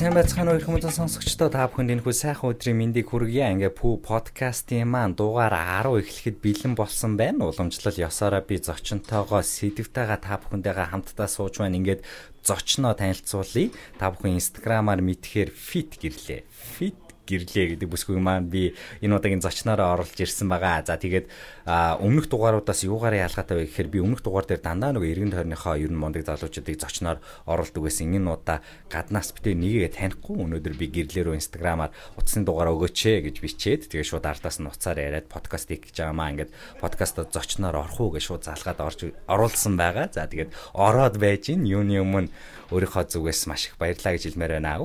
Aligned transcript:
Сайн 0.00 0.16
байцгаана 0.16 0.56
уу 0.56 0.64
хүмүүс 0.64 0.96
сонсогчдоо 0.96 1.52
та 1.52 1.68
бүхэнд 1.68 1.92
энэ 1.92 2.02
хүү 2.02 2.14
сайхан 2.16 2.56
өдрийн 2.56 2.78
мэндийг 2.80 3.12
хүргье. 3.12 3.52
Ингээ 3.52 3.70
пүү 3.76 4.00
подкастын 4.00 4.88
маань 4.88 5.12
дугаар 5.12 5.52
10 5.84 6.00
эхлэхэд 6.00 6.40
бэлэн 6.40 6.72
болсон 6.72 7.20
байна. 7.20 7.52
Уламжлал 7.52 7.94
ёсоороо 7.94 8.40
би 8.40 8.56
зочинтойгоо 8.58 9.44
сэдвтэйгээ 9.44 10.20
та 10.24 10.40
бүхэндээ 10.40 10.88
хамтдаа 10.88 11.28
сууж 11.28 11.60
байна. 11.60 11.76
Ингээд 11.76 12.00
зочноо 12.40 12.96
танилцуулъя. 12.96 13.70
Та 14.00 14.08
бүхэн 14.08 14.40
инстаграмаар 14.40 15.04
мэдхээр 15.04 15.52
fit 15.52 16.00
гэрлээ. 16.00 16.48
Fit 16.48 17.09
гэрлээ 17.30 17.78
гэдэг 17.78 17.88
бүсгүй 17.88 18.18
маань 18.18 18.50
би 18.50 18.74
энэ 18.98 19.14
удаагийн 19.14 19.40
зочнороо 19.40 19.94
оруулж 19.94 20.18
ирсэн 20.18 20.50
байгаа. 20.50 20.82
За 20.82 20.98
тэгээд 20.98 21.30
өмнөх 21.70 22.26
дугааруудаас 22.26 22.82
юугаар 22.82 23.14
ялгаатай 23.30 23.62
вэ 23.62 23.64
гэхээр 23.70 23.88
би 23.94 23.98
өмнөх 24.02 24.26
дугаар 24.26 24.50
дээр 24.50 24.60
дандаа 24.66 24.90
нөгөө 24.98 25.10
эргэн 25.14 25.32
тойрныхоо 25.32 25.78
ер 25.78 25.94
нь 25.94 26.00
мундаг 26.00 26.26
залуучуудыг 26.26 26.76
зочноор 26.76 27.22
оруулдаг 27.46 27.82
байсан. 27.86 28.10
Энэ 28.10 28.26
удаа 28.26 28.58
гаднаас 28.90 29.30
битээ 29.30 29.54
нэгээ 29.54 29.90
танихгүй 29.94 30.36
өнөөдөр 30.42 30.74
би 30.74 30.86
гэрлээрөө 30.90 31.38
инстаграмаар 31.38 31.94
утасны 32.18 32.42
дугаараа 32.42 32.74
өгөөч 32.74 32.98
гэж 33.30 33.36
бичээд 33.38 33.82
тэгээд 33.86 34.10
шууд 34.10 34.26
ардаас 34.26 34.58
нь 34.58 34.66
уцаар 34.66 34.98
яриад 34.98 35.30
подкаст 35.30 35.70
хийж 35.70 35.94
байгаа 35.94 36.16
маа. 36.16 36.32
Ингээд 36.34 36.50
подкастод 36.82 37.30
зочноор 37.30 37.76
орох 37.86 38.00
уу 38.00 38.10
гэж 38.18 38.24
шууд 38.26 38.42
залгаад 38.44 38.80
орж 38.82 39.00
оруулсан 39.30 39.74
байгаа. 39.78 40.10
За 40.10 40.26
тэгээд 40.26 40.50
ороод 40.74 41.16
байж 41.22 41.54
ин 41.54 41.64
юуны 41.64 42.02
өмнө 42.02 42.28
өөрийнхөө 42.70 43.04
зүгээс 43.10 43.46
маш 43.50 43.70
их 43.70 43.78
баярлалаа 43.78 44.14
гэж 44.14 44.22
хэлмээр 44.30 44.52
байна. 44.58 44.82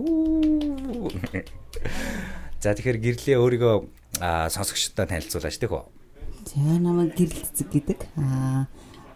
За 2.62 2.74
тэгэхээр 2.74 3.00
гэрлээ 3.02 3.38
өөрийгөө 3.38 3.76
сонсогчдод 4.50 5.10
танилцуулаач 5.10 5.58
тийм 5.62 5.74
үү? 5.78 5.86
За 6.50 6.62
намайг 6.82 7.14
гэрэл 7.14 7.46
цэцэг 7.46 7.70
гэдэг. 7.70 8.00
Аа 8.18 8.66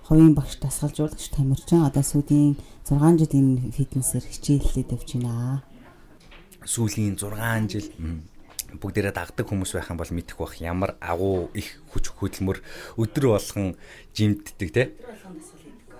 хувийн 0.09 0.33
багш 0.33 0.57
дасгалжуулагч 0.57 1.29
Тамирчин 1.29 1.85
одоо 1.85 2.01
сүүлийн 2.01 2.57
6 2.89 3.21
жил 3.21 3.34
энэ 3.37 3.70
фитнесээр 3.70 4.26
хичээллээд 4.26 4.93
явж 4.98 5.09
байна. 5.21 5.61
Сүүлийн 6.65 7.13
6 7.13 7.70
жил 7.70 7.93
бүгдээрээ 8.81 9.13
дагдаг 9.13 9.45
хүмүүс 9.45 9.77
байх 9.77 9.93
юм 9.93 10.01
бол 10.01 10.09
мэдэх 10.09 10.37
бах 10.41 10.57
ямар 10.57 10.98
агуу 10.98 11.54
их 11.54 11.77
хүч 11.93 12.09
хөдөлмөр 12.09 12.57
өдөр 12.98 13.26
болгон 13.37 13.77
жимддэг 14.17 14.70
те. 14.73 14.83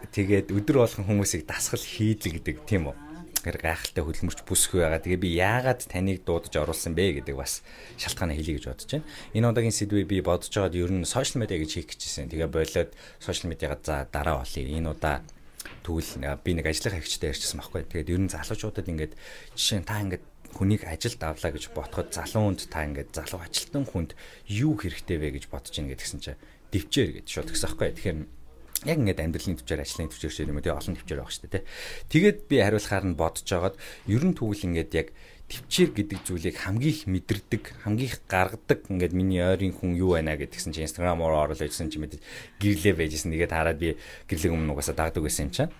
Тэгээд 0.10 0.50
өдөр 0.50 0.78
болгон 0.82 1.06
хүмүүсийг 1.06 1.46
дасгал 1.46 1.82
хийлгдэг 1.82 2.66
тийм 2.66 2.90
үү? 2.90 3.10
гэр 3.44 3.58
гайхалтай 3.60 4.04
хөдөлмөрч 4.04 4.44
бүсгүй 4.44 4.84
байгаа. 4.84 5.00
Тэгээ 5.00 5.24
би 5.24 5.30
яагаад 5.40 5.82
таныг 5.88 6.28
дуудаж 6.28 6.54
оруулсан 6.60 6.92
бэ 6.92 7.24
гэдэг 7.24 7.36
бас 7.40 7.64
шалтгаанаа 7.96 8.36
хэлье 8.36 8.60
гэж 8.60 8.66
бодож 8.68 8.90
байна. 8.92 9.08
Энэ 9.32 9.48
удаагийн 9.48 9.78
сэдвээ 9.80 10.06
би 10.12 10.18
бодож 10.20 10.52
байгаад 10.52 10.76
ер 10.76 10.92
нь 10.92 11.08
сошиал 11.08 11.40
медиа 11.40 11.60
гэж 11.64 11.72
хийх 11.72 11.88
гэжсэн. 11.88 12.28
Тэгээ 12.28 12.52
болоод 12.52 12.92
сошиал 13.24 13.48
медиагаа 13.48 13.80
за 13.80 13.96
дараа 14.12 14.44
болъё. 14.44 14.68
Энэ 14.68 14.92
удаа 14.92 15.24
тэгвэл 15.88 16.12
би 16.44 16.52
нэг 16.52 16.66
ажлынхаа 16.68 17.00
хэгчтэй 17.00 17.32
ярьчихсан 17.32 17.60
байхгүй. 17.64 17.88
Тэгээд 17.88 18.12
ер 18.12 18.22
нь 18.28 18.34
залуучуудад 18.34 18.92
ингээд 18.92 19.14
жишээ 19.56 19.80
нь 19.80 19.88
та 19.88 20.04
ингээд 20.04 20.24
хүнийг 20.60 20.84
ажилд 20.84 21.22
авлаа 21.24 21.52
гэж 21.56 21.64
ботход 21.72 22.12
залуу 22.12 22.52
хүнд 22.52 22.68
та 22.68 22.84
ингээд 22.84 23.16
залуу 23.16 23.40
ажилтан 23.40 23.86
хүнд 23.86 24.12
юу 24.50 24.74
хэрэгтэй 24.76 25.18
вэ 25.22 25.40
гэж 25.40 25.46
бодож 25.48 25.76
ийн 25.78 25.88
гэдгсэн 25.94 26.20
чинь 26.20 26.42
дэвчээр 26.74 27.22
гэж 27.22 27.26
шууд 27.30 27.50
гисэн 27.54 27.70
байхгүй. 27.70 27.90
Тэгэхээр 27.94 28.18
яг 28.86 28.98
ингээд 29.00 29.20
амьдралын 29.20 29.58
төвчээр 29.60 29.84
ажлын 29.84 30.10
төвчээр 30.12 30.34
шиг 30.36 30.48
юм 30.48 30.60
уу 30.60 30.64
тий 30.64 30.72
олон 30.72 30.96
төвчээр 30.96 31.20
байгаа 31.20 31.34
шүү 31.36 31.44
дээ 31.50 31.56
тий. 31.60 31.64
Тэгээд 32.14 32.40
би 32.48 32.56
хариулахаар 32.64 33.06
нь 33.10 33.20
бодож 33.20 33.44
жагаад 33.44 33.76
ерөн 34.08 34.34
тэгвэл 34.38 34.68
ингээд 34.70 34.92
яг 34.96 35.08
төвчээр 35.50 35.92
гэдэг 35.98 36.20
зүйлийг 36.30 36.58
хамгийн 36.62 36.94
их 36.94 37.04
мэдэрдэг, 37.10 37.64
хамгийн 37.84 38.10
их 38.14 38.22
гаргадаг 38.30 38.80
ингээд 38.86 39.14
миний 39.18 39.42
ойрын 39.42 39.74
хүн 39.74 39.98
юу 39.98 40.14
байна 40.14 40.38
гэдгсэн 40.38 40.72
чинь 40.72 40.86
Instagram 40.86 41.26
руу 41.26 41.42
оруулж 41.42 41.66
байсан 41.66 41.90
чинь 41.90 42.06
мэдээ 42.06 42.22
гэрлээ 42.62 42.94
байжсэн. 42.94 43.34
Тэгээд 43.34 43.56
хараад 43.58 43.82
би 43.82 43.98
гэрлэг 44.30 44.54
өмнө 44.54 44.78
угаасаа 44.78 44.94
дагдаг 44.94 45.26
байсан 45.26 45.50
юм 45.50 45.54
чинь 45.58 45.74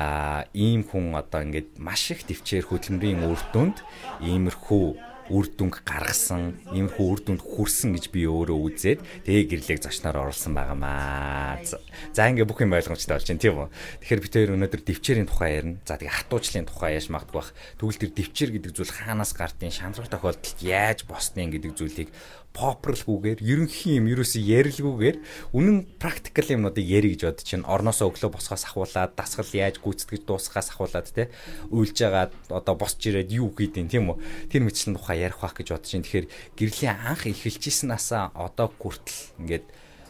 а 0.00 0.48
ийм 0.56 0.80
хүн 0.88 1.12
одоо 1.12 1.44
ингээд 1.44 1.76
маш 1.76 2.10
их 2.16 2.24
төвчээр 2.24 2.64
хөдөлмөрийн 2.64 3.20
үр 3.28 3.40
дүнд 3.52 3.84
иймэрхүү 4.24 5.09
үр 5.30 5.46
дүнг 5.46 5.86
гаргасан, 5.86 6.58
иймэрхүү 6.74 7.06
үр 7.06 7.20
дүнд 7.22 7.40
хүрсэн 7.40 7.94
гэж 7.94 8.10
би 8.10 8.26
өөрөө 8.26 8.58
үзээд 8.66 9.00
тэгээ 9.24 9.44
гэрлийг 9.46 9.80
зочноор 9.80 10.26
оруулсан 10.26 10.52
байгаамаа. 10.58 11.62
За 12.10 12.26
ингээ 12.26 12.44
бүх 12.44 12.60
юм 12.66 12.74
ойлгомжтой 12.74 13.14
болж 13.14 13.26
байна 13.30 13.40
тийм 13.40 13.56
үү. 13.62 13.68
Тэгэхээр 14.02 14.22
бид 14.26 14.34
хоёр 14.34 14.54
өнөөдөр 14.58 14.82
дэвчээрийн 14.82 15.28
тухай 15.30 15.50
ярина. 15.62 15.78
За 15.86 15.94
тэгээ 15.94 16.18
хатуучлалын 16.18 16.66
тухай 16.66 16.90
яаж 16.98 17.06
магадгүй 17.14 17.38
бах. 17.38 17.54
Тэгвэл 17.78 18.02
тэр 18.02 18.12
дэвчээр 18.18 18.50
гэдэг 18.58 18.72
зүйл 18.74 18.90
хаанаас 18.90 19.32
гардыг, 19.38 19.70
шандрах 19.70 20.10
тохиолдолд 20.10 20.58
яаж 20.58 21.06
босныг 21.06 21.54
гэдэг 21.54 21.72
зүйлийг 21.78 22.10
попрлгүйгээр 22.50 23.38
ерөнхий 23.46 23.96
юм 24.02 24.10
ерөөсөө 24.10 24.42
ярилгүйгээр 24.42 25.16
үнэн 25.54 25.76
практикал 26.02 26.50
юмнуудыг 26.50 26.82
яри 26.82 27.14
гэж 27.14 27.22
бодож 27.30 27.46
чинь 27.46 27.62
орноосоо 27.62 28.10
өглөө 28.10 28.34
босгоос 28.34 28.66
ахуулаад 28.66 29.14
дасгал 29.14 29.46
яаж 29.54 29.78
гүйцэтгэж 29.78 30.26
дуусгаас 30.26 30.74
ахуулаад 30.74 31.06
те 31.14 31.30
уйлж 31.70 31.94
байгаа 31.94 32.34
одоо 32.50 32.74
босч 32.74 33.06
ирээд 33.06 33.30
юу 33.30 33.54
хийдин 33.54 33.86
тийм 33.86 34.10
үү? 34.10 34.50
Тэр 34.50 34.66
мэтчлийн 34.66 34.98
тухай 34.98 35.22
ярих 35.22 35.38
байх 35.38 35.54
гэж 35.54 35.68
бодож 35.78 35.88
чинь 35.88 36.02
тэгэхээр 36.02 36.26
гэрлийн 36.58 36.98
анх 36.98 37.22
эхэлжсэнасаа 37.30 38.34
одоо 38.34 38.68
хүртэл 38.74 39.46
ингээд 39.46 39.66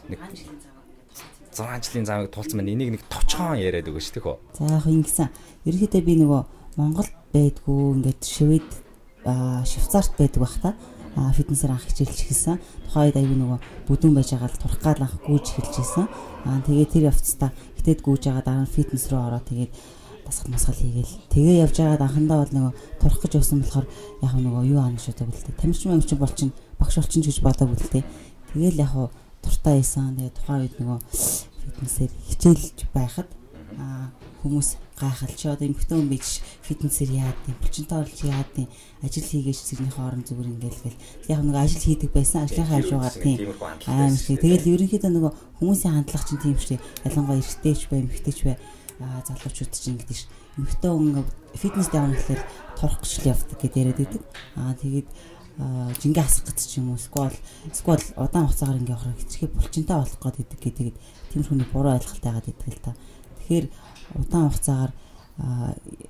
нэг 0.09 0.19
6 1.51 1.83
жилийн 1.83 2.07
замыг 2.07 2.31
туулсан 2.31 2.57
байна. 2.63 2.73
Энийг 2.73 2.95
нэг 2.95 3.03
товчхон 3.05 3.59
яриад 3.59 3.85
өгөөч 3.85 4.17
тийм 4.17 4.25
үү 4.33 4.37
за 4.57 4.65
яг 4.65 4.85
ингэсэн 4.87 5.29
ерөнхийдөө 5.67 6.01
би 6.01 6.13
нөгөө 6.25 6.41
Монголд 6.79 7.13
байдгүй 7.35 7.81
ингээд 8.01 8.21
Швед 8.23 8.69
Швейцарт 9.21 10.17
байдаг 10.17 10.41
бах 10.41 10.55
та 10.63 10.73
фитнесээр 11.15 11.71
анх 11.75 11.85
хичээлж 11.87 12.19
эхэлсэн. 12.23 12.57
Тухайн 12.87 13.11
үед 13.11 13.17
аюу 13.19 13.35
нөгөө 13.35 13.59
бүдүүн 13.87 14.15
байж 14.15 14.29
байгаа 14.31 14.49
л 14.51 14.61
турах 14.61 14.79
гал 14.79 15.01
анх 15.03 15.15
гүйж 15.27 15.45
эхэлж 15.51 15.75
ирсэн. 15.83 16.05
Аа 16.47 16.59
тэгээ 16.63 16.87
тэр 16.87 17.03
явцдаа 17.11 17.51
хитэд 17.79 17.99
гүйж 17.99 18.21
байгаа 18.31 18.43
дараа 18.47 18.63
нь 18.63 18.73
фитнес 18.73 19.05
рүү 19.11 19.19
ороод 19.19 19.45
тэгээд 19.51 19.71
дасгал 20.23 20.51
масгал 20.55 20.79
хийгээл 20.79 21.13
тэгээ 21.33 21.61
явж 21.67 21.75
байгаад 21.75 22.05
анхандаа 22.07 22.37
бол 22.39 22.53
нөгөө 22.55 22.73
турах 23.03 23.19
гэж 23.19 23.31
явсан 23.35 23.59
болохоор 23.59 23.87
яг 24.23 24.33
нөгөө 24.39 24.63
юу 24.71 24.79
аана 24.79 24.99
шүү 24.99 25.15
дээ. 25.19 25.59
Тамирчин 25.59 25.91
мэмчин 25.91 26.17
бол 26.21 26.31
чин 26.31 26.49
багш 26.79 26.95
болчин 26.95 27.21
гэж 27.21 27.37
бодоагүй 27.43 27.75
л 27.75 27.91
дээ. 27.91 28.05
Тэгээл 28.55 28.83
яг 28.87 28.93
туртаа 29.43 29.75
ийсэн. 29.75 30.15
Тэгээ 30.15 30.35
тухайн 30.39 30.61
үед 30.63 30.75
нөгөө 30.79 30.99
фитнесээр 31.61 32.11
хичээлж 32.31 32.77
байхад 32.95 33.27
аа 33.75 34.15
хүмүүс 34.41 34.69
гайхал 35.01 35.33
чи 35.33 35.47
одоо 35.49 35.65
эмхтэн 35.65 35.97
хүн 35.97 36.09
бич 36.13 36.45
фитнесээр 36.61 37.11
яад 37.25 37.39
юм 37.49 37.57
булчинтай 37.57 37.97
болж 37.97 38.19
яад 38.21 38.51
юм 38.61 38.69
ажил 39.01 39.25
хийгээч 39.25 39.59
зэрний 39.65 39.89
хоорон 39.89 40.21
зүгээр 40.21 40.53
ингээл 40.53 40.83
гэл 40.85 41.01
яг 41.33 41.41
нэг 41.41 41.57
ажил 41.57 41.81
хийдэг 41.81 42.11
байсан 42.13 42.45
ажлынхаа 42.45 42.77
хажуугаар 42.77 43.15
тийм. 43.17 43.37
Аим 43.89 44.15
шиг 44.15 44.39
тэгэл 44.45 44.71
ерөнхийдөө 44.77 45.11
нөгөө 45.11 45.31
хүмүүсийн 45.57 45.93
хандлага 45.97 46.27
чинь 46.29 46.43
тийм 46.45 46.57
шүү 46.61 46.77
ялангуяа 47.09 47.41
эрэгтэйч 47.41 47.81
бай 47.89 47.99
эмхтэйч 48.05 48.39
бай. 48.45 48.57
Залуучууд 49.01 49.71
чинь 49.73 49.97
ингэдэж 49.97 50.19
эмхтэн 50.61 50.91
хүн 50.93 51.25
фитнес 51.57 51.89
дэвнэ 51.89 52.15
гэхэлэр 52.15 52.41
торох 52.77 53.01
гэж 53.01 53.11
л 53.17 53.29
явдаг 53.33 53.57
гэдээ 53.57 53.81
яриад 53.81 53.99
байдаг. 53.99 54.23
Аа 54.53 54.73
тэгээд 54.77 55.09
жингээ 56.01 56.23
асах 56.23 56.47
гэж 56.47 56.59
ч 56.63 56.79
юм 56.79 56.93
уу 56.93 56.99
сквал 57.01 57.33
сквал 57.73 58.01
удаан 58.15 58.47
хугацаагаар 58.47 58.79
ингээ 58.81 58.95
явахаар 58.95 59.17
хэцгээ 59.19 59.49
булчинтай 59.51 59.97
болох 59.99 60.19
гэдэг 60.21 60.59
гэдэг. 60.61 60.95
Тийм 61.33 61.43
хүний 61.43 61.67
буруу 61.69 61.97
ойлголт 61.97 62.23
байгаад 62.23 62.47
идэг 62.49 62.71
л 62.71 62.85
та. 62.85 62.95
Тэгэхээр 63.43 63.65
удаан 64.15 64.49
хугацаагаар 64.49 64.91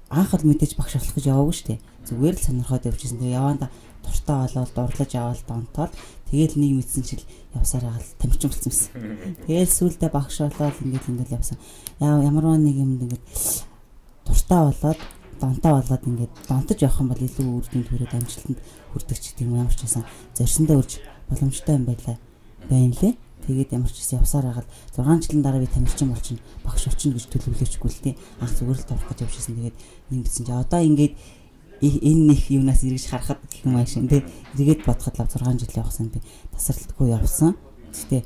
анх 0.10 0.32
л 0.36 0.48
мэдээж 0.48 0.76
багш 0.76 0.98
болох 0.98 1.16
гэж 1.16 1.26
яваагүй 1.32 1.56
шүү 1.56 1.68
дээ. 1.72 1.80
Зүгээр 2.10 2.36
л 2.36 2.46
сонирхоод 2.46 2.88
явжсэн. 2.90 3.20
Тэгээ 3.22 3.38
яванда 3.38 3.68
дуртай 4.04 4.38
болоод 4.44 4.72
дурлаж 4.76 5.12
аваад 5.16 5.42
донтоод 5.48 5.92
тэгээл 6.28 6.56
нэг 6.58 6.72
мэдсэн 6.82 7.04
чил 7.06 7.24
явсаар 7.56 7.84
байгаа 7.86 8.02
л 8.02 8.18
тамирчин 8.20 8.50
болсон 8.50 8.68
юмсан. 8.72 8.92
Тэгээл 9.46 9.76
сүулдэ 9.78 10.08
багш 10.10 10.38
болоод 10.42 10.78
ингээд 10.82 11.10
ингээд 11.12 11.36
явсан. 11.38 11.58
Ямарваа 12.02 12.58
нэг 12.58 12.76
юм 12.76 12.92
ингээд 12.98 13.26
дуртай 14.26 14.62
болоод 14.68 15.00
донтоо 15.40 15.72
болоод 15.80 16.04
ингээд 16.10 16.34
донтож 16.50 16.80
явах 16.82 17.00
юм 17.02 17.10
бол 17.14 17.22
илүү 17.22 17.48
үр 17.48 17.66
дүнд 17.72 17.88
хүрээд 17.88 18.16
амжилтанд 18.18 18.60
хүрдэг 18.92 19.18
ч 19.22 19.26
гэдэг 19.32 19.46
юм 19.48 19.58
ямар 19.62 19.76
ч 19.76 19.82
байсан 19.86 20.04
зорьсондоо 20.36 20.78
үрж 20.82 20.92
боломжтой 21.30 21.76
юм 21.78 21.86
байлаа. 21.86 22.18
Байна 22.70 22.96
лээ. 23.00 23.14
Тэгээд 23.48 23.74
ямар 23.74 23.90
ч 23.90 24.02
гэсэн 24.02 24.22
явсаар 24.22 24.46
хагаад 24.54 24.70
6 24.94 25.26
жилийн 25.26 25.44
дараа 25.44 25.62
би 25.62 25.70
тамирчин 25.70 26.14
болчихно 26.14 26.46
багш 26.64 26.84
болчихно 26.86 27.16
гэж 27.18 27.26
төлөвлөжгүй 27.32 27.90
л 27.90 28.04
тийм 28.06 28.16
анх 28.40 28.54
зүгээр 28.54 28.80
л 28.80 28.88
дурах 28.88 29.08
гэж 29.10 29.20
явжсэн. 29.26 29.56
Тэгээд 29.58 29.78
ингэсэн 30.12 30.46
чи 30.46 30.52
одоо 30.54 30.82
ингээд 30.82 31.14
энэ 31.82 32.24
нэг 32.30 32.42
юунаас 32.54 32.86
эргэж 32.86 33.06
харахад 33.10 33.42
гэх 33.50 33.66
юм 33.66 33.76
аашин 33.82 34.06
тий 34.06 34.22
эргээд 34.54 34.86
бодоход 34.86 35.18
л 35.18 35.26
6 35.26 35.66
жил 35.66 35.82
явсан 35.82 36.14
би 36.14 36.22
тасралтгүй 36.54 37.10
явсан. 37.10 37.58
Гэтэ 37.92 38.24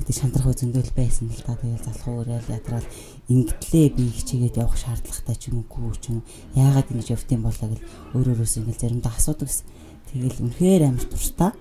мэдээ 0.00 0.16
шантрах 0.16 0.48
үе 0.48 0.56
зөндөл 0.58 0.90
байсан 0.96 1.28
л 1.30 1.44
та 1.44 1.54
тэгээд 1.54 1.84
залхуу 1.84 2.24
уурал 2.24 2.48
ядраал 2.48 2.88
ингэтлээ 3.28 3.86
би 3.94 4.10
хичээгээд 4.10 4.58
явах 4.58 4.80
шаардлагатай 4.80 5.36
ч 5.38 5.52
юм 5.52 5.62
уу 5.68 5.94
ч 5.94 6.10
юм 6.10 6.26
яагаад 6.56 6.90
ингэж 6.90 7.14
явтын 7.14 7.44
болоо 7.44 7.68
гэл 7.70 7.86
өөр 8.16 8.26
өөрөөс 8.34 8.54
ингэ 8.58 8.74
заримдаа 8.74 9.14
асуудаг 9.14 9.46
гэсэн. 9.52 9.68
Тэгэл 10.10 10.42
үнэхээр 10.42 10.82
амар 10.90 11.06
туртаа. 11.06 11.52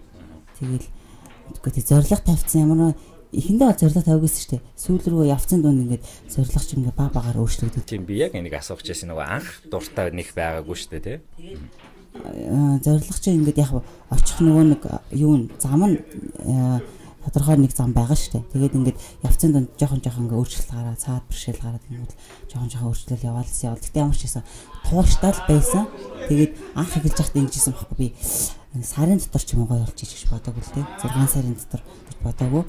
Тэгэл 0.58 0.88
Тэгэхгүй 1.52 1.72
тий 1.76 1.84
зориг 1.84 2.22
тавьсан 2.24 2.64
ямар 2.64 2.96
эхэндээ 3.34 3.68
бол 3.68 3.82
зориг 3.82 4.06
тавьгүйсэн 4.06 4.40
шүү 4.40 4.52
дээ. 4.54 4.62
Сүүл 4.78 5.06
рүү 5.10 5.26
явцсан 5.34 5.60
дунд 5.66 5.82
ингээд 5.84 6.04
зориг 6.30 6.54
ч 6.54 6.70
ингээд 6.78 6.96
баг 6.96 7.12
багаар 7.12 7.42
өөрчлөгдөв. 7.42 7.84
Тийм 7.84 8.06
би 8.06 8.22
яг 8.22 8.38
энийг 8.38 8.54
асуух 8.54 8.86
гэсэн 8.86 9.10
нөгөө 9.10 9.26
анх 9.26 9.50
дуртай 9.68 10.14
нэг 10.14 10.30
байгаагүй 10.38 10.76
шүү 10.78 10.92
дээ 10.94 11.04
тий. 11.04 11.18
Зориг 12.86 13.18
чинь 13.18 13.42
ингээд 13.42 13.58
яг 13.58 13.72
очих 14.14 14.38
нөгөө 14.38 14.66
нэг 14.78 14.82
юу 15.18 15.50
зам 15.58 15.82
нь 15.90 15.98
тодорхой 17.26 17.58
нэг 17.58 17.72
зам 17.72 17.94
байгаа 17.96 18.18
шүү 18.20 18.44
дээ. 18.44 18.52
Тэгээд 18.52 18.78
ингээд 18.78 19.00
явцын 19.24 19.52
донд 19.54 19.70
жоохон 19.80 20.02
жоохон 20.04 20.24
ингээд 20.28 20.40
өөрчлөлт 20.40 20.72
гараад 20.72 21.00
цаад 21.00 21.24
бэршээл 21.28 21.64
гараад 21.64 21.86
ингээд 21.88 22.14
жоохон 22.52 22.70
жоохон 22.70 22.90
өөрчлөлт 22.92 23.24
яваалсан 23.24 23.66
явал. 23.72 23.84
Гэтэ 23.84 24.02
ямар 24.04 24.18
ч 24.18 24.22
байсан 24.28 24.44
тууштай 24.84 25.32
л 25.32 25.48
байсан. 25.48 25.84
Тэгээд 26.28 26.54
анх 26.76 26.94
эхэлж 27.00 27.18
байхдаа 27.18 27.42
ингэжсэн 27.44 27.74
байхгүй 27.74 27.98
би 27.98 28.08
сарын 28.82 29.20
дотор 29.22 29.44
ч 29.44 29.50
юм 29.54 29.62
уу 29.64 29.72
гоё 29.72 29.86
болж 29.86 30.00
иж 30.02 30.12
гэж 30.12 30.24
бодоагүй 30.34 30.64
л 30.66 30.74
дээ. 30.74 30.86
6 31.00 31.30
сарын 31.30 31.56
дотор 31.56 31.82
гэж 31.82 32.18
бодоагүй. 32.26 32.64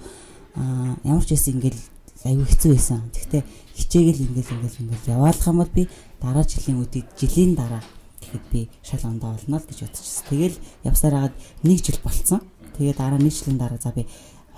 Аа 0.60 0.94
ямар 1.02 1.24
ч 1.24 1.30
байсан 1.32 1.54
ингээд 1.56 1.78
аюу 2.24 2.44
хэцүү 2.44 2.70
байсан. 2.76 3.00
Гэхдээ 3.12 3.42
хичээгэл 3.74 4.24
ингээд 4.28 4.52
ингээд 4.52 4.76
ингээд 4.80 5.04
яваалах 5.12 5.48
юм 5.48 5.58
бол 5.60 5.72
би 5.72 5.88
дараа 6.20 6.44
жилийн 6.44 6.80
үдийг 6.80 7.06
жилийн 7.16 7.52
дараа 7.56 7.82
гэхэд 8.20 8.44
би 8.52 8.60
шал 8.84 9.04
ондоо 9.04 9.36
олно 9.36 9.56
л 9.60 9.68
гэж 9.68 9.78
бодчихсон. 9.84 10.24
Тэгэл 10.28 10.56
явсаар 10.84 11.14
хагаад 11.14 11.36
нэг 11.64 11.78
жил 11.84 12.00
болцсон. 12.04 12.40
Тэгээд 12.76 12.98
дараа 13.00 13.20
нэг 13.20 13.32
жилийн 13.32 13.58
дараа 13.58 13.80
за 13.80 13.92
би 13.92 14.06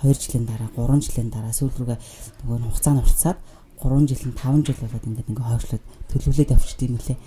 2 0.03 0.13
жилийн 0.13 0.45
дараа 0.45 0.69
3 0.75 1.01
жилийн 1.01 1.29
дараа 1.33 1.53
сүүл 1.53 1.73
рүүгээ 1.73 1.99
нөгөө 2.45 2.69
хугацаа 2.69 2.93
нь 2.93 3.01
уртсаад 3.01 3.37
3 3.81 4.09
жил 4.09 4.23
нь 4.29 4.37
5 4.37 4.65
жил 4.65 4.79
болоод 4.81 5.05
ингээд 5.05 5.29
ингээ 5.29 5.49
хойшлоод 5.49 5.83
төлөвлөлөөд 6.09 6.53
явчихд 6.53 6.81
юм 6.85 6.97
лээ. 6.97 7.17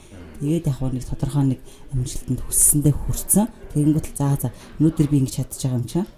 Тэгээд 0.40 0.66
яг 0.66 0.78
нэг 0.82 1.04
тодорхой 1.06 1.44
нэг 1.46 1.60
амжилтанд 1.94 2.40
хүссэндээ 2.42 2.94
хүрсэн. 2.96 3.46
Тэгэнгүүт 3.74 4.06
л 4.10 4.18
за 4.18 4.28
за 4.34 4.48
өнөөдөр 4.82 5.06
би 5.10 5.16
ингэж 5.22 5.34
чадчих 5.36 5.70
байгаа 5.70 5.78
юм 5.78 5.86
чинь 5.86 6.08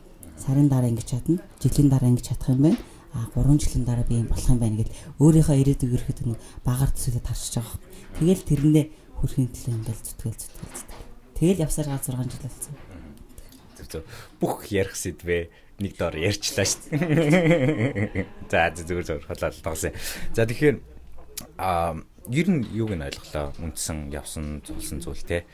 сарын 0.41 0.69
дараа 0.73 0.89
ингэж 0.89 1.09
чадна, 1.11 1.43
жилийн 1.61 1.89
дараа 1.93 2.09
ингэж 2.09 2.27
чадах 2.33 2.49
юм 2.55 2.63
байна. 2.65 2.81
А 3.13 3.29
3 3.37 3.61
жилийн 3.61 3.85
дараа 3.85 4.07
би 4.09 4.25
юм 4.25 4.29
болох 4.33 4.49
юм 4.49 4.61
байна 4.63 4.81
гэж 4.81 4.89
өөрийнхөө 5.21 5.57
ирээдүйг 5.61 5.93
ерөөхдөө 6.01 6.27
нэг 6.33 6.41
багаар 6.65 6.91
төсөөлөд 6.97 7.29
харчиж 7.29 7.55
байгаа. 7.61 7.79
Тэгэл 8.17 8.47
тэрэндээ 8.49 8.85
хүрхийн 9.21 9.51
төлөө 9.53 9.75
ингээл 9.77 10.01
зүтгэл 10.07 10.39
зүтгэл 10.41 10.73
зүтгэл. 10.81 11.07
Тэгэл 11.37 11.63
явсаар 11.67 11.89
га 11.93 12.01
6 12.01 12.09
жил 12.09 12.45
болсон. 12.47 12.75
Бүх 14.41 14.71
ярих 14.73 14.97
сэдвээ 14.97 15.72
нэг 15.81 15.97
доор 15.97 16.17
ярьчлаа 16.19 16.67
шүү. 16.67 16.99
За 18.53 18.69
зүгээр 18.75 19.07
зүгээр 19.07 19.27
хотлол 19.29 19.63
тоглосон. 19.63 19.97
За 20.37 20.45
тэгэхээр 20.45 20.77
а 21.59 21.97
ер 22.31 22.49
нь 22.51 22.67
юуг 22.71 22.95
нь 22.95 23.03
ойлголоо 23.03 23.51
үндсэн 23.59 24.13
явсан 24.15 24.63
зулсан 24.63 25.03
зүйл 25.03 25.23
те 25.27 25.45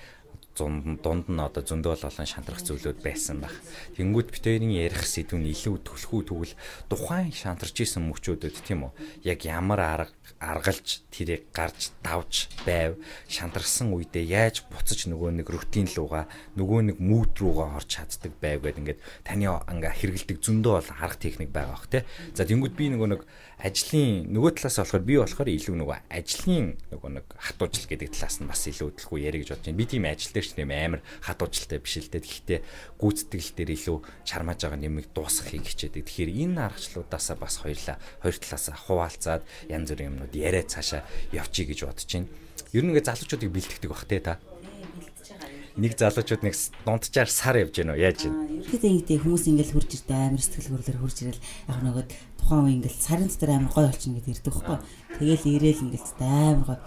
дунд 0.58 0.98
дунд 1.00 1.26
нь 1.30 1.38
одоо 1.38 1.62
зөндөө 1.62 1.94
болон 2.02 2.26
шантрах 2.26 2.60
зүйлүүд 2.66 2.98
байсан 2.98 3.38
баг. 3.38 3.54
Тэнгүүд 3.94 4.28
битэрийн 4.34 4.74
ярих 4.74 5.06
сэдв 5.06 5.38
нь 5.38 5.54
илүү 5.54 5.86
төлхөө 5.86 6.20
тэгвэл 6.26 6.54
тухайн 6.90 7.30
шантарч 7.30 7.86
исэн 7.86 8.02
мөчүүдэд 8.10 8.58
тийм 8.66 8.90
үү? 8.90 8.92
Яг 9.22 9.46
ямар 9.46 9.80
арга 9.80 10.18
аргалж 10.38 11.02
тэрийг 11.10 11.50
гарч 11.50 11.90
давж 12.02 12.46
байв 12.62 12.94
шантарсан 13.26 13.90
үедээ 13.90 14.22
яаж 14.22 14.62
буцаж 14.70 15.10
нөгөө 15.10 15.42
нэг 15.42 15.50
рутин 15.50 15.90
лугаа 15.98 16.30
нөгөө 16.54 16.94
нэг 16.94 16.96
мүүд 17.02 17.42
руугаа 17.42 17.82
орж 17.82 17.98
чаддаг 17.98 18.38
байв 18.38 18.62
гэдэг 18.62 18.78
ингээд 18.78 19.00
таны 19.26 19.50
ингээ 19.50 19.98
хэрэгэлдэг 19.98 20.38
зөндөө 20.38 20.74
бол 20.78 20.90
арга 20.94 21.18
техник 21.18 21.50
байгаа 21.50 21.74
бох 21.74 21.90
те. 21.90 22.06
За 22.38 22.46
тэнгүүд 22.46 22.74
би 22.78 22.86
нөгөө 22.94 23.08
нэг 23.18 23.22
ажлын 23.58 24.30
нөгөө 24.30 24.50
талаас 24.62 24.78
болохоор 24.78 25.02
би 25.02 25.14
болохоор 25.18 25.50
илүү 25.50 25.76
нөгөө 25.82 25.98
ажлын 26.14 26.66
нөгөө 26.94 27.10
нэг 27.18 27.26
хатуужил 27.34 27.90
гэдэг 27.90 28.14
талаас 28.14 28.38
нь 28.38 28.46
бас 28.46 28.62
илүү 28.70 28.94
төлхөө 28.94 29.18
ярих 29.18 29.42
гэж 29.42 29.50
бодож 29.58 29.66
байна. 29.66 29.78
Би 29.82 29.86
тийм 29.90 30.06
ажил 30.06 30.30
дээр 30.38 30.46
ч 30.48 30.56
нэм 30.56 30.72
амар 30.72 31.00
хатуужилтай 31.20 31.78
биш 31.78 32.00
л 32.00 32.08
дээ. 32.08 32.24
Гэхдээ 32.24 32.60
гүйцэтгэл 32.96 33.52
дээр 33.52 33.70
илүү 33.76 33.98
чармааж 34.24 34.60
байгаа 34.64 34.80
нэмийг 34.80 35.12
дуусгахыг 35.12 35.68
хичээдэг. 35.68 36.02
Тэгэхээр 36.08 36.30
энэ 36.48 36.64
аргачлалуудаасаа 36.64 37.36
бас 37.36 37.54
хоёрлаа 37.60 37.96
хоёр 38.24 38.36
талаасаа 38.40 38.76
хуваалцаад 38.88 39.42
янз 39.68 39.88
бүрийн 39.92 40.10
юмнууд 40.16 40.32
яриад 40.32 40.72
цаашаа 40.72 41.04
явчих 41.30 41.68
гэж 41.68 41.84
бодож 41.84 42.08
байна. 42.08 42.32
Ер 42.72 42.84
нь 42.84 42.90
ингээ 42.92 43.06
залуучуудыг 43.06 43.50
бэлтгэдэг 43.52 43.90
бах 43.92 44.04
те 44.08 44.18
та 44.20 44.40
нэг 45.78 45.94
залуучууд 45.94 46.42
нэг 46.42 46.54
дунджаар 46.82 47.30
сар 47.30 47.56
явж 47.62 47.74
гэнэ 47.78 47.94
үү? 47.94 48.02
Яаж 48.02 48.18
гэнэ? 48.26 48.36
Ерөөдөө 48.66 48.90
ингэдэй 48.90 49.18
хүмүүс 49.22 49.44
ингээл 49.46 49.74
хурж 49.78 49.90
ирдэ 49.94 50.14
амар 50.18 50.42
сэтгэл 50.42 50.74
хөдлөлөөр 50.74 50.98
хурж 50.98 51.16
ирэл. 51.22 51.46
Яг 51.70 51.80
нөгөө 51.86 52.04
тухайн 52.42 52.66
үе 52.66 52.72
ингээл 52.82 52.98
сарын 52.98 53.30
дотор 53.30 53.50
амар 53.54 53.70
гой 53.70 53.86
болчихно 53.86 54.16
гэдэг 54.18 54.34
ирдэг 54.34 54.54
байхгүй 54.58 54.78
тэгэл 55.22 55.46
ирээл 55.54 55.84
ингээл 55.86 56.10
амар 56.18 56.66
гой 56.66 56.78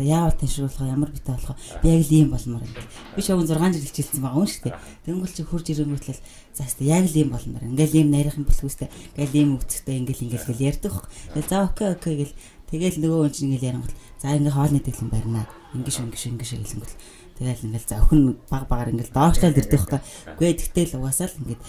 хэвээ 0.00 0.16
яавал 0.16 0.32
ташруулах 0.32 0.80
ямар 0.80 1.10
битээ 1.12 1.36
болох 1.36 1.56
би 1.82 1.88
яг 1.92 2.02
л 2.08 2.14
ийм 2.16 2.28
болмоор 2.32 2.64
юм 2.64 2.74
би 3.16 3.22
шоуг 3.22 3.44
6 3.44 3.52
жил 3.52 3.84
хичээлсэн 3.84 4.22
байгаа 4.24 4.40
юм 4.40 4.48
шүү 4.48 4.64
дээ. 4.64 4.80
Тэнгүүл 5.04 5.36
чи 5.36 5.42
хурж 5.44 5.66
ирэнгүүтэл 5.68 6.20
за 6.56 6.62
хэвээ 6.64 6.88
яг 6.88 7.04
л 7.04 7.18
ийм 7.20 7.28
болмоор 7.36 7.64
ингээл 7.68 7.98
ийм 8.00 8.08
нарийнх 8.10 8.38
юм 8.40 8.46
болхүүстэй 8.48 8.88
ингээл 8.88 9.36
ийм 9.36 9.50
өвцөгтэй 9.60 9.96
ингээл 10.00 10.24
ингээл 10.24 10.48
гэл 10.48 10.66
ярьдаг 10.72 10.92
байхгүй 10.96 11.42
за 11.44 11.56
окей 11.68 11.88
окей 11.92 12.14
гэл. 12.24 12.34
Тэгэл 12.70 13.02
нөгөө 13.02 13.18
хүн 13.20 13.34
чинь 13.34 13.46
ингээл 13.50 13.68
ярангуул 13.68 13.96
за 14.22 14.26
ингээ 14.32 14.54
хоолны 14.56 14.80
дэглэн 14.80 15.10
барина 15.12 15.42
ингэш 15.74 15.96
ингэш 16.00 16.22
ингэш 16.32 16.50
гэлэнгүүл 16.54 16.94
Тэгэл 17.40 17.72
ингээл 17.72 17.88
за 17.88 18.04
өхөн 18.04 18.36
баг 18.52 18.68
багаар 18.68 18.92
ингээл 18.92 19.16
доогшлол 19.16 19.56
ирдэг 19.56 19.80
байхгүй. 19.80 20.00
Үгүй 20.36 20.52
тэгтэл 20.60 21.00
угаасаа 21.00 21.32
л 21.32 21.40
ингээд 21.40 21.62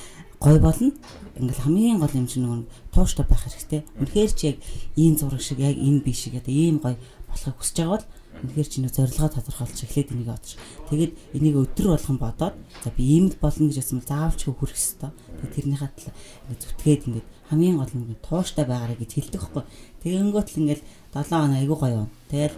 гой 0.43 0.57
болно. 0.59 0.91
Ингээл 1.39 1.63
хамгийн 1.63 1.99
гол 2.03 2.11
юм 2.11 2.27
чинь 2.27 2.43
нөгөө 2.43 2.91
тууштай 2.91 3.23
байх 3.23 3.47
хэрэгтэй. 3.47 3.87
Үнэхээр 3.95 4.31
чи 4.35 4.43
яг 4.51 4.57
ийм 4.99 5.15
зураг 5.15 5.39
шиг 5.39 5.63
яг 5.63 5.79
энэ 5.79 6.03
биш 6.03 6.27
одоо 6.27 6.51
ийм 6.51 6.83
гой 6.83 6.99
болохыг 7.31 7.55
хүсэж 7.55 7.75
байгаа 7.79 8.03
бол 8.03 8.05
үнэхээр 8.41 8.67
чи 8.67 8.77
нөө 8.83 8.91
зорилгоо 8.91 9.29
тодорхойлж 9.31 9.79
эхлээд 9.85 10.11
энийг 10.11 10.29
одож. 10.33 10.59
Тэгээд 10.91 11.13
энийг 11.39 11.55
өдөр 11.55 11.87
болгон 11.95 12.17
бодоод 12.19 12.55
за 12.83 12.89
би 12.91 13.03
ийм 13.07 13.31
л 13.31 13.37
болно 13.39 13.69
гэж 13.69 13.79
асуумал 13.79 14.07
заавалч 14.11 14.41
хүрэх 14.43 14.75
ёстой. 14.75 15.11
Тэгээд 15.39 15.55
тэрнийхээ 15.55 15.91
талаа 15.95 16.13
ингээд 16.51 16.63
зүтгээд 16.67 17.01
ингээд 17.07 17.27
хамгийн 17.47 17.77
гол 17.77 17.93
нь 17.95 18.19
тууштай 18.19 18.65
байгаарэ 18.65 18.99
гэж 18.99 19.11
хэлдэг 19.13 19.39
байхгүй. 19.39 19.63
Тэгэнгүүт 20.03 20.49
л 20.51 20.59
ингээд 20.67 20.81
7 21.15 21.31
хоног 21.31 21.59
айгуу 21.61 21.77
гоё. 21.79 22.03
Тэгэл 22.27 22.55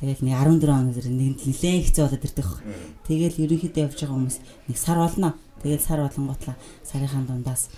Тэгэл 0.00 0.24
нэг 0.24 0.34
14 0.34 0.64
хоног 0.64 0.94
зэрэг 0.96 1.12
нэг 1.12 1.36
нилээн 1.44 1.84
хэцүү 1.84 2.02
болоод 2.08 2.24
ирдэг. 2.24 2.48
Тэгэл 3.04 3.42
ерөнхийдөө 3.44 3.84
явж 3.84 3.98
байгаа 4.00 4.16
хүмүүс 4.16 4.36
нэг 4.72 4.76
сар 4.80 4.98
болно. 4.98 5.36
Тэгэл 5.60 5.84
сар 5.84 6.00
болонготлаа 6.00 6.56
сарынхаа 6.88 7.22
дундаас 7.28 7.68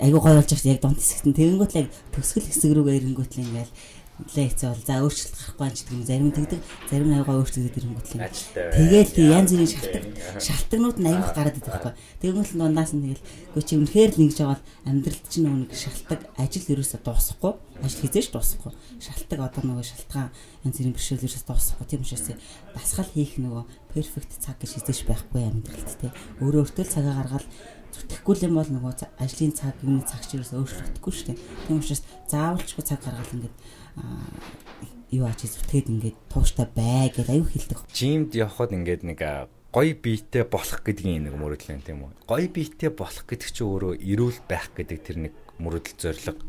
айгуу 0.00 0.20
гоё 0.20 0.36
болж 0.38 0.50
байгаа 0.52 0.72
яг 0.76 0.80
дунд 0.82 1.00
хэсэгт 1.00 1.26
нь 1.26 1.36
тэгэнгүүт 1.38 1.72
л 1.74 1.80
яг 1.82 1.88
төгсгөл 2.14 2.46
хэсэг 2.46 2.70
рүүгээ 2.76 2.98
ирэнгүүт 3.02 3.32
л 3.34 3.42
ингээл 3.42 3.72
нэлээ 4.18 4.46
хэцүү 4.50 4.68
бол 4.68 4.82
за 4.82 4.94
өөрчлөлт 4.98 5.36
гарахгүй 5.38 5.68
ч 5.70 5.78
гэдэг 5.78 5.94
юм 5.94 6.04
зарим 6.08 6.30
тэгдэг 6.34 6.60
зарим 6.90 7.10
аягаа 7.14 7.36
өөрчлөгдөд 7.38 7.78
ирэнгүүт 7.78 8.08
л 8.08 8.26
тэгэл 8.74 9.14
тий 9.14 9.26
янз 9.30 9.50
бүрийн 9.54 9.70
шалтгаан 9.70 10.06
шалтгаанууд 10.42 10.98
нь 10.98 11.08
аяах 11.08 11.30
гараад 11.34 11.58
идэх 11.58 11.70
байхгүй. 11.70 11.94
Тэгвэл 12.18 12.52
дундаас 12.58 12.92
нь 12.94 13.02
тэгэл 13.06 13.24
гоо 13.54 13.62
чи 13.62 13.74
үнэхээр 13.78 14.10
л 14.14 14.22
ингэж 14.26 14.38
байгаа 14.42 14.60
амьдралд 14.90 15.24
чинь 15.30 15.46
нэг 15.46 15.70
шалтгаан 15.70 16.22
ажил 16.34 16.66
ерөөсөө 16.74 17.00
дуусахгүй 17.06 17.52
ажил 17.78 18.02
хизээш 18.02 18.28
дуусахгүй. 18.34 18.72
Шалтгаан 18.98 19.46
одоо 19.46 19.62
нөгөө 19.62 19.86
шалтгаан 19.86 20.30
янз 20.66 20.76
бүрийн 20.78 20.94
бэрхшээл 20.98 21.26
ерөөсөө 21.26 21.46
дуусахгүй. 21.46 21.86
Тийм 21.86 22.02
учраас 22.02 22.26
дасгал 22.74 23.10
хийх 23.14 23.38
нөгөө 23.38 23.62
перфект 23.94 24.32
цаг 24.42 24.58
гэж 24.58 24.70
хизээш 24.82 25.06
байхгүй 25.06 25.42
амьдралд 25.46 25.94
тий. 26.02 26.10
Өөрөө 26.42 26.66
өөртөө 26.66 26.86
цагаа 26.90 27.14
гаргаад 27.22 27.46
зүтгэхгүй 27.94 28.34
юм 28.46 28.58
бол 28.58 28.68
нөгөө 28.68 28.92
ажлын 29.18 29.52
цаг 29.54 29.74
юмны 29.82 30.04
цаг 30.04 30.22
чирээс 30.28 30.52
өөрчлөгдөхгүй 30.54 31.12
шүү 31.12 31.26
дээ. 31.32 31.38
Тийм 31.66 31.78
учраас 31.80 32.02
заавалчгүй 32.28 32.84
цаг 32.84 33.00
гаргаад 33.02 33.32
ингээд 33.32 33.56
юу 35.10 35.24
аач 35.24 35.48
зүтгээд 35.48 35.88
ингээд 35.88 36.16
тууштай 36.28 36.68
бай 36.68 37.08
гэж 37.08 37.32
аюу 37.32 37.48
хэлдэг. 37.48 37.78
Жимд 37.92 38.36
явхад 38.36 38.76
ингээд 38.76 39.02
нэг 39.08 39.20
гоё 39.72 39.92
биетэй 39.96 40.44
болох 40.44 40.80
гэдгийн 40.84 41.28
нэг 41.28 41.34
мөрөдөл 41.36 41.76
юм 41.76 41.82
тийм 41.84 42.04
үү? 42.04 42.12
Гоё 42.28 42.48
биетэй 42.48 42.92
болох 42.92 43.24
гэдэг 43.24 43.48
чинь 43.52 43.68
өөрөө 43.68 43.92
эрүүл 44.00 44.40
байх 44.48 44.68
гэдэг 44.76 44.98
тэр 45.00 45.16
нэг 45.28 45.34
мөрөдөл 45.60 45.96
зориг 45.96 46.40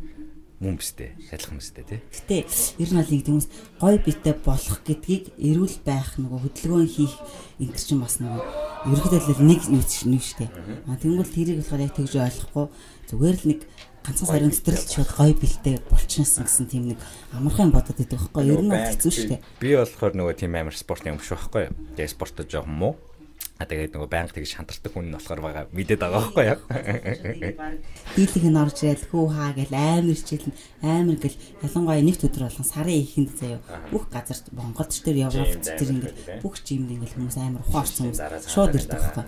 мөн 0.59 0.75
бистэй 0.75 1.15
адилхан 1.31 1.59
бистэй 1.59 1.83
тий. 1.87 1.99
Гэтэ 2.11 2.83
ер 2.83 2.89
нь 2.91 2.99
бол 2.99 3.11
нэг 3.15 3.23
хүмүүс 3.23 3.47
гой 3.79 3.95
биетэй 4.03 4.35
болох 4.43 4.79
гэдгийг 4.83 5.23
эрүүл 5.39 5.77
байх 5.87 6.19
нөгөө 6.19 6.39
хөдөлгөөн 6.43 6.89
хийх 6.91 7.15
энэ 7.63 7.79
чинь 7.79 8.03
бас 8.03 8.19
нөгөө 8.19 8.43
ерөнхийдөө 8.91 9.39
нэг 9.39 9.61
нэг 9.71 9.87
дээ. 9.87 10.49
А 10.87 10.99
тэгвэл 10.99 11.31
тэрийг 11.31 11.63
болохоор 11.63 11.83
яг 11.87 11.95
тэгж 11.95 12.13
ойлгохгүй 12.19 12.65
зүгээр 13.07 13.37
л 13.39 13.47
нэг 13.55 13.59
ганцхан 14.09 14.27
сарын 14.27 14.49
дотор 14.49 14.73
л 14.73 14.89
шууд 14.89 15.11
гоё 15.13 15.33
бэлтэй 15.37 15.75
болчихсон 15.85 16.43
гэсэн 16.49 16.65
тийм 16.65 16.83
нэг 16.89 16.99
амархан 17.37 17.69
бодод 17.69 18.01
идэг 18.01 18.17
байхгүй 18.17 18.49
ер 18.49 18.61
нь 18.65 18.73
хэцүү 18.73 19.11
шүү 19.13 19.29
дээ. 19.29 19.43
Би 19.61 19.77
болохоор 19.77 20.13
нөгөө 20.17 20.35
тийм 20.41 20.57
амар 20.57 20.73
спортын 20.73 21.21
шүү 21.21 21.37
байхгүй. 21.37 21.69
Тэгээ 21.93 22.13
спортод 22.17 22.49
жоох 22.49 22.65
муу 22.65 22.97
А 23.59 23.67
тэгээд 23.67 23.91
нөгөө 23.91 24.07
байнга 24.07 24.31
тэгж 24.31 24.55
шантардаг 24.55 24.87
хүн 24.95 25.11
нь 25.11 25.15
болохоор 25.19 25.43
байгаа 25.43 25.67
мэдээд 25.75 25.99
байгаа 25.99 26.31
байхгүй 26.31 26.45
яа. 26.47 26.63
Дийлэг 28.15 28.45
нь 28.47 28.55
орж 28.55 28.77
ирэл 28.87 29.11
хүү 29.11 29.25
хаа 29.35 29.51
гэл 29.51 29.75
амар 29.75 30.15
хичээл 30.15 30.47
амар 30.79 31.19
гэл 31.19 31.35
ялангуяа 31.67 31.99
нэгт 31.99 32.23
өдөр 32.23 32.47
болгон 32.47 32.67
сарын 32.71 33.03
ихэнд 33.03 33.35
заяа 33.35 33.59
бүх 33.91 34.07
газар 34.07 34.39
Монголд 34.55 34.95
ч 34.95 35.03
тэр 35.03 35.27
Европ 35.27 35.59
тэр 35.59 35.91
ингээд 35.91 36.39
бүх 36.39 36.55
жимд 36.63 36.87
ингээд 36.87 37.15
хүмүүс 37.19 37.35
амар 37.35 37.67
ухаарсан 37.67 38.15
хүмүүс 38.15 38.47
шууд 38.47 38.79
ирдэг 38.79 38.95
байхгүй. 38.95 39.25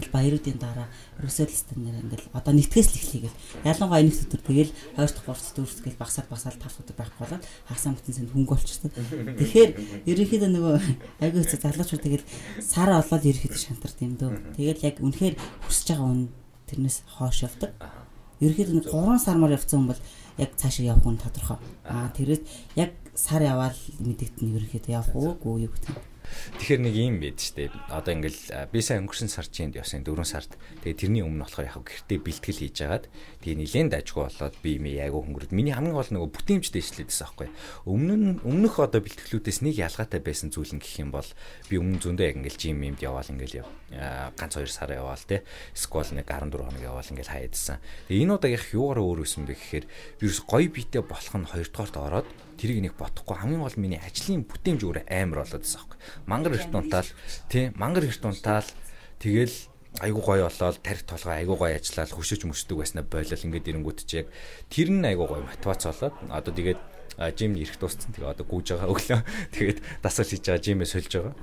Тэгэл 0.00 0.16
баяруудын 0.16 0.56
дараа 0.64 0.88
Русэлстэн 1.22 1.78
нэр 1.78 1.96
ингээл 2.02 2.32
одоо 2.34 2.52
нэгтгэс 2.54 2.88
л 2.90 2.98
эхлэе 2.98 3.22
гэл. 3.30 3.40
Ялангуяа 3.62 4.02
нэг 4.02 4.18
өдөр 4.18 4.42
тэгэл 4.42 4.72
2 4.98 5.06
дахь 5.06 5.22
3 5.22 5.30
дахь 5.30 5.54
дөрөв 5.54 5.80
гэл 5.84 6.00
багсаад 6.02 6.26
багсаад 6.26 6.56
5 6.58 6.82
өдөр 6.82 6.96
байхгүй 6.98 7.20
болоод 7.22 7.44
хагасаа 7.70 7.92
бүтэн 7.94 8.14
санд 8.14 8.30
хөнгө 8.34 8.50
болчихсон. 8.50 8.90
Тэгэхээр 8.90 9.70
ерөнхийдөө 10.10 10.50
нөгөө 10.50 10.74
айгүй 11.22 11.40
хэцүү 11.46 11.60
залуучууд 11.62 12.02
тэгэл 12.02 12.28
сар 12.58 12.90
олоод 12.90 13.24
ерөнхийдөө 13.24 13.60
шантард 13.62 13.98
юм 14.02 14.14
дөө. 14.18 14.32
Тэгэл 14.58 14.86
яг 14.86 14.96
үнэхээр 14.98 15.34
хүсэж 15.70 15.86
байгаа 15.94 16.08
үн 16.10 16.22
тэрнээс 16.66 16.98
хоош 17.14 17.38
явдаг. 17.46 17.70
Ерөнхийдөө 18.42 18.90
3 18.90 19.22
сар 19.22 19.36
мар 19.38 19.54
явцсан 19.54 19.86
хүн 19.86 19.90
бол 19.94 20.02
яг 20.42 20.50
цаашаа 20.58 20.98
явах 20.98 21.06
нь 21.06 21.22
тодорхой. 21.22 21.58
Аа 21.86 22.10
тэрээс 22.10 22.42
яг 22.74 22.90
сар 23.14 23.42
яваал 23.46 23.78
мэдэгдэн 24.02 24.54
ерөнхийдөө 24.58 24.92
явах 24.92 25.14
уугүй 25.14 25.70
юу 25.70 25.70
гэх 25.70 25.94
юм. 25.94 26.13
Тэгэхээр 26.58 26.80
нэг 26.80 26.94
юм 26.96 27.14
байд 27.20 27.38
штэ. 27.38 27.70
Одоо 27.92 28.12
ингээл 28.16 28.70
би 28.72 28.80
сайн 28.80 29.04
өнгөрсөн 29.04 29.28
сар 29.28 29.46
чинд 29.48 29.76
явсан 29.76 30.02
4 30.02 30.24
сард. 30.24 30.56
Тэгээ 30.82 31.00
тэрний 31.04 31.22
өмнө 31.22 31.44
болохоор 31.44 31.68
яг 31.68 31.84
гэртээ 31.84 32.18
бэлтгэл 32.24 32.60
хийж 32.64 32.78
агаад 32.84 33.04
тэгээ 33.44 33.60
нилээн 33.60 33.88
дажгүй 33.92 34.22
болоод 34.24 34.56
би 34.64 34.80
ми 34.80 34.96
айгу 34.96 35.20
хөнгөрөд. 35.20 35.52
Миний 35.52 35.76
хамгийн 35.76 35.96
гол 35.96 36.10
нөгөө 36.10 36.30
бүтээмжтэй 36.32 36.80
ижлээдсэн 36.80 37.24
аахгүй. 37.28 37.48
Өмнө 37.84 38.14
нь 38.16 38.28
өмнөх 38.40 38.80
одоо 38.80 39.00
бэлтгэлүүдээс 39.04 39.60
нэг 39.62 39.74
ялгаатай 39.84 40.20
байсан 40.24 40.48
зүйл 40.48 40.72
нь 40.72 40.82
гэх 40.82 41.04
юм 41.04 41.10
бол 41.12 41.28
би 41.68 41.74
өмнө 41.76 42.00
зөндөө 42.00 42.24
яг 42.24 42.36
ингээл 42.40 42.60
жим 42.60 42.80
юмд 42.80 43.00
яваал 43.04 43.28
ингээл 43.28 43.60
яв. 43.62 43.68
ганц 44.34 44.56
2 44.56 44.66
сар 44.66 44.90
яваал 44.90 45.22
те. 45.28 45.44
Сквал 45.76 46.08
нэг 46.10 46.26
14 46.26 46.50
хоног 46.56 46.82
яваал 46.82 47.06
ингээл 47.06 47.30
хаяадсан. 47.30 47.78
Тэгээ 48.08 48.24
энэ 48.24 48.34
удаагийнх 48.34 48.74
юугаар 48.74 49.00
өөр 49.04 49.22
өсөн 49.22 49.44
бэ 49.46 49.54
гэхээр 49.54 49.86
вирус 50.18 50.40
гоё 50.42 50.68
биетэй 50.72 51.02
болох 51.04 51.34
нь 51.36 51.46
хоёрдугаарт 51.46 51.96
ороод 52.00 52.28
тэрийг 52.58 52.80
нэг 52.90 52.94
бодохгүй 52.98 53.36
хамгийн 53.38 53.62
гол 53.62 53.78
миний 53.78 54.00
ажлын 54.00 54.46
бүтээмж 54.46 54.80
өөр 54.82 54.98
амар 55.10 55.44
болоод 55.44 55.64
аахгүй. 55.66 55.93
Мангар 56.26 56.56
эрт 56.58 56.74
унтаал 56.74 57.08
тий 57.48 57.72
мангар 57.74 58.04
эрт 58.04 58.24
унтаал 58.24 58.66
тэгэл 59.18 59.54
айгу 60.00 60.20
гоё 60.20 60.50
болоод 60.50 60.82
тарих 60.82 61.06
толгой 61.06 61.38
айгу 61.38 61.54
гоё 61.56 61.78
ажиллаад 61.78 62.10
хөшөөж 62.10 62.42
мөсдөг 62.50 62.78
байснаа 62.78 63.04
бойлол 63.06 63.46
ингээд 63.46 63.70
ирэнгүүт 63.70 64.00
чи 64.06 64.24
яг 64.24 64.28
тэр 64.68 64.90
нь 64.90 65.06
айгу 65.06 65.30
гоё 65.30 65.46
мотивац 65.46 65.86
болоод 65.86 66.14
одоо 66.28 66.52
тэгээд 66.54 66.80
жим 67.38 67.54
ирэх 67.54 67.78
дууссан. 67.78 68.10
Тэгээ 68.10 68.34
одоо 68.34 68.46
гүүж 68.46 68.74
байгаа 68.74 68.90
өглөө. 68.90 69.22
Тэгээд 69.54 69.78
дасгал 70.02 70.26
хийж 70.26 70.42
байгаа 70.42 70.64
жимээ 70.66 70.88
сольж 70.90 71.10
байгаа 71.14 71.34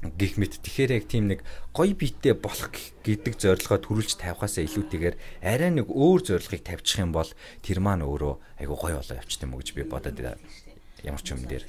гих 0.00 0.40
мэт 0.40 0.64
тэгэхээр 0.64 0.96
яг 0.96 1.04
тийм 1.12 1.28
нэг 1.28 1.44
гоё 1.76 1.92
биетэй 1.92 2.32
болох 2.32 2.72
гэдэг 3.04 3.36
зорилгоо 3.36 3.84
төрүүлж 3.84 4.16
тавихаасаа 4.16 4.64
илүүтэйгээр 4.64 5.44
арай 5.44 5.70
нэг 5.76 5.92
өөр 5.92 6.24
зорилгыг 6.24 6.64
тавьчих 6.64 7.04
юм 7.04 7.12
бол 7.12 7.28
тэр 7.60 7.84
маань 7.84 8.08
өөрөө 8.08 8.64
айгу 8.64 8.80
гоё 8.80 8.96
болоо 8.96 9.20
явчих 9.20 9.44
юм 9.44 9.52
уу 9.52 9.60
гэж 9.60 9.76
би 9.76 9.84
бодоод 9.84 10.16
ямар 11.04 11.22
ч 11.22 11.32
юм 11.32 11.42
дээр 11.44 11.64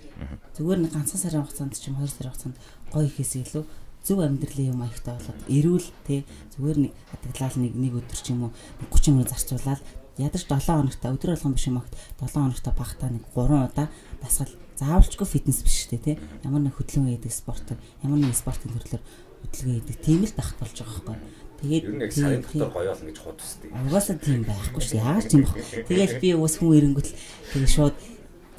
зүгээр 0.55 0.79
нэг 0.81 0.91
ганцхан 0.91 1.21
сарын 1.21 1.43
хугацаанд 1.45 1.75
ч 1.77 1.87
юм 1.89 1.97
хоёр 1.99 2.11
сарын 2.11 2.31
хугацаанд 2.31 2.57
гоё 2.91 3.05
ихээс 3.07 3.33
илүү 3.41 3.63
зөв 4.01 4.17
амьдралын 4.19 4.71
юм 4.73 4.81
аягтай 4.81 5.13
болоод 5.15 5.39
эрүүл 5.45 5.87
тий 6.07 6.25
зүгээр 6.57 6.77
нэг 6.89 6.93
хадгалал 7.11 7.57
нэг 7.61 7.73
нэг 7.77 7.93
өдөр 8.01 8.19
ч 8.19 8.27
юм 8.33 8.49
уу 8.49 8.51
30 8.89 9.13
минут 9.13 9.29
зарцуулаад 9.29 9.81
ядаж 10.17 10.43
7 10.49 10.57
хоногт 10.65 11.05
өдөр 11.05 11.29
болгон 11.37 11.53
биш 11.53 11.65
юм 11.69 11.77
агт 11.77 11.93
7 12.17 12.33
хоногт 12.33 12.65
багтаа 12.65 13.09
нэг 13.13 13.23
3 13.37 13.69
удаа 13.69 13.87
дасгал 14.19 14.53
заавалчгүй 14.81 15.27
фитнес 15.29 15.61
биш 15.61 15.85
үү 15.85 16.01
те 16.01 16.13
ямар 16.41 16.65
нэг 16.65 16.73
хөдөлгөөн 16.75 17.13
хийдэг 17.13 17.29
спорт 17.31 17.77
ямар 18.01 18.17
нэг 18.17 18.33
спортын 18.33 18.73
төрлөөр 18.73 19.03
хөдөлгөөн 19.45 19.77
хийдэг 19.85 19.97
тийм 20.01 20.25
л 20.25 20.33
тахт 20.33 20.57
болж 20.57 20.75
байгаа 20.81 21.13
байхгүй 21.13 21.41
Тэгээд 21.61 21.85
ер 21.85 21.93
нь 21.93 22.01
яг 22.01 22.13
сарын 22.17 22.41
дотор 22.41 22.73
гоё 22.73 22.89
болно 22.89 23.05
гэж 23.05 23.17
худсдаг. 23.21 23.69
Угаасаа 23.69 24.17
тийм 24.17 24.41
байхгүй 24.49 24.81
шүү. 24.81 24.97
Яагаад 24.97 25.29
тийм 25.29 25.45
бэ? 25.45 25.61
Тэгэл 25.85 26.17
би 26.17 26.29
ус 26.33 26.57
хүн 26.57 26.73
ирэнгүүт 26.73 27.09
тэгээ 27.53 27.69
шууд 27.69 27.95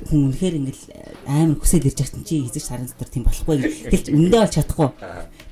хүн 0.08 0.30
үнэхээр 0.30 0.54
ингээл 0.58 0.84
амар 1.26 1.58
хүсэл 1.58 1.86
ирж 1.86 1.98
байгаа 2.02 2.24
чи 2.26 2.36
эзэж 2.42 2.64
сарын 2.66 2.88
дотор 2.90 3.10
тийм 3.10 3.24
болохгүй 3.26 3.56
гэж 3.90 4.04
өндөө 4.10 4.40
бол 4.42 4.54
чадахгүй. 4.54 4.88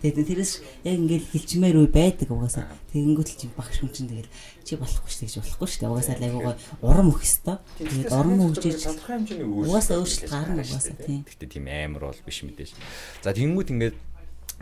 Тэгээд 0.01 0.29
тэрээс 0.31 0.53
яг 0.85 0.97
ингээл 0.99 1.31
хилчмээр 1.31 1.77
үе 1.79 1.89
байдаг 1.91 2.29
угаасаа. 2.31 2.67
Тэгэнгүүт 2.91 3.29
л 3.31 3.39
чи 3.39 3.47
багш 3.55 3.77
хүн 3.79 3.93
чинь 3.95 4.11
тэгэл 4.11 4.31
чи 4.67 4.75
болохгүй 4.81 5.11
шүү 5.11 5.25
гэж 5.29 5.35
болохгүй 5.41 5.69
шүү. 5.71 5.87
Угаасаа 5.91 6.17
л 6.19 6.27
айгуугаа 6.27 6.57
урам 6.83 7.11
өгөх 7.15 7.23
ёстой. 7.23 7.57
Тэгээд 7.79 8.11
урам 8.11 8.39
өөрчлөлт 8.51 8.85
угаасаа 9.47 9.97
өөрчлөлт 10.03 10.33
гарна 10.33 10.63
угаасаа 10.67 10.97
тийм. 10.99 11.23
Гэтэ 11.23 11.47
тийм 11.47 11.67
амар 11.71 12.11
бол 12.11 12.21
биш 12.27 12.43
мэдээж. 12.43 12.75
За 13.23 13.31
тэгэнгүүт 13.31 13.71
ингээд 13.71 13.97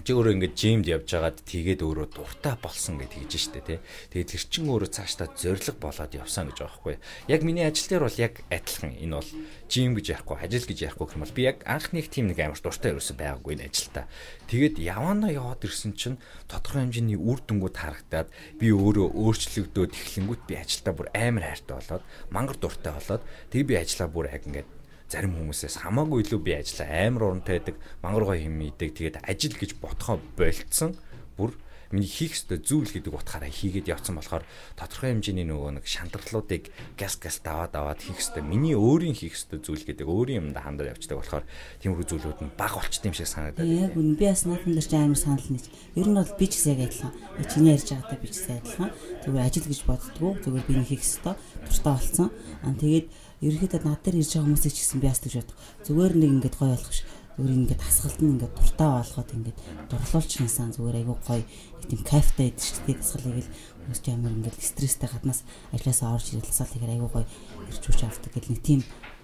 чи 0.07 0.15
өөрөө 0.15 0.35
ингээд 0.39 0.55
жимд 0.55 0.87
явж 0.87 1.11
байгаад 1.11 1.39
тэгээд 1.43 1.81
өөрөө 1.83 2.07
дуртай 2.15 2.55
болсон 2.63 3.03
гэж 3.03 3.11
тэгж 3.19 3.35
штэ 3.35 3.61
тий. 3.67 3.79
Тэгээд 4.15 4.31
тэр 4.31 4.45
чин 4.47 4.71
өөрөө 4.71 4.91
цаашдаа 4.95 5.29
зориг 5.35 5.77
болоод 5.83 6.13
явсан 6.15 6.49
гэж 6.49 6.59
байгаа 6.63 6.71
байхгүй. 6.79 6.97
Яг 7.27 7.41
миний 7.43 7.67
ажил 7.67 7.89
дээр 7.91 8.07
бол 8.07 8.23
яг 8.23 8.35
адилхан 8.47 8.95
энэ 8.95 9.17
бол 9.19 9.31
жим 9.67 9.91
гэж 9.99 10.07
ярихгүй 10.15 10.37
ажил 10.39 10.67
гэж 10.71 10.79
ярихгүй 10.87 11.07
юм 11.19 11.23
бол 11.27 11.35
би 11.35 11.43
яг 11.43 11.59
анхных 11.67 12.07
тийм 12.15 12.31
нэг 12.31 12.39
амар 12.39 12.63
дуртай 12.63 12.95
ерөөсөй 12.95 13.17
байгаагүй 13.19 13.53
энэ 13.59 13.67
ажилдаа. 13.67 14.07
Тэгээд 14.47 14.77
явандаа 14.79 15.31
яваад 15.35 15.67
ирсэн 15.67 15.93
чинь 15.99 16.23
тодорхой 16.47 16.87
хэмжээний 16.87 17.19
үр 17.19 17.43
дүнгууд 17.43 17.77
харагдаад 17.77 18.29
би 18.57 18.71
өөрөө 18.71 19.09
өөрчлөгдөөд 19.19 19.93
эхлэнгүүт 19.93 20.43
би 20.47 20.55
ажилдаа 20.57 20.95
бүр 20.95 21.09
амар 21.11 21.45
хайртай 21.53 21.75
болоод 21.75 22.05
мангар 22.31 22.57
дуртай 22.57 22.93
болоод 22.95 23.23
тэгээд 23.51 23.69
би 23.69 23.75
ажиллаа 23.77 24.09
бүр 24.09 24.31
яг 24.31 24.47
ингээд 24.47 24.78
зарим 25.09 25.35
хүмүүсээс 25.41 25.81
хамаагүй 25.83 26.23
илүү 26.29 26.41
би 26.45 26.53
ажиллаа 26.61 26.89
амар 27.09 27.23
урамтай 27.33 27.59
байдаг 27.59 27.77
мангар 28.05 28.25
гоё 28.29 28.45
юм 28.45 28.61
идэг. 28.61 28.93
Тэгээд 28.93 29.25
ажил 29.25 29.57
гэж 29.57 29.81
ботхоо 29.81 30.21
болцсон. 30.37 30.95
Бүр 31.41 31.57
миний 31.91 32.09
хийх 32.09 32.37
ёстой 32.37 32.61
зүйл 32.61 32.93
гэдэг 32.93 33.17
утгаараа 33.17 33.49
хийгээд 33.49 33.89
явцсан 33.89 34.21
болохоор 34.21 34.45
тодорхой 34.77 35.17
хэмжээний 35.17 35.49
нөгөө 35.49 35.81
нэг 35.81 35.87
шантралуудыг 35.89 36.69
газ 37.01 37.17
газ 37.17 37.41
даваад 37.41 37.73
даваад 37.73 38.01
хийх 38.05 38.21
ёстой. 38.21 38.45
Миний 38.45 38.77
өөрийн 38.77 39.17
хийх 39.17 39.33
ёстой 39.33 39.65
зүйл 39.65 39.89
гэдэг 39.89 40.05
өөрийн 40.05 40.53
юмда 40.53 40.61
хандаад 40.61 40.93
явцдаг 40.93 41.17
болохоор 41.17 41.45
тиймэрхүү 41.81 42.07
зүйлүүд 42.13 42.41
нь 42.45 42.53
баг 42.61 42.77
болчт 42.77 43.05
юм 43.09 43.17
шиг 43.17 43.33
санагдаад 43.33 43.65
яг 43.65 43.97
үн 43.97 44.21
би 44.21 44.29
бас 44.29 44.45
наадхан 44.45 44.77
дээр 44.77 44.85
ч 44.85 44.93
амар 44.93 45.17
санал 45.17 45.49
нэг 45.49 45.65
ер 45.97 46.09
нь 46.13 46.19
бол 46.21 46.35
би 46.37 46.45
ч 46.45 46.53
гэсэн 46.61 46.73
яг 46.77 46.81
адилхан 46.93 47.13
чиний 47.49 47.73
ярьж 47.73 47.89
байгаатай 47.89 48.19
би 48.21 48.29
ч 48.29 48.35
гэсэн 48.37 48.57
адилхан. 48.61 48.91
Зүгээр 49.25 49.47
ажил 49.49 49.69
гэж 49.73 49.81
боддгоо. 49.89 50.33
Зүгээр 50.45 50.67
би 50.69 50.73
хийх 50.85 51.01
ёстой. 51.09 51.35
Туртаа 51.65 51.97
болцсон 51.97 52.29
аа 52.69 52.77
тэгээд 52.77 53.07
ерөөхдөө 53.43 53.83
над 53.87 54.01
дээр 54.03 54.19
ирж 54.19 54.31
байгаа 54.35 54.47
хүмүүсийг 54.51 54.75
ч 54.75 54.79
гэсэн 54.83 55.01
би 55.03 55.09
гэж 55.09 55.35
бодох. 55.39 55.59
Зүгээр 55.87 56.15
нэг 56.19 56.31
ингэж 56.39 56.55
гоё 56.59 56.73
болох 56.75 56.95
ш. 56.95 57.07
Зүгээр 57.39 57.55
ингэж 57.55 57.79
хасгалт 57.79 58.19
нь 58.19 58.31
ингэж 58.35 58.51
дуртай 58.51 58.91
болгоод 58.99 59.31
ингэж 59.39 59.57
дурлуулчихсан 59.91 60.69
зүгээр 60.75 60.97
айгүй 60.99 61.17
гоё 61.23 61.43
тийм 61.87 62.03
кайфтай 62.03 62.51
байдаг 62.51 62.67
шүү 62.67 62.83
дээ. 62.83 62.99
Дасгалыг 62.99 63.39
л 63.39 63.53
хүмүүс 63.79 64.01
ч 64.03 64.07
амар 64.11 64.35
ингэж 64.35 64.55
стресстэй 64.59 65.09
гаднаас 65.09 65.41
ажилласаа 65.71 66.19
орж 66.19 66.27
ирэлсаал 66.35 66.73
тэгэхээр 66.75 66.95
айгүй 66.99 67.11
гоё 67.15 67.27
ирж 67.71 67.83
хүч 67.87 68.01
авдаг 68.03 68.33
гэл 68.35 68.51
нэг 68.51 68.61
тийм 68.67 68.81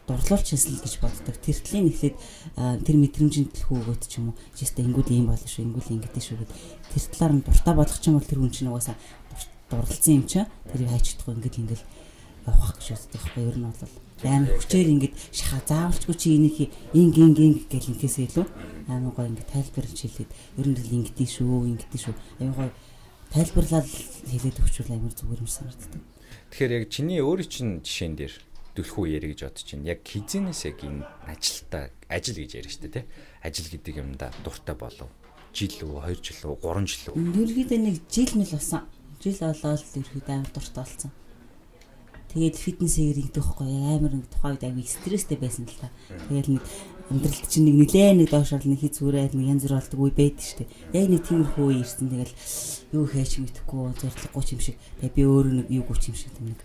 дурлуулчихсан 0.07 0.73
л 0.79 0.85
гэж 0.85 0.95
боддог. 1.03 1.37
Тэртлийн 1.43 1.91
эхлээд 1.91 2.17
тэр 2.87 2.97
мэдрэмжийн 3.03 3.49
төлхөө 3.51 3.79
өгөөд 3.83 4.03
ч 4.07 4.23
юм 4.23 4.31
уу. 4.31 4.39
Жишээ 4.55 4.85
ингүүл 4.85 5.11
ийм 5.11 5.27
болно 5.33 5.49
шүү, 5.49 5.65
ингүүл 5.65 5.95
ингэдэж 5.97 6.23
шүү 6.23 6.39
гэд 6.45 6.53
тэр 6.93 7.03
талаар 7.09 7.33
нь 7.35 7.45
дуртай 7.45 7.75
болох 7.75 7.99
ч 7.99 8.05
юм 8.13 8.17
бол 8.21 8.29
тэр 8.29 8.41
хүн 8.45 8.53
чинь 8.53 8.69
угаасаа 8.69 8.97
дурлалцсан 9.73 10.15
юм 10.21 10.25
чаа. 10.29 10.45
Тэрийг 10.69 10.93
хайчдахгүй 10.93 11.33
ингэж 11.35 11.55
ингээл 11.57 11.85
явах 12.47 12.77
гэж 12.77 12.87
үздэг 12.93 13.21
байхгүй 13.21 13.43
ер 13.49 13.57
нь 13.59 13.67
бол 13.69 13.93
амар 14.25 14.53
хүчээр 14.61 14.89
ингэж 14.95 15.13
шаха 15.33 15.59
заавалчгүй 15.65 16.17
чи 16.17 16.29
энийг 16.37 16.57
инг 16.93 17.17
инг 17.17 17.39
инг 17.41 17.59
гэл 17.69 17.91
инкээс 17.93 18.17
илүү 18.25 18.47
амар 18.89 19.13
гоо 19.17 19.27
ингэ 19.29 19.45
тайлбарлаж 19.49 20.01
хэлээд 20.01 20.31
ер 20.61 20.67
нь 20.69 20.77
л 20.77 20.95
ингэдэж 21.01 21.31
шүү 21.41 21.73
ингэдэж 21.73 22.01
шүү. 22.05 22.15
Аюу 22.41 22.55
гоо 22.57 22.71
тайлбарлаад 23.33 23.89
хэлээд 23.89 24.61
өгчүүл 24.61 24.93
амар 24.93 25.13
зүгээр 25.17 25.41
юм 25.41 25.49
санагддаг. 25.49 26.03
Тэгэхээр 26.53 26.77
яг 26.77 26.85
чиний 26.93 27.21
өөрийн 27.25 27.49
чинь 27.49 27.73
жишээн 27.81 28.15
дээр 28.17 28.35
дүлхүү 28.77 29.05
ярэ 29.13 29.27
гэж 29.33 29.41
бодож 29.45 29.65
чинь 29.65 29.85
яг 29.89 30.01
хизэнээс 30.05 30.61
яг 30.69 30.79
энэ 30.85 31.05
ажилтаа 31.29 31.85
ажил 32.13 32.39
гэж 32.41 32.51
яриа 32.61 32.73
штэ 32.73 32.89
тий 32.93 33.05
ажил 33.41 33.69
гэдэг 33.73 33.95
юмда 34.05 34.29
дуртай 34.45 34.77
болов. 34.77 35.09
Жил 35.55 35.71
үү 35.81 36.03
2 36.11 36.19
жил 36.21 36.41
үү 36.51 36.57
3 36.61 36.85
жил 36.91 37.15
үү? 37.15 37.23
Ерөөдөө 37.41 37.79
нэг 37.79 37.97
жил 38.11 38.33
мэл 38.35 38.53
болсон. 38.59 38.83
Жил 39.23 39.39
болоод 39.39 39.83
ерөөдөө 39.95 40.35
амар 40.35 40.51
дуртай 40.51 40.83
болсон 40.83 41.11
Тэгээд 42.35 42.57
фитнесээр 42.59 43.19
ингэдэг 43.23 43.43
байхгүй 43.47 43.71
амар 43.95 44.13
нэг 44.19 44.27
тухайн 44.27 44.59
үед 44.59 44.67
аягүй 44.67 44.87
стресстэй 44.91 45.39
байсан 45.39 45.71
л 45.71 45.79
та. 45.79 45.95
Тэгээд 46.27 46.49
нэг 46.51 46.63
амьдралд 47.15 47.47
чинь 47.47 47.71
нэг 47.71 47.77
нилээн 47.87 48.19
нэг 48.19 48.29
доошрол 48.35 48.67
нэг 48.67 48.83
хий 48.83 48.91
зүрээд 48.91 49.39
нэг 49.39 49.47
янз 49.55 49.65
бүр 49.71 49.79
болдог 49.79 50.01
үе 50.03 50.13
байдаг 50.19 50.51
дээ. 50.59 50.69
Яг 50.99 51.07
нэг 51.15 51.23
тиймэрхүү 51.31 51.65
үе 51.71 51.79
ирсэн 51.87 52.11
тэгэл 52.11 52.35
юу 52.99 53.07
хийж 53.07 53.33
мэдэхгүй 53.39 53.83
зориггүй 54.03 54.45
юм 54.51 54.61
шиг. 54.67 54.77
Тэгээд 54.99 55.15
би 55.15 55.23
өөрөө 55.23 55.55
нэг 55.63 55.69
юу 55.71 55.85
гүч 55.87 56.03
юм 56.11 56.17
шиг 56.19 56.35
нэг 56.43 56.59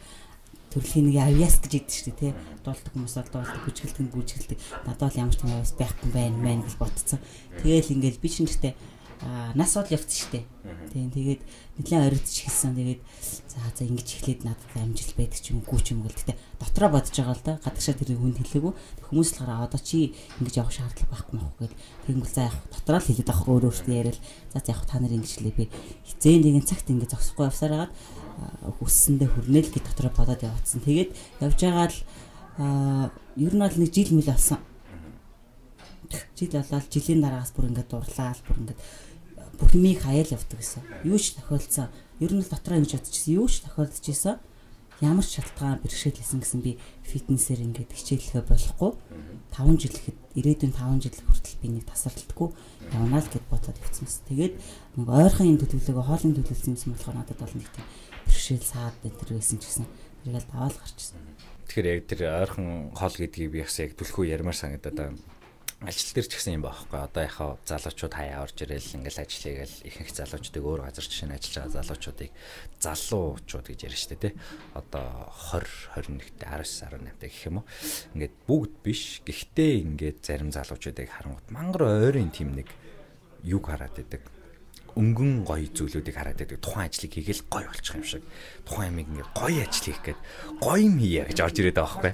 төрөлхийн 0.73 1.05
нэг 1.09 1.17
авьяас 1.21 1.55
гэж 1.61 1.73
идэв 1.81 1.93
шүү 1.93 2.05
дээ 2.13 2.17
тий. 2.17 2.33
Дуулдаг 2.65 2.91
хүмүүс 2.93 3.15
бол 3.17 3.29
дуулдаг, 3.33 3.61
бүжгэлдэг, 3.65 4.07
бүжгэлдэг. 4.13 4.57
Надад 4.85 5.05
бол 5.05 5.21
ямар 5.21 5.35
ч 5.35 5.41
юм 5.41 5.53
авьяас 5.53 5.73
байхгүй 5.77 6.09
байх 6.13 6.33
байна 6.33 6.63
гэж 6.65 6.75
бодцсон. 6.77 7.19
Тэгээл 7.61 7.93
ингээл 7.93 8.21
би 8.21 8.29
нэгтэй 8.29 8.73
нас 9.19 9.75
бол 9.75 9.83
шүү 9.83 10.31
дээ. 10.31 10.45
Тийм 10.95 11.11
тэгээд 11.11 11.41
нэлээд 11.79 12.07
оригдч 12.07 12.35
эхэлсэн. 12.47 12.75
Тэгээд 12.75 13.01
за 13.51 13.59
за 13.75 13.83
ингэж 13.83 14.07
эхлээд 14.15 14.41
надад 14.47 14.71
амжилт 14.79 15.15
байдаг 15.19 15.39
ч 15.43 15.51
юм 15.51 15.59
уу 15.59 15.79
ч 15.83 15.91
юм 15.91 16.07
уу 16.07 16.11
гэхдээ 16.11 16.38
дотроо 16.59 16.89
бодож 16.95 17.11
байгаа 17.11 17.35
л 17.35 17.43
да. 17.43 17.59
Гадагшаа 17.59 17.95
тэр 17.99 18.15
хүнд 18.15 18.39
хэлээгүй. 18.39 18.73
Хүмүүс 19.11 19.29
л 19.35 19.39
гараа 19.43 19.67
одоо 19.67 19.81
чи 19.83 20.15
ингэж 20.39 20.55
явах 20.63 20.71
шаардлага 20.71 21.11
байхгүй 21.11 21.35
мөн 21.35 21.51
гэд 21.59 21.73
тэгэнгүүт 22.07 22.31
за 22.31 22.47
явах 22.47 22.63
дотроо 22.71 22.99
л 23.03 23.07
хэлээд 23.11 23.31
авах 23.31 23.47
өөр 23.51 23.63
өөртөө 23.67 23.95
яриад 23.99 24.19
за 24.55 24.59
за 24.63 24.71
явах 24.71 24.88
та 24.88 24.99
нар 25.03 25.11
ингэж 25.11 25.31
хэлээ 25.35 25.55
би 25.59 25.65
хизээ 26.07 26.38
нэгэн 26.39 26.63
цагт 26.63 26.88
ингэж 26.88 27.09
зогсохгүй 27.11 27.45
явсаар 27.51 27.73
хагаад 27.75 27.93
хүссэндээ 28.79 29.29
хүрнээл 29.35 29.73
гэж 29.75 29.83
дотроо 29.83 30.11
бодоод 30.15 30.41
явцсан. 30.47 30.79
Тэгээд 30.79 31.11
явж 31.43 31.59
байгаа 31.59 31.88
л 31.91 31.97
ер 33.35 33.53
нь 33.55 33.63
бол 33.63 33.77
нэг 33.79 33.91
жил 33.91 34.11
мэл 34.15 34.31
болсон. 34.31 34.59
Жил 36.35 36.51
болоод 36.55 36.88
жилийн 36.88 37.21
дараагаас 37.21 37.51
бүр 37.53 37.69
ингээд 37.69 37.91
дурлаа 37.91 38.35
бүр 38.47 38.57
ингээд 38.63 38.79
бүх 39.59 39.75
юмыг 39.75 39.99
хаяал 40.01 40.31
явдаг 40.31 40.57
гэсэн. 40.57 40.83
Юу 41.03 41.19
ч 41.19 41.35
тохиолдсон. 41.35 41.91
Ер 42.23 42.31
нь 42.31 42.41
л 42.41 42.47
дотроо 42.47 42.79
ингэж 42.79 42.95
бодчихсон. 42.95 43.35
Юу 43.35 43.47
ч 43.51 43.59
тохиолдчихсан. 43.67 44.39
Ямар 45.03 45.23
ч 45.27 45.39
шалтгаан 45.39 45.83
бэрхшээлсэн 45.83 46.39
гэсэн 46.39 46.59
би 46.63 46.79
фитнесээр 47.03 47.63
ингээд 47.67 47.91
хичээлэхэ 47.91 48.47
болохгүй. 48.47 48.91
5 49.55 49.79
жил 49.79 49.95
ихэд 49.95 50.17
ирээдүйн 50.35 50.73
5 50.75 51.03
жил 51.03 51.15
хүртэл 51.23 51.59
би 51.63 51.67
нэг 51.71 51.87
тасралтгүй 51.87 52.49
явна 52.91 53.19
л 53.19 53.31
гэд 53.31 53.45
бодоод 53.47 53.79
явцсан. 53.79 54.07
Тэгээд 54.27 54.55
нэг 54.99 55.07
ойрхон 55.07 55.55
юм 55.55 55.57
төлөвлөгөө 55.63 56.03
хоолны 56.03 56.35
төлөвлөсөн 56.35 56.75
юм 56.83 56.93
болохоор 56.99 57.15
надад 57.15 57.39
бол 57.39 57.55
нэг 57.55 57.67
тийм 57.71 57.87
бэрхшээл 58.27 58.67
саад 58.67 58.95
энэ 59.07 59.17
төр 59.23 59.29
байсан 59.39 59.57
ч 59.59 59.63
гэсэн 59.71 59.87
тэргээл 60.27 60.51
даваал 60.51 60.75
гарчсан. 60.75 61.19
Тэгэхээр 61.71 61.87
яг 61.87 62.01
тэр 62.11 62.21
ойрхон 62.27 62.67
хоол 62.91 63.15
гэдгийг 63.15 63.51
би 63.55 63.63
яхаа 63.63 63.87
яг 63.87 63.93
түлхүү 63.95 64.23
ярмаар 64.27 64.57
санагдаад 64.59 64.97
байна 64.99 65.17
ажил 65.79 66.12
дээр 66.12 66.27
ч 66.27 66.33
гэсэн 66.36 66.59
юм 66.59 66.63
баахгүй. 66.67 67.00
Одоо 67.00 67.24
яхаа 67.24 67.55
залуучууд 67.63 68.13
хаяа 68.13 68.43
орж 68.43 68.57
ирэл 68.67 68.95
ингээл 69.00 69.24
ажил 69.24 69.43
хийгээл 69.48 69.88
ихэнх 69.88 70.12
залуучдыг 70.12 70.63
өөр 70.63 70.81
газар 70.83 71.05
жишээ 71.07 71.27
нь 71.31 71.36
ажиллаж 71.39 71.55
байгаа 71.55 71.75
залуучуудыг 71.79 72.31
залуучууд 72.83 73.65
гэж 73.71 73.79
ярьж 73.88 74.00
штэ 74.03 74.15
тий. 74.19 74.33
Одоо 74.75 75.31
20 75.55 76.19
21-т 76.19 76.43
19 76.43 77.15
18-т 77.15 77.24
гэх 77.24 77.48
юм 77.48 77.63
уу. 77.63 77.65
Ингээд 78.12 78.36
бүгд 78.43 78.74
биш. 78.83 79.24
Гэхдээ 79.24 79.71
ингээд 79.88 80.19
зарим 80.19 80.51
залуучуудыг 80.51 81.07
харангуут 81.07 81.48
мангар 81.48 82.12
ойрын 82.12 82.31
тим 82.36 82.59
нэг 82.59 82.67
юг 83.48 83.71
хараад 83.71 83.95
идэг 83.95 84.38
өнгөн 84.96 85.46
гоё 85.46 85.67
зүйлүүдийг 85.69 86.15
хараад 86.15 86.39
байдаг. 86.39 86.62
Тухайн 86.63 86.89
ажлыг 86.89 87.12
хийгээл 87.13 87.43
гоё 87.50 87.67
болчих 87.69 87.96
юм 87.96 88.05
шиг. 88.08 88.24
Тухайн 88.65 88.89
амиг 88.93 89.08
ингээд 89.10 89.31
гоё 89.36 89.60
ажил 89.62 89.86
хийх 89.86 90.01
гээд 90.05 90.19
гоё 90.63 90.81
юм 90.81 90.96
хийе 90.98 91.24
гэж 91.29 91.39
орж 91.43 91.55
ирээд 91.60 91.77
байгаа 91.77 92.00
байхгүй. 92.00 92.13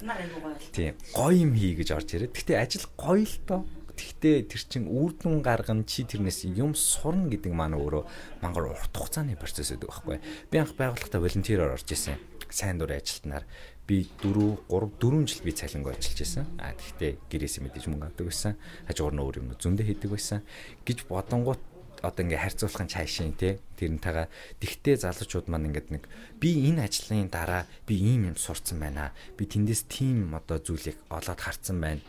Тийм. 0.75 0.94
Гоё 1.15 1.36
юм 1.36 1.53
хий 1.55 1.74
гэж 1.75 1.89
орж 1.96 2.10
ирээд. 2.15 2.36
Гэтэ 2.36 2.53
ажил 2.60 2.86
гоё 3.00 3.24
л 3.24 3.38
доо. 3.48 3.62
Тэгтээ 3.96 4.51
тэр 4.51 4.62
чин 4.67 4.84
үрдэн 4.91 5.39
гаргана 5.39 5.88
чи 5.88 6.03
тэрнээс 6.03 6.51
юм 6.51 6.75
сурна 6.75 7.32
гэдэг 7.32 7.55
маань 7.55 7.79
өөрөө 7.79 8.03
мангар 8.44 8.75
урт 8.75 8.91
хугацааны 8.91 9.39
процесс 9.39 9.72
гэдэг 9.72 9.88
байхгүй. 9.88 10.20
Би 10.51 10.60
анх 10.60 10.75
байгууллагата 10.75 11.24
волонтероор 11.24 11.79
орж 11.79 11.88
исэн. 11.88 12.20
Сайн 12.51 12.75
дурын 12.75 13.00
ажилтнаар 13.00 13.48
би 13.88 14.03
4 14.20 14.67
3 14.67 14.91
4 15.00 15.25
жил 15.32 15.44
би 15.48 15.51
цалингүй 15.55 15.96
ажиллаж 15.96 16.20
байсан. 16.20 16.46
А 16.60 16.75
тэгтээ 16.75 17.12
гэрээсээ 17.32 17.63
мэдээж 17.63 17.86
мөнгө 17.88 18.08
авдаг 18.12 18.25
байсан. 18.27 18.53
Хажуугаар 18.89 19.15
нь 19.15 19.24
өөр 19.24 19.36
юм 19.39 19.48
зөндөө 19.55 19.86
хийдэг 19.88 20.12
байсан. 20.12 20.39
гэж 20.84 21.08
бодонгууд 21.08 21.62
одоо 22.05 22.21
ингээ 22.21 22.41
харьцуулахын 22.45 22.91
цаашийн 22.93 23.33
тий 23.33 23.57
тэрнтэйгээ 23.81 24.27
тэгтээ 24.62 24.95
залуучууд 25.01 25.50
маань 25.50 25.74
ингээд 25.74 25.89
нэг 25.89 26.03
би 26.38 26.69
энэ 26.69 26.85
ажлын 26.85 27.33
дараа 27.33 27.65
би 27.89 27.97
ийм 27.97 28.29
юм 28.29 28.38
сурцсан 28.38 28.77
байна. 28.79 29.12
Би 29.38 29.50
тэндээс 29.50 29.89
тийм 29.89 30.38
одоо 30.38 30.62
зүйлийг 30.62 31.01
олоод 31.09 31.39
харцсан 31.41 31.81
байна 31.81 32.01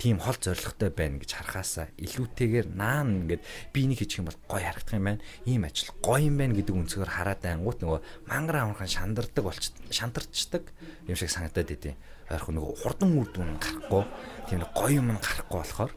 тийм 0.00 0.16
хол 0.16 0.36
зоригтой 0.40 0.88
байна 0.88 1.20
гэж 1.20 1.36
харахаасаа 1.36 1.92
илүүтэйгээр 2.00 2.72
наан 2.72 3.28
ингээд 3.28 3.44
би 3.68 3.84
энийг 3.84 4.00
хийчих 4.00 4.24
юм 4.24 4.32
бол 4.32 4.40
гоё 4.48 4.64
харагдах 4.64 4.96
юм 4.96 5.04
байна. 5.04 5.20
Ийм 5.44 5.68
ажил 5.68 5.92
гоё 6.00 6.24
юм 6.24 6.40
байна 6.40 6.56
гэдэг 6.56 6.72
өнцгөр 6.72 7.10
хараад 7.12 7.44
ангууд 7.44 7.84
нөгөө 7.84 8.00
мангар 8.24 8.64
амархан 8.64 8.88
шандардаг 8.88 9.44
болч 9.44 9.68
шантарчдаг 9.92 10.72
юм 11.04 11.16
шиг 11.20 11.28
санагдаад 11.28 11.68
идэв. 11.76 12.00
Ойрхон 12.32 12.56
нөгөө 12.56 12.74
хурдан 12.80 13.12
үр 13.12 13.28
дүн 13.28 13.60
гарахгүй 13.60 14.04
тийм 14.48 14.64
гоё 14.72 15.04
юм 15.04 15.20
гарахгүй 15.20 15.58
болохоор 15.60 15.92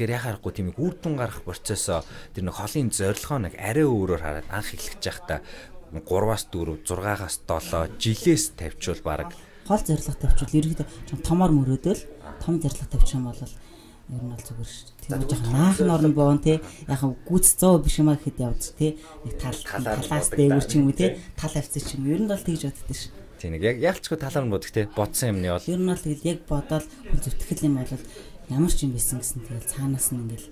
Тэгэхээр 0.00 0.16
яхаарахгүй 0.16 0.52
тийм 0.56 0.72
үр 0.80 0.96
дүн 0.96 1.20
гарах 1.20 1.44
процессо 1.44 2.00
тэр 2.32 2.48
нэг 2.48 2.56
холын 2.56 2.88
зорилгоо 2.88 3.36
нэг 3.36 3.52
арай 3.60 3.84
өөрөөр 3.84 4.22
хараад 4.24 4.48
анх 4.48 4.72
эхлэж 4.72 4.96
байхдаа 4.96 5.44
3-аас 5.92 6.48
4, 6.48 6.88
6-аас 6.88 7.36
7 7.44 8.00
жилээс 8.00 8.56
тавьчвал 8.56 9.04
баг 9.04 9.36
хол 9.68 9.84
зорилго 9.84 10.16
тавьчвал 10.16 10.56
ерөөдөө 10.56 11.20
томор 11.20 11.52
мөрөөдөл 11.52 12.00
том 12.40 12.64
зорилго 12.64 12.88
тавьчих 12.88 13.20
юм 13.20 13.28
бол 13.28 13.44
ер 13.44 14.22
нь 14.24 14.32
бол 14.32 14.40
зүгээр 14.40 14.70
шүү 14.72 14.88
дээ. 14.88 15.04
Тийм 15.04 15.28
жоохон 15.28 15.52
наах 15.52 15.78
норн 15.84 16.14
боон 16.16 16.40
те 16.40 16.64
яг 16.88 17.04
гүц 17.28 17.60
100 17.60 17.84
биш 17.84 18.00
юм 18.00 18.08
а 18.08 18.16
гэхэд 18.16 18.40
явж 18.40 18.72
те 18.80 18.96
нэг 18.96 19.36
тал 19.36 19.60
талаас 19.84 20.32
дээгүүр 20.32 20.64
ч 20.64 20.72
юм 20.80 20.88
уу 20.88 20.96
те 20.96 21.20
тал 21.36 21.52
авцсан 21.52 21.84
ч 21.84 22.00
юм 22.00 22.08
ер 22.08 22.24
нь 22.24 22.30
бол 22.32 22.40
тэгж 22.40 22.72
боддоо 22.72 22.96
шүү. 22.96 23.12
Тийм 23.40 23.56
нэг 23.56 23.64
яг 23.64 23.76
ялцгүй 23.80 24.16
талаар 24.20 24.44
нь 24.48 24.52
бодох 24.52 24.72
те 24.72 24.84
бодсон 24.84 25.32
юмны 25.36 25.48
бол 25.48 25.64
ер 25.64 25.80
нь 25.80 25.88
бол 25.92 25.96
тэгэл 25.96 26.28
яг 26.28 26.38
бодоод 26.44 26.84
зүтгэл 27.20 27.68
юм 27.68 27.80
бол 27.80 28.04
ямар 28.50 28.72
ч 28.74 28.84
юм 28.84 28.92
байсан 28.98 29.22
гэсэн 29.22 29.46
тэгэл 29.46 29.70
цаанаас 29.70 30.10
нь 30.10 30.20
ингээл 30.26 30.48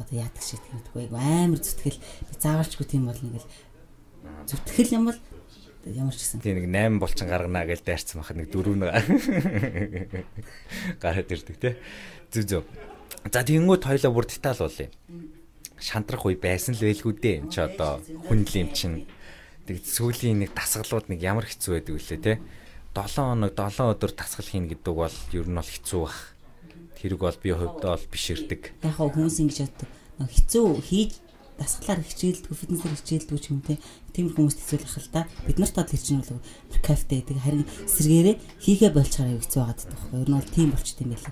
одоо 0.00 0.16
яадаг 0.16 0.42
шиг 0.42 0.60
тэгдэггүй 0.64 1.12
амар 1.12 1.60
зүтгэл. 1.60 2.00
Би 2.00 2.34
заавалчгүй 2.40 2.86
тийм 2.88 3.06
бол 3.06 3.20
ингээл 3.20 3.48
зүтгэл 4.48 4.96
юм 4.96 5.04
бол 5.12 5.20
ямар 5.84 6.14
ч 6.16 6.20
гэсэн. 6.24 6.40
Тийм 6.40 6.64
нэг 6.64 6.68
8 6.72 6.96
булчин 6.96 7.28
гаргана 7.28 7.68
гэж 7.68 7.80
дайрцсан 7.84 8.24
байхад 8.24 8.38
нэг 8.40 8.48
дөрөв 8.48 8.76
нэг 8.80 8.90
гараад 11.02 11.28
ирдэг 11.28 11.56
те 11.60 11.76
зүг 12.32 12.44
зүг. 12.48 12.64
За 13.28 13.44
тэгэнгүүт 13.44 13.84
хоёлоо 13.84 14.12
бүр 14.16 14.26
деталь 14.26 14.62
уулъя 14.64 14.88
шантрах 15.82 16.24
үе 16.24 16.38
байсан 16.38 16.78
л 16.78 16.86
байлгүй 16.86 17.14
дээ. 17.18 17.36
Энэ 17.42 17.50
ч 17.52 17.56
одоо 17.60 18.00
хүн 18.30 18.46
л 18.46 18.54
юм 18.56 18.70
чинь 18.72 19.04
тэг 19.66 19.82
сүүлийн 19.82 20.46
нэг 20.46 20.54
дасгалууд 20.54 21.10
нэг 21.10 21.20
ямар 21.20 21.46
хэцүү 21.46 21.82
байдаг 21.82 21.94
вүлээ 21.98 22.20
те 22.22 22.32
7 22.94 23.18
хоног 23.18 23.52
7 23.54 23.92
өдөр 23.92 24.12
дасгал 24.14 24.46
хийнэ 24.46 24.70
гэдэг 24.74 24.94
бол 24.94 25.16
ер 25.34 25.46
нь 25.50 25.58
бол 25.58 25.70
хэцүү 25.70 26.00
бах 26.02 26.18
тэрэг 27.02 27.18
бол 27.18 27.38
би 27.42 27.50
хувьдаа 27.50 27.98
бол 27.98 28.06
биширдэг. 28.14 28.78
Яг 28.86 28.96
хүмүүс 28.96 29.36
ингэж 29.42 29.58
боддог. 29.66 29.90
Хэцүү 30.22 30.66
хийж 30.86 31.12
дасгалаар 31.58 32.00
хичээлдэггүй 32.04 32.56
фитнесээр 32.56 32.96
хичээлдэггүй 32.96 33.40
ч 33.40 33.46
юм 33.52 33.60
те 33.60 33.74
тиймэр 34.12 34.36
хүмүүст 34.36 34.60
хэцүүлэх 34.60 34.96
л 35.00 35.12
да 35.12 35.24
бид 35.48 35.58
нарт 35.58 35.76
бол 35.76 35.88
тэр 35.88 36.02
чинь 36.04 36.20
бол 36.20 36.40
кафе 36.84 37.24
гэдэг 37.24 37.38
харин 37.40 37.64
сэргээрээ 37.88 38.36
хийхэ 38.60 38.88
болчаараа 38.92 39.40
хэцүү 39.40 39.60
байгаад 39.60 39.80
байдаг 39.80 39.96
байхгүй 39.96 40.20
ер 40.20 40.28
нь 40.28 40.36
бол 40.36 40.52
тийм 40.52 40.68
болчт 40.72 41.00
юм 41.00 41.10
байл. 41.16 41.28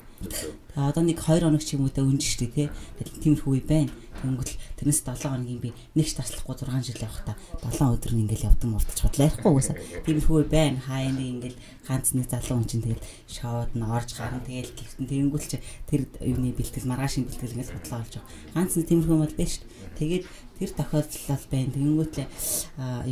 Тэгээ 0.70 0.88
одоо 0.88 1.02
нэг 1.04 1.18
2 1.20 1.44
хоног 1.44 1.64
ч 1.64 1.76
юм 1.76 1.84
уу 1.84 1.92
та 1.92 2.00
өнж 2.00 2.22
штэ 2.24 2.48
те 2.52 2.64
тиймэрхүү 3.00 3.52
үе 3.52 3.64
байна. 3.64 3.92
Тэнгүүл 4.20 4.52
тэрнээс 4.76 5.00
7 5.00 5.32
хоногийн 5.32 5.60
би 5.60 5.70
нэгч 5.96 6.12
таслахгүй 6.16 6.56
6 6.56 6.88
жил 6.88 7.04
явах 7.04 7.24
та 7.24 7.32
7 7.64 7.96
өдөр 7.96 8.12
нь 8.16 8.22
ингээл 8.28 8.52
явдаг 8.52 8.68
мовдож 8.68 9.00
бодлоо 9.00 9.24
ярихгүй 9.26 9.50
угаасаа 9.50 9.76
тиймэрхүү 10.04 10.44
байна. 10.48 10.78
Хаа 10.80 11.08
нэг 11.08 11.26
ингээл 11.40 11.58
ганц 11.88 12.12
нэг 12.12 12.28
залуу 12.28 12.60
хүн 12.60 12.68
чинь 12.68 12.84
тэгэл 12.84 13.04
шоуд 13.26 13.72
нь 13.72 13.84
орж 13.84 14.08
гарна 14.12 14.44
тэгэл 14.44 14.76
гихтэн 14.76 15.08
тэнгүүл 15.08 15.48
чи 15.48 15.58
тэр 15.88 16.00
юуны 16.20 16.52
бэлтгэл 16.52 16.88
маргаашийн 16.88 17.24
бэлтгэл 17.26 17.56
ингээл 17.56 17.76
бодлоо 17.80 17.98
олж 18.04 18.12
байгаа. 18.20 18.32
Ганц 18.54 18.72
нэг 18.76 18.86
тиймэрхүү 18.92 19.14
юм 19.16 19.24
бол 19.24 19.36
байна 19.40 19.52
штэ. 19.56 19.64
Тэгээд 20.00 20.24
тэр 20.56 20.70
тохиолдол 20.72 21.44
байна. 21.52 21.76
Тэнгүүтлээ 21.76 22.26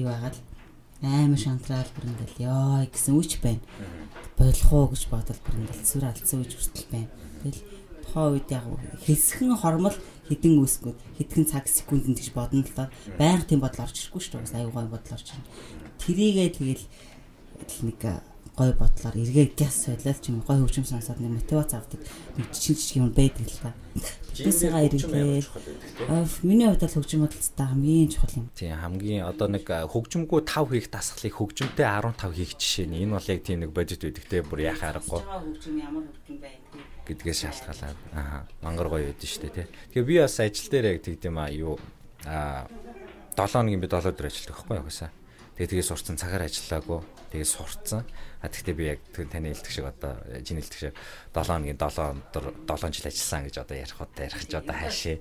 юу 0.01 0.09
байгаад 0.09 0.37
амар 1.05 1.38
шантрал 1.38 1.92
бүр 1.92 2.09
ингээл 2.09 2.48
ёо 2.48 2.88
гэсэн 2.88 3.12
үуч 3.12 3.33
байна. 3.44 3.61
Болох 4.40 4.72
уу 4.72 4.88
гэж 4.88 5.03
бодол 5.12 5.40
бүр 5.44 5.68
ингээл 5.68 5.85
сүр 5.85 6.09
алдсан 6.09 6.40
үуч 6.40 6.53
хүртэл 6.57 6.88
байна. 6.88 7.12
Тэгэл 7.44 7.61
тухайн 8.09 8.33
үед 8.40 8.48
яг 8.48 8.64
хэсхэн 9.05 9.53
хормол 9.53 9.96
хідэн 10.33 10.64
үсгүүд 10.64 10.98
хэдхэн 11.20 11.44
цаг 11.44 11.68
секундэд 11.68 12.16
гэж 12.16 12.29
бодно 12.33 12.64
л 12.64 12.72
доо 12.72 12.88
байнга 13.20 13.44
тийм 13.44 13.61
бодол 13.61 13.85
орж 13.85 13.96
ирэхгүй 14.01 14.22
шүү 14.24 14.40
дээ. 14.48 14.64
Аюу 14.64 14.72
гой 14.72 14.88
бодол 14.88 15.12
орж 15.12 15.29
ирнэ. 15.29 15.46
Тэрийгээ 16.01 16.48
тэгэл 16.57 16.85
нэг 17.85 18.01
гой 18.59 18.75
бодлоор 18.75 19.14
эргээ 19.14 19.55
гяс 19.55 19.87
солиол 19.87 20.18
ч 20.18 20.35
юм 20.35 20.42
гой 20.42 20.59
хөгжим 20.59 20.83
сонсоод 20.83 21.23
нэг 21.23 21.38
мотивац 21.38 21.79
авдаг 21.79 22.03
нэг 22.35 22.51
жижиг 22.51 22.83
жижиг 22.83 22.99
юм 22.99 23.14
байдаг 23.14 23.47
л 23.47 23.62
та. 23.62 23.71
Тэсээгаа 24.35 24.83
эргэлээ. 24.90 25.47
Миний 26.42 26.66
хувьд 26.66 26.83
л 26.83 26.97
хөгжим 26.99 27.23
бодлолтой 27.23 27.66
хамгийн 27.71 28.11
чухал 28.11 28.35
юм. 28.42 28.51
Тийм 28.59 28.75
хамгийн 28.75 29.23
одоо 29.31 29.47
нэг 29.47 29.62
хөгжимгүй 29.62 30.42
5 30.42 30.75
хийх 30.75 30.90
дасгалыг 30.90 31.35
хөгжимтэй 31.38 31.87
15 31.87 32.35
хийх 32.35 32.59
жишээ 32.59 32.87
нь 32.90 33.07
энэ 33.07 33.14
бол 33.14 33.31
яг 33.31 33.40
тийм 33.47 33.62
нэг 33.62 33.71
бодит 33.71 34.03
байдаг 34.03 34.27
те 34.27 34.42
бүр 34.42 34.61
яхаа 34.66 34.99
аргагүй. 34.99 35.23
Хөгжим 35.23 35.79
ямар 35.79 36.03
хөгжим 36.11 36.42
байна 36.42 36.59
гэдгээс 37.09 37.40
шалтгаалаад 37.47 37.99
аа 38.12 38.44
мангар 38.61 38.88
гоё 38.92 39.09
байдсан 39.09 39.31
шүү 39.33 39.42
дээ 39.49 39.55
тий. 39.55 39.66
Тэгэхээр 39.94 40.09
би 40.09 40.14
бас 40.21 40.37
ажил 40.44 40.68
дээр 40.68 40.87
яг 40.92 41.01
тэгдэм 41.07 41.37
аа 41.40 41.51
юу 41.55 41.75
аа 42.29 42.68
7 43.33 43.49
хоногийн 43.49 43.81
би 43.81 43.88
7 43.88 44.12
өдөр 44.12 44.29
ажилладаг 44.29 44.57
байхгүй 44.61 44.77
яхасаа. 44.77 45.11
Тэгээ 45.59 45.75
тэгээ 45.75 45.90
сурцсан 45.90 46.14
цагаар 46.14 46.47
ажиллаагүй. 46.47 47.03
Тэгээ 47.35 47.51
сурцсан. 47.51 48.07
А 48.38 48.47
тэгтээ 48.47 48.79
би 48.79 48.94
яг 48.94 49.03
таны 49.11 49.51
хэлдэг 49.51 49.75
шиг 49.75 49.90
одоо 49.90 50.14
жин 50.47 50.62
хэлдэг 50.62 50.79
шиг 50.79 50.94
7 51.35 51.51
хоногийн 51.51 51.75
7 51.75 52.14
өдөр 52.31 52.44
7 52.62 52.94
жил 52.94 53.11
ажилласан 53.11 53.42
гэж 53.51 53.57
одоо 53.66 53.75
ярих 53.75 53.99
удаа 53.99 54.23
ярих 54.23 54.42
ч 54.47 54.55
одоо 54.55 54.77
хаашаа. 54.79 55.18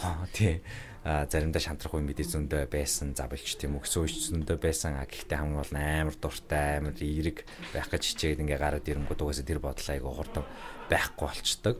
Аа 0.00 0.24
тий. 0.32 0.64
А 1.04 1.28
заримдаа 1.28 1.60
шантрах 1.60 1.92
үе 1.92 2.00
мэдээ 2.00 2.32
зөндөө 2.32 2.64
байсан 2.72 3.12
забилч 3.12 3.60
тийм 3.60 3.76
өгсөн 3.76 4.08
үеч 4.08 4.16
зөндөө 4.32 4.56
байсан. 4.56 4.96
А 4.96 5.04
гэхдээ 5.04 5.36
хамгийн 5.36 5.60
бол 5.60 5.76
амар 5.76 6.16
дуртай, 6.16 6.80
амар 6.80 6.96
эерэг 6.96 7.44
байх 7.76 7.92
гэж 7.92 8.02
хичээгээд 8.08 8.40
ингээ 8.40 8.56
гараад 8.56 8.88
ирэнгүүт 8.88 9.20
угаасаа 9.20 9.44
тэр 9.44 9.60
бодол 9.60 9.88
айгу 9.92 10.16
хурдан 10.16 10.48
байхгүй 10.88 11.28
болчдөг. 11.28 11.76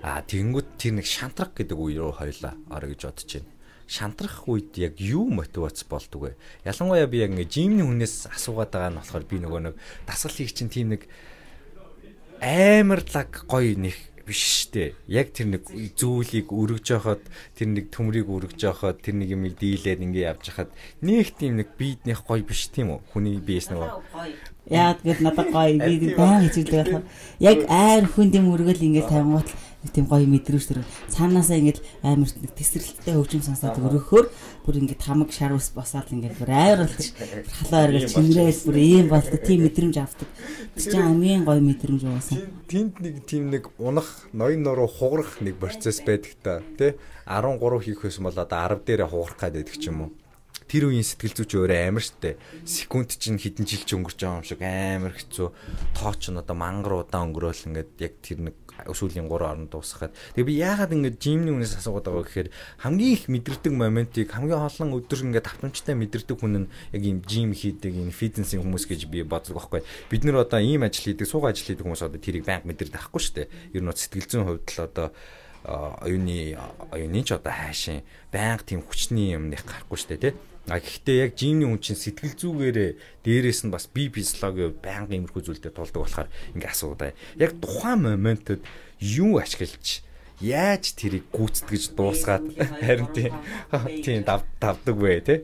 А 0.00 0.24
тэгэнгүүт 0.24 0.80
тэр 0.80 0.96
нэг 0.96 1.04
шантрах 1.04 1.52
гэдэг 1.52 1.76
үе 1.76 2.00
рүү 2.00 2.16
хоёлаа 2.24 2.56
орё 2.72 2.88
гэж 2.96 3.04
бодож 3.04 3.28
байна 3.36 3.55
шантрах 3.86 4.46
үед 4.50 4.74
яг 4.78 4.98
юу 5.00 5.30
мотивац 5.30 5.86
болдгоо? 5.86 6.34
Ялангуяа 6.66 7.06
би 7.06 7.22
яг 7.22 7.30
ингээ 7.34 7.50
жимний 7.50 7.86
хүнээс 7.86 8.30
асуугаад 8.34 8.70
байгаа 8.70 8.90
нь 8.92 8.98
болохоор 8.98 9.24
би 9.24 9.36
нөгөө 9.42 9.60
нэг 9.70 9.74
дасгал 10.06 10.34
хийх 10.34 10.52
чинь 10.52 10.70
тийм 10.70 10.94
нэг 10.94 11.06
амар 12.42 13.02
лаг 13.14 13.30
гоё 13.46 13.78
нэг 13.78 13.96
биш 14.26 14.66
штэ. 14.66 14.98
Яг 15.06 15.30
тэр 15.30 15.54
нэг 15.54 15.62
зүйлийг 15.94 16.50
өргөж 16.50 16.86
яхад 16.98 17.22
тэр 17.54 17.70
нэг 17.70 17.94
төмрийг 17.94 18.26
өргөж 18.26 18.58
яхад 18.58 18.98
тэр 18.98 19.22
нэг 19.22 19.30
юм 19.30 19.46
дийлээд 19.46 20.02
ингээ 20.02 20.34
явж 20.34 20.50
хахад 20.50 20.70
нэг 20.98 21.30
тийм 21.38 21.62
нэг 21.62 21.78
биеднийх 21.78 22.26
гоё 22.26 22.42
биш 22.42 22.66
тийм 22.74 22.90
үү? 22.90 23.06
Хүний 23.14 23.38
биес 23.38 23.70
нөгөө 23.70 24.02
Яагаад 24.66 24.98
гэвэл 25.06 25.22
надад 25.22 25.48
гоё 25.54 25.78
би 25.78 26.10
баян 26.18 26.42
хичээлдэг 26.42 26.74
болохоор 26.74 27.06
яг 27.38 27.58
айн 27.70 28.06
хүн 28.10 28.28
дэм 28.34 28.50
өргөл 28.50 28.82
ингээд 28.82 29.10
тавингуут 29.14 29.48
тийм 29.92 30.06
гоё 30.10 30.26
мэдрэмж 30.26 30.64
төр 30.66 30.80
цаанаасаа 31.10 31.58
ингээд 31.60 31.80
амар 32.02 32.30
нэг 32.30 32.52
тесрэлттэй 32.56 33.14
хөгжим 33.14 33.42
сонсоод 33.44 33.78
өрөхөөр 33.78 34.26
бүр 34.66 34.76
ингээд 34.82 35.02
хамаг 35.02 35.30
шар 35.30 35.54
ус 35.54 35.70
босоод 35.74 36.10
ингээд 36.10 36.38
бүр 36.40 36.50
айр 36.50 36.78
болж 36.86 37.06
халаа 37.60 37.82
эргэл 37.86 38.10
чимрээл 38.10 38.64
бүр 38.66 38.76
ийм 38.76 39.06
болдог 39.12 39.40
тийм 39.42 39.60
мэдрэмж 39.66 39.96
авдаг. 40.02 40.28
Тэр 40.74 40.84
чинь 40.90 41.06
амийн 41.06 41.42
гоё 41.46 41.60
мэдрэмж 41.62 42.02
уусан. 42.06 42.38
Тэнд 42.66 42.98
нэг 43.04 43.14
тийм 43.26 43.50
нэг 43.54 43.70
унах 43.78 44.26
ноён 44.34 44.62
нуруу 44.66 44.90
хугарах 44.90 45.38
нэг 45.44 45.60
процесс 45.62 46.02
байдаг 46.02 46.34
та 46.42 46.62
тий 46.78 46.98
13 47.26 47.58
хийх 47.82 48.02
байсан 48.02 48.26
бол 48.26 48.38
одоо 48.38 48.58
10 48.74 48.86
дээрээ 48.86 49.10
хугарах 49.10 49.38
гэдэг 49.38 49.78
ч 49.78 49.90
юм 49.90 50.10
уу 50.10 50.10
тэр 50.66 50.90
үеийн 50.90 51.06
сэтгэл 51.06 51.46
зүйч 51.46 51.52
өөрөө 51.54 51.78
амар 51.86 52.02
штэ. 52.02 52.38
Секунд 52.66 53.14
чинь 53.14 53.38
хэдэн 53.38 53.66
жил 53.66 53.86
ч 53.86 53.94
өнгөрч 53.94 54.18
байгаа 54.18 54.42
юм 54.42 54.46
шиг 54.46 54.60
амар 54.66 55.14
хэцүү. 55.14 55.48
Тооч 55.94 56.22
нь 56.34 56.40
одоо 56.42 56.56
мангар 56.58 57.06
удаан 57.06 57.30
өнгөрөөл 57.30 57.70
ингээд 57.70 57.92
яг 58.02 58.14
тэр 58.18 58.50
нэг 58.50 58.56
сүүлийн 58.84 59.30
3 59.30 59.46
орнд 59.46 59.70
дуусгаад. 59.72 60.12
Тэгээ 60.36 60.48
би 60.48 60.54
яагаад 60.60 60.92
ингэж 60.92 61.14
жимний 61.16 61.54
үнээс 61.56 61.80
асуугаад 61.80 62.06
байгаа 62.10 62.24
гэхээр 62.28 62.48
хамгийн 62.84 63.12
их 63.16 63.24
мэдэрдэг 63.32 63.72
моментийг 63.72 64.28
хамгийн 64.34 64.60
олон 64.60 64.92
өдөр 65.00 65.20
ингээд 65.32 65.48
автомжтай 65.48 65.94
мэдэрдэг 65.96 66.36
хүн 66.36 66.54
нь 66.66 66.70
яг 66.92 67.02
ийм 67.02 67.18
жим 67.24 67.56
хийдэг 67.56 67.96
энэ 67.96 68.12
фитнесийн 68.12 68.60
хүмүүс 68.60 68.84
гэж 68.84 69.08
би 69.08 69.24
боддог 69.24 69.56
байхгүй. 69.56 69.80
Бид 70.12 70.22
нэр 70.24 70.44
одоо 70.44 70.60
ийм 70.60 70.84
ажил 70.84 71.08
хийдэг, 71.08 71.24
суугаа 71.24 71.56
ажил 71.56 71.72
хийдэг 71.72 71.84
хүмүүс 71.84 72.04
одоо 72.04 72.20
тэрийг 72.20 72.44
банк 72.44 72.68
мэдэрдэг 72.68 72.94
байхгүй 72.94 73.20
шүү 73.22 73.34
дээ. 73.40 73.48
Ер 73.76 73.82
нь 73.82 73.92
сэтгэл 73.92 74.28
зүйн 74.28 74.44
хувьд 74.44 74.68
л 74.68 74.84
одоо 74.84 75.08
оюуны 75.66 76.54
оюуны 76.94 77.20
ч 77.26 77.34
одоо 77.34 77.52
хайшин 77.52 78.06
банк 78.30 78.62
тийм 78.62 78.82
хүчний 78.86 79.34
юмных 79.34 79.66
гарахгүй 79.66 79.98
шүү 79.98 80.10
дээ 80.14 80.22
тий. 80.30 80.34
А 80.66 80.82
гэхдээ 80.82 81.30
яг 81.30 81.32
жимний 81.38 81.68
хүн 81.70 81.78
чинь 81.78 81.94
сэтгэл 81.94 82.34
зүгээрээ 82.34 82.90
дээрээс 83.22 83.60
нь 83.66 83.74
бас 83.74 83.86
би 83.86 84.10
физиологи 84.10 84.74
байнга 84.82 85.14
иймэрхүү 85.14 85.42
зүйлдер 85.46 85.70
тулдаг 85.70 86.02
болохоор 86.02 86.28
ингээ 86.58 86.70
асуудаа. 86.74 87.14
Яг 87.38 87.54
тухайн 87.62 88.02
моментод 88.02 88.66
юу 88.98 89.38
ашиглаж 89.38 90.02
яаж 90.42 90.98
тэрийг 90.98 91.30
гүйцэтгэж 91.30 91.94
дуусгаад 91.94 92.44
харин 92.82 93.08
тийм 93.14 94.20
давдаг 94.60 94.96
вэ 94.98 95.20
те 95.22 95.36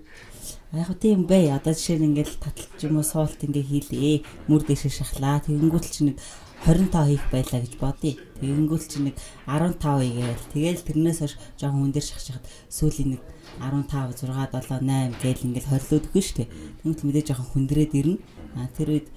Яг 0.72 0.88
тийм 0.98 1.28
бай. 1.28 1.52
Одоо 1.52 1.76
жишээ 1.76 2.00
нь 2.00 2.16
ингээл 2.16 2.40
таталж 2.40 2.80
юм 2.80 2.96
уу 2.96 3.04
суулт 3.04 3.36
ингээ 3.44 3.92
хийлээ. 3.92 4.24
Мөр 4.48 4.64
дэше 4.64 4.88
шахлаа. 4.88 5.44
Тэгэнгүүт 5.44 5.84
ч 5.84 5.96
нэг 6.08 6.16
25 6.64 7.12
хийх 7.12 7.24
байлаа 7.28 7.60
гэж 7.60 7.74
бодъё. 7.76 8.16
Тэгэнгүүт 8.40 8.84
ч 8.88 8.92
нэг 9.04 9.14
15 9.44 9.76
хийгээл. 10.00 10.48
Тэгэл 10.48 10.86
тэрнээс 10.88 11.18
хойш 11.20 11.34
жоохон 11.60 11.80
хүн 11.86 11.92
дээр 11.92 12.06
шахчихад 12.08 12.44
сүүлийн 12.72 13.20
нэг 13.20 13.22
15 13.60 14.22
6 14.22 14.24
7 14.24 14.80
8 14.80 15.20
гээл 15.20 15.46
ингээл 15.52 15.70
хорилоод 15.70 16.06
өгнө 16.08 16.22
шүү 16.22 16.36
дээ. 16.40 16.48
Тэгмэл 16.80 17.04
мэдээж 17.04 17.26
жоохон 17.28 17.48
хүндрээд 17.52 17.92
ирнэ. 17.92 18.22
А 18.56 18.68
тэр 18.72 18.88
үед 18.96 19.08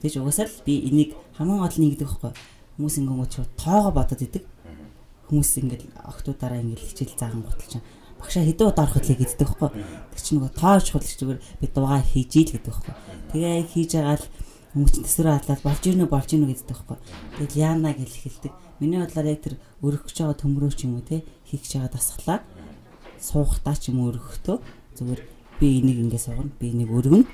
тэгж 0.00 0.14
угаасаа 0.20 0.48
л 0.48 0.64
би 0.64 0.74
энийг 0.88 1.10
хамгийн 1.36 1.60
гол 1.60 1.76
нь 1.76 1.86
ингэдэг 1.92 2.08
байхгүй. 2.08 2.32
Хүмүүс 2.80 2.96
ингэнгүүт 3.00 3.32
шууд 3.34 3.50
тоогоо 3.60 3.92
бодоод 3.92 4.22
идэг. 4.24 4.44
Хүмүүс 5.28 5.50
ингээл 5.60 5.86
октоудаараа 6.00 6.60
ингээл 6.64 6.88
хичээл 6.88 7.18
заахан 7.20 7.42
гутал 7.44 7.70
чинь 7.70 7.86
багшаа 8.20 8.44
хэдэн 8.44 8.68
удаа 8.68 8.84
орох 8.88 8.96
хэлээ 9.00 9.20
гэддэг 9.20 9.48
байхгүй. 9.48 9.70
Тэг 10.12 10.20
чи 10.24 10.30
нөгөө 10.32 10.52
тоож 10.56 10.86
хул 10.88 11.04
зүгээр 11.04 11.40
би 11.60 11.66
дуугаа 11.68 12.00
хийж 12.00 12.32
ийл 12.40 12.52
гэдэг 12.56 12.72
байхгүй. 12.72 12.94
Тэгээ 13.32 13.62
хийж 13.68 13.90
байгаа 14.00 14.16
л 14.16 14.26
хүмүүс 14.72 14.92
төсрөө 15.04 15.32
хадлаад 15.38 15.62
болж 15.64 15.82
ийнө 15.84 16.06
болж 16.08 16.28
ийнө 16.32 16.48
гэддэг 16.48 16.68
байхгүй. 16.72 16.98
Тэгэл 17.36 17.60
яана 17.60 17.90
гэж 17.92 18.12
хэлдэг. 18.16 18.52
Миний 18.80 19.00
бодлоор 19.00 19.28
яг 19.28 19.40
тэр 19.44 19.54
өрөх 19.84 20.02
гэж 20.08 20.16
байгаа 20.24 20.40
төмрөө 20.40 20.72
ч 20.72 20.88
юм 20.88 20.98
уу 20.98 21.04
те 21.04 21.22
хийх 21.46 21.62
гэж 21.62 21.72
байгаа 21.78 21.92
дасглаа 21.94 22.38
суухдаа 23.20 23.76
ч 23.76 23.92
юм 23.92 24.06
өргөхдөө. 24.08 24.56
Зүгээр 24.98 25.20
би 25.60 25.66
энийг 25.80 25.98
ингэ 26.04 26.18
суугна 26.18 26.50
би 26.60 26.70
энийг 26.72 26.90
өргөнө. 26.90 27.26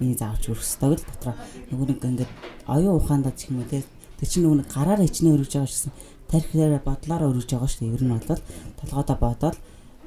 Миний 0.00 0.18
заавч 0.18 0.50
ёстой 0.50 0.98
л 0.98 1.02
дотроо. 1.02 1.34
Нөгөө 1.70 1.86
нэг 1.94 1.98
ингэ 2.04 2.26
оюун 2.66 2.98
ухаандаа 2.98 3.32
ч 3.32 3.50
юм 3.50 3.62
уу 3.62 3.68
те. 3.70 3.82
Тэр 4.18 4.28
чинь 4.28 4.44
нөгөө 4.46 4.66
гараар 4.70 5.02
ичнээ 5.02 5.34
өргөж 5.34 5.52
байгаа 5.54 5.70
шсэн 5.70 5.92
тархиараа 6.30 6.82
бодлороо 6.84 7.30
өргөж 7.30 7.48
байгаа 7.50 7.70
шүү 7.70 7.80
дээ 7.84 7.94
ер 7.94 8.02
нь 8.04 8.12
бол 8.14 8.40
толгойдоо 8.80 9.16
бодоод 9.20 9.56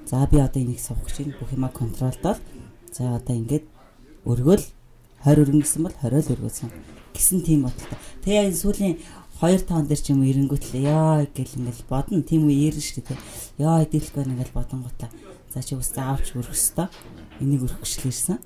за 0.09 0.27
би 0.31 0.37
одоо 0.39 0.61
энийг 0.61 0.79
суух 0.79 1.07
чинь 1.15 1.35
бүх 1.39 1.51
юма 1.55 1.69
контролдоод 1.69 2.39
за 2.91 3.03
одоо 3.15 3.35
ингээд 3.35 3.65
өргөөл 4.25 4.65
20 5.23 5.41
өргөн 5.43 5.61
гэсэн 5.63 5.81
бол 5.83 5.95
20 6.03 6.27
л 6.27 6.33
өргөөсөн. 6.35 6.69
Гэсэн 7.15 7.39
тийм 7.47 7.59
бодолтой. 7.65 7.97
Тэгээ 8.23 8.47
энэ 8.47 8.59
сүүлийн 8.61 8.95
2 9.37 9.69
тон 9.69 9.85
дээр 9.85 10.01
ч 10.01 10.09
юм 10.13 10.25
эренгүүтлээ 10.25 10.83
яа 10.89 11.25
гэл 11.29 11.57
ингээл 11.61 11.85
бодно. 11.85 12.25
Тийм 12.25 12.49
үе 12.49 12.73
ярина 12.73 12.81
шүү 12.81 13.05
дээ. 13.05 13.19
Яа 13.61 13.85
идэлхгүй 13.85 14.25
ингээл 14.25 14.57
бодонготлаа 14.57 15.11
за 15.53 15.61
чи 15.61 15.77
ус 15.77 15.93
заавалч 15.93 16.33
өрөх 16.33 16.57
ёстой. 16.57 16.89
Энийг 17.37 17.69
өрөхгчлээ 17.69 18.09
ирсэн. 18.09 18.41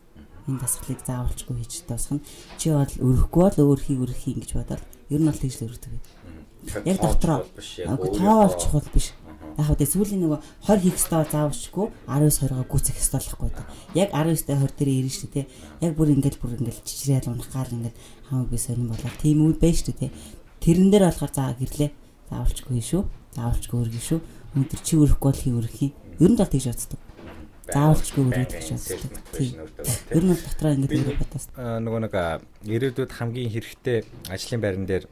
Энэ 0.51 0.59
дасгалыг 0.59 0.99
заавалчгүй 1.07 1.55
хийж 1.63 1.87
дуусгана. 1.87 2.19
Чи 2.59 2.75
бол 2.75 2.91
өрөхгүй 2.91 3.43
бол 3.47 3.59
өөрхийг 3.71 4.03
өрөхий 4.03 4.35
гэж 4.35 4.51
бодоод 4.59 4.83
ер 5.07 5.19
нь 5.23 5.27
бол 5.31 5.39
тэгж 5.39 5.55
л 5.63 5.67
өрөдөг. 5.71 5.93
Яг 6.83 6.97
дотроо. 6.99 7.47
тоо 8.11 8.35
бол 8.43 8.55
чухал 8.59 8.87
биш 8.91 9.15
яг 9.57 9.67
хөө 9.67 9.85
сүүлийн 9.85 10.21
нөгөө 10.23 10.39
20 10.67 10.81
хийх 10.81 10.97
ёстой 10.97 11.25
заавчгүй 11.27 11.87
19 12.07 12.51
20-аа 12.51 12.65
гүцэх 12.65 12.97
ёстой 12.97 13.19
болохгүй 13.19 13.49
да. 13.51 13.63
Яг 13.95 14.09
19-тэй 14.15 14.55
20 14.55 14.77
дээр 14.79 14.89
ирнэ 14.89 15.11
шүү 15.11 15.29
дээ. 15.35 15.45
Яг 15.81 15.93
бүр 15.95 16.13
ингээл 16.15 16.39
бүр 16.39 16.55
ингээл 16.55 16.85
чичрээд 16.87 17.27
унах 17.27 17.49
гал 17.51 17.67
ингээл 17.67 17.99
хамаг 18.29 18.47
би 18.47 18.57
сонирн 18.57 18.89
болоо. 18.89 19.11
Тийм 19.21 19.43
үе 19.43 19.55
байж 19.59 19.83
шүү 19.83 19.95
дээ. 19.99 20.11
Тэрэн 20.61 20.93
дээр 20.93 21.09
болохоор 21.09 21.33
за 21.33 21.57
гэрлээ. 21.57 21.89
Заавалчгүй 22.29 22.81
шүү. 22.85 23.01
Заавалчгүй 23.33 23.77
өргөн 23.81 24.05
шүү. 24.05 24.19
Өнөөдөр 24.53 24.81
чи 24.85 24.93
өрөхгүй 24.93 25.25
бол 25.25 25.41
хий 25.41 25.53
өрөх 25.57 25.75
юм. 25.81 25.91
Ер 26.21 26.29
нь 26.29 26.37
бол 26.37 26.53
тэгж 26.53 26.67
боддог. 26.69 27.01
Заавалчгүй 27.65 28.23
өрөөд 28.29 28.51
гэж 28.53 28.67
боддог. 28.77 28.99
Тийм. 29.33 29.53
Ер 30.13 30.21
нь 30.21 30.29
бол 30.29 30.43
дотроо 30.45 30.71
ингэж. 30.77 30.91
Аа 31.57 31.81
нөгөө 31.81 31.99
нэг 32.05 32.13
ирээдүйд 32.69 33.09
хамгийн 33.09 33.49
хэрэгтэй 33.57 33.97
ажлын 34.29 34.61
байран 34.61 34.85
дээр 34.85 35.09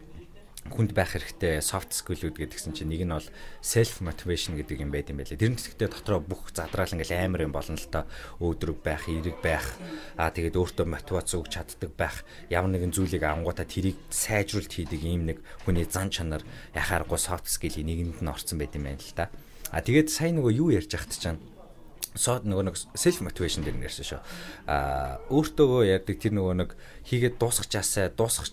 хүнд 0.67 0.91
байх 0.91 1.15
хэрэгтэй 1.15 1.63
soft 1.63 1.95
skill-үүд 1.95 2.35
гэдгсэн 2.35 2.75
чинь 2.75 2.91
нэг 2.91 3.07
нь 3.07 3.15
бол 3.15 3.23
self 3.63 4.03
motivation 4.03 4.59
гэдэг 4.59 4.83
юм 4.83 4.91
байт 4.91 5.07
юм 5.07 5.23
байлээ. 5.23 5.39
Тэр 5.39 5.55
нь 5.55 5.59
гэхдээ 5.59 5.87
дотроо 5.87 6.19
бүх 6.19 6.51
задраал 6.51 6.91
ингээл 6.91 7.15
амар 7.15 7.47
юм 7.47 7.55
болно 7.55 7.79
л 7.79 7.87
та. 7.87 8.03
Өөдрөг 8.43 8.83
байх, 8.83 9.07
эерэг 9.07 9.39
байх, 9.39 9.79
аа 10.19 10.35
тэгээд 10.35 10.59
өөртөө 10.59 10.85
мотивац 10.85 11.31
өгч 11.31 11.51
чаддаг 11.55 11.91
байх, 11.95 12.27
ямар 12.51 12.75
нэгэн 12.75 12.91
зүйлийг 12.91 13.23
ангуудаа 13.23 13.63
тэрийг 13.63 13.95
сайжруулалт 14.11 14.75
хийдэг 14.75 14.99
ийм 14.99 15.23
нэг 15.31 15.39
хүний 15.63 15.87
зан 15.87 16.11
чанар 16.11 16.43
яхааргүй 16.75 17.17
soft 17.17 17.47
skill-ийн 17.47 17.87
нэгэнд 17.87 18.19
нь 18.19 18.29
орсон 18.29 18.59
байт 18.59 18.75
юм 18.75 18.83
байна 18.83 18.99
л 18.99 19.15
та. 19.15 19.31
Аа 19.71 19.79
тэгээд 19.79 20.11
сайн 20.11 20.43
нөгөө 20.43 20.53
юу 20.59 20.69
ярьж 20.75 20.91
ахт 20.97 21.15
чана 21.15 21.39
сод 22.17 22.45
нөгөө 22.49 22.65
нэг 22.65 22.77
self 22.97 23.21
motivation 23.21 23.61
дээр 23.61 23.77
нэрсэн 23.77 24.05
шүү. 24.07 24.21
Аа 24.65 25.21
өөртөөгөө 25.29 25.83
ярьдаг 25.85 26.17
тэр 26.17 26.33
нөгөө 26.33 26.55
нэг 26.57 26.69
хийгээд 27.05 27.37
дуусгачихаасаа 27.37 28.09
дуусгах 28.17 28.49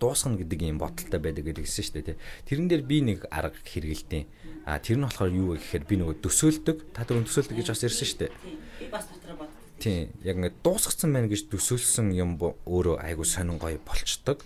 дуусгана 0.00 0.40
гэдэг 0.40 0.60
юм 0.64 0.80
бодолтой 0.80 1.20
байдаг 1.20 1.44
гэдгийгсэн 1.44 1.84
шүү 1.84 1.94
дээ. 2.00 2.16
Тэрэн 2.48 2.68
дээр 2.72 2.82
би 2.88 2.98
нэг 3.04 3.28
арга 3.28 3.60
хэрэгэлтийн. 3.68 4.24
Аа 4.64 4.80
тэр 4.80 4.96
нь 4.96 5.04
болохоор 5.04 5.28
юу 5.28 5.48
вэ 5.52 5.60
гэхээр 5.60 5.84
би 5.84 5.94
нөгөө 6.00 6.16
төсөөлдөг. 6.24 6.78
Та 6.96 7.04
түрүүн 7.04 7.28
төсөөлдөг 7.28 7.56
гэж 7.60 7.68
бас 7.76 7.84
ярьсан 7.84 8.08
шүү 8.08 8.20
дээ. 8.24 8.32
Би 8.80 8.86
бас 8.88 9.04
дотроо 9.12 9.36
бод. 9.44 9.50
Тийм 9.76 10.08
яг 10.24 10.36
ингээд 10.40 10.60
дуусгацсан 10.64 11.12
байна 11.12 11.28
гэж 11.28 11.52
төсөөлсөн 11.52 12.16
юм 12.16 12.40
өөрөө 12.40 12.96
айгу 13.04 13.28
сонин 13.28 13.60
гоё 13.60 13.76
болчдөг. 13.84 14.40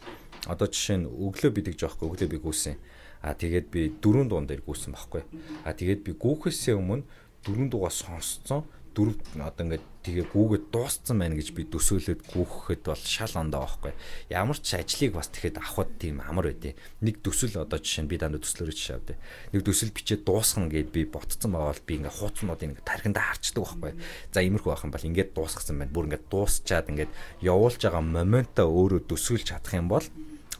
Одоо 0.50 0.66
жишээ 0.66 0.98
нь 1.00 1.06
өглөө 1.06 1.50
бидэг 1.54 1.78
жоохгүй 1.78 2.06
өглөө 2.10 2.28
би 2.34 2.38
гүйсэн. 2.42 2.74
А 3.20 3.36
тэгээд 3.36 3.66
би 3.68 3.92
дөрөв 4.00 4.32
дуун 4.32 4.48
дээр 4.48 4.64
гүйсэн 4.64 4.96
байхгүй. 4.96 5.22
А 5.68 5.76
тэгээд 5.76 6.00
би 6.02 6.16
гүүхээсээ 6.16 6.74
өмнө 6.74 7.04
дөрөв 7.44 7.68
дугаар 7.72 7.94
сонсцсон 7.94 8.62
дөрөв 8.94 9.16
одоо 9.38 9.64
ингээд 9.64 9.84
тэгээ 10.02 10.26
гүүгээд 10.34 10.64
дууссан 10.74 11.22
байна 11.22 11.38
гэж 11.38 11.54
би 11.54 11.62
төсөөлөд 11.70 12.26
гүүхэхэд 12.26 12.82
бол 12.90 13.04
шал 13.04 13.34
ондоо 13.38 13.62
байхгүй. 13.62 13.92
Ямар 14.34 14.58
ч 14.58 14.74
ажлыг 14.74 15.14
бас 15.14 15.30
тэгэхэд 15.30 15.62
авахд 15.62 15.94
тийм 16.00 16.18
амар 16.24 16.50
байдیں۔ 16.50 16.74
Нэг 17.04 17.22
төсөл 17.22 17.54
одоо 17.62 17.78
жишээ 17.78 18.02
нь 18.04 18.10
би 18.10 18.18
дандаа 18.18 18.42
төслөөрөө 18.42 18.74
жишээ 18.74 18.96
авдээ. 18.98 19.18
Нэг 19.54 19.62
төсөл 19.62 19.94
бичээд 19.94 20.26
дуусгана 20.26 20.72
гэд 20.72 20.90
би 20.90 21.06
ботцсон 21.06 21.54
байгаа 21.54 21.70
бол 21.70 21.86
би 21.86 21.94
ингээд 22.00 22.18
хууцнуудыг 22.18 22.66
ингээд 22.66 22.88
тархиндаа 22.88 23.24
харчдаг 23.30 23.62
байхгүй. 23.62 23.92
За 24.34 24.40
иймэрхүү 24.42 24.70
байх 24.74 24.84
юм 24.88 24.94
бол 24.96 25.08
ингээд 25.08 25.30
дуусгасан 25.38 25.76
байна. 25.78 25.94
Бүр 25.94 26.06
ингээд 26.10 26.26
дуусчаад 26.32 26.90
ингээд 26.90 27.12
явуулж 27.44 27.78
байгаа 27.78 28.02
моментоо 28.02 28.66
өөрөө 28.66 29.00
төсөөлж 29.06 29.46
чадах 29.54 29.74
юм 29.78 29.86
бол 29.86 30.06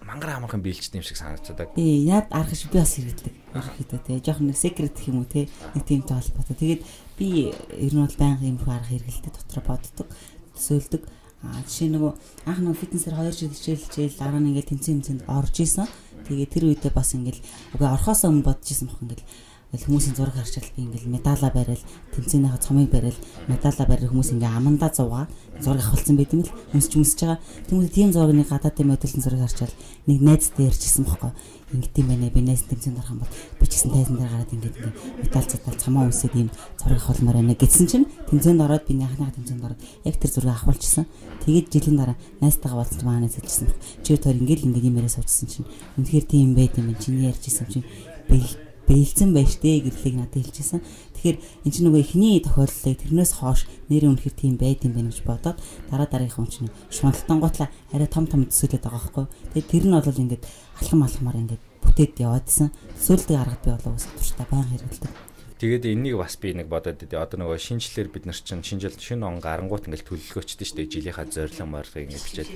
мангар 0.04 0.36
амархан 0.36 0.62
биелчтэй 0.62 1.00
юм 1.00 1.06
шиг 1.06 1.16
санагддаг. 1.16 1.74
Тий, 1.76 2.04
яад 2.08 2.26
арах 2.30 2.54
шиг 2.56 2.72
би 2.72 2.78
бас 2.78 2.96
хэрэглэдэг. 2.96 3.34
Арах 3.52 3.76
хэвээр 3.76 4.02
тий. 4.06 4.22
Жохон 4.24 4.46
нэг 4.48 4.56
секрет 4.56 4.94
гэх 4.96 5.08
юм 5.08 5.22
уу 5.22 5.28
тий. 5.28 5.48
Нэг 5.74 5.84
тийм 5.84 6.02
тоо 6.02 6.18
холбоотой. 6.18 6.56
Тэгээд 6.56 6.82
би 7.18 7.52
ер 7.52 7.92
нь 7.94 8.00
бол 8.00 8.16
байнга 8.16 8.44
юм 8.48 8.58
арга 8.64 8.88
хэрэглэдэг 8.88 9.32
дотроо 9.36 9.64
боддог, 9.64 10.08
төсөөлдөг. 10.56 11.02
Аа 11.40 11.60
жишээ 11.64 11.88
нөгөө 11.92 12.12
анх 12.48 12.58
нөгөө 12.60 12.80
фитнесээр 12.80 13.16
2 13.16 13.32
жил 13.32 13.52
хичээл 13.52 13.84
хичээл 13.88 14.20
дараа 14.20 14.40
нь 14.40 14.48
ингээд 14.52 14.70
тэнцэн 14.76 15.00
тэнцэнд 15.00 15.22
орж 15.28 15.56
исэн. 15.64 15.88
Тэгээд 16.28 16.52
тэр 16.52 16.64
үедээ 16.68 16.92
бас 16.92 17.16
ингээд 17.16 17.38
үгүй 17.76 17.88
орхосоо 17.88 18.28
өмнө 18.28 18.44
бодож 18.44 18.68
исэн 18.68 18.92
бох 18.92 19.00
ингээд 19.00 19.24
Ингээл 19.70 19.86
хүмүүсийн 19.86 20.16
зураг 20.18 20.34
харчаал 20.34 20.66
би 20.74 20.82
ингээл 20.82 21.14
медаала 21.14 21.46
барайл, 21.54 21.84
тэмцээнийхээ 22.18 22.58
цомыг 22.58 22.90
барайл, 22.90 23.14
медаала 23.46 23.84
барайл 23.86 24.10
хүмүүс 24.10 24.34
ингээ 24.34 24.50
амандаа 24.50 24.90
зугаа 24.90 25.30
зураг 25.62 25.86
авахулсан 25.86 26.18
байт 26.18 26.34
юм 26.34 26.42
л 26.42 26.50
өмсч 26.74 26.98
өмсөж 26.98 27.20
байгаа. 27.22 27.38
Тэмүүл 27.70 27.94
тийм 27.94 28.10
зургийн 28.10 28.50
гадаадын 28.50 28.90
модельын 28.90 29.22
зураг 29.22 29.46
харчаал 29.46 29.74
нэг 30.10 30.18
найзтай 30.26 30.66
ярьчихсан 30.66 31.06
бохоо. 31.06 31.30
Ингээд 31.70 32.02
юм 32.02 32.08
байна. 32.10 32.34
Би 32.34 32.42
найз 32.42 32.66
тэмцээнд 32.66 32.98
орох 32.98 33.14
юм 33.14 33.22
бол 33.22 33.30
би 33.30 33.66
ч 33.70 33.72
гэсэн 33.78 33.94
тайзан 33.94 34.16
дээр 34.18 34.32
гараад 34.34 34.54
ингээд 34.58 34.74
ингээ 34.74 34.94
медаль 35.22 35.46
цатал 35.46 35.78
цамаа 35.78 36.10
өмсөд 36.10 36.34
ийм 36.34 36.50
зураг 36.74 36.98
авахулмаар 36.98 37.38
байна 37.38 37.54
гэсэн 37.54 37.86
чинь 37.86 38.10
тэмцээнд 38.26 38.64
ороод 38.66 38.84
би 38.90 38.98
анхныхаа 38.98 39.38
тэмцээнд 39.38 39.66
ороод 39.70 39.80
яг 40.02 40.16
тэр 40.18 40.30
зургийг 40.34 40.50
авахулчихсан. 40.58 41.06
Тэгээд 41.46 41.70
жилийн 41.70 41.94
дараа 41.94 42.18
найзтайгаа 42.42 42.82
болцсон 42.82 43.06
маанаас 43.06 43.38
хэлчихсэн. 43.38 43.70
Чи 44.02 44.18
төр 44.18 44.34
ингээд 44.34 44.66
ингээд 44.66 44.88
юм 44.90 44.98
яриа 44.98 45.14
суудсан 45.14 45.46
чинь 45.46 45.70
үнэхээр 45.94 46.26
тийм 46.26 46.58
байт 46.58 46.74
юм 46.74 46.90
чинь 46.98 47.22
ярьжсэн 47.22 47.70
чинь 47.70 47.86
бэл 48.26 48.69
бэлдсэн 48.90 49.30
байж 49.30 49.62
тээ 49.62 49.86
гэрлийг 49.86 50.16
надад 50.18 50.42
хэлчихсэн. 50.42 50.82
Тэгэхээр 51.14 51.38
эн 51.38 51.70
чинь 51.70 51.86
нөгөө 51.86 52.02
эхний 52.02 52.42
тохиолдлыг 52.42 52.98
тэрнээс 52.98 53.32
хоош 53.38 53.70
нэрээ 53.86 54.10
үнэхэр 54.10 54.34
тийм 54.34 54.58
байд 54.58 54.82
юм 54.82 54.98
байна 54.98 55.14
гэж 55.14 55.22
бодоод 55.22 55.62
дараа 55.86 56.08
дараагийнхаа 56.10 56.50
чинь 56.50 56.74
шуналтан 56.90 57.38
готлаа 57.38 57.68
арай 57.94 58.10
том 58.10 58.26
том 58.26 58.50
төсөөлөд 58.50 58.82
байгаа 58.82 58.98
байхгүй. 58.98 59.26
Тэгээд 59.54 59.70
тэр 59.70 59.84
нь 59.86 59.94
бол 59.94 60.22
ингээд 60.26 60.44
алхам 60.82 61.06
алхамаар 61.06 61.38
ингээд 61.38 61.62
бүтээд 61.86 62.18
яваадсэн. 62.18 62.68
Төсөөлдөг 62.98 63.36
арга 63.38 63.62
би 63.62 63.70
болоо 63.70 63.94
ус 63.94 64.06
турштай 64.10 64.46
баян 64.50 64.66
хэрэгэлдэг. 64.74 65.12
Тэгээд 65.60 65.84
энийг 65.92 66.16
бас 66.16 66.40
би 66.40 66.56
нэг 66.56 66.72
бодоод 66.72 67.04
идэв. 67.04 67.20
Одоо 67.20 67.44
нөгөө 67.44 67.60
шинжлэлээр 67.60 68.08
бид 68.08 68.24
нар 68.24 68.40
чинь 68.40 68.64
шинжил 68.64 68.96
шинэ 68.96 69.28
он 69.28 69.44
гарангуут 69.44 69.92
ингээл 69.92 70.08
төлөвлөгөөчтэй 70.08 70.64
шүү 70.64 70.76
дээ. 70.80 71.12
Жилийнхаа 71.12 71.28
зорилго 71.28 71.68
морыг 71.68 72.00
ингээд 72.00 72.24
бичээд 72.24 72.50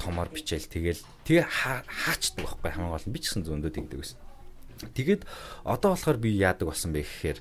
томоор 0.00 0.32
бичээл 0.32 0.64
тэгэл 0.64 1.04
тэгээ 1.28 1.44
хаачдаг 1.44 2.48
байхгүй 2.48 2.70
хамгийн 2.72 2.94
гол 2.96 3.04
нь 3.04 3.12
би 3.12 3.20
ч 3.20 3.28
гэсэн 3.28 3.44
зөндөө 3.44 3.76
тэгдэг 3.76 4.00
байсан. 4.00 4.25
Тэгээд 4.94 5.22
одоо 5.64 5.96
болохоор 5.96 6.18
би 6.20 6.36
яадаг 6.36 6.68
болсон 6.68 6.92
бэ 6.92 7.04
гэхээр 7.04 7.38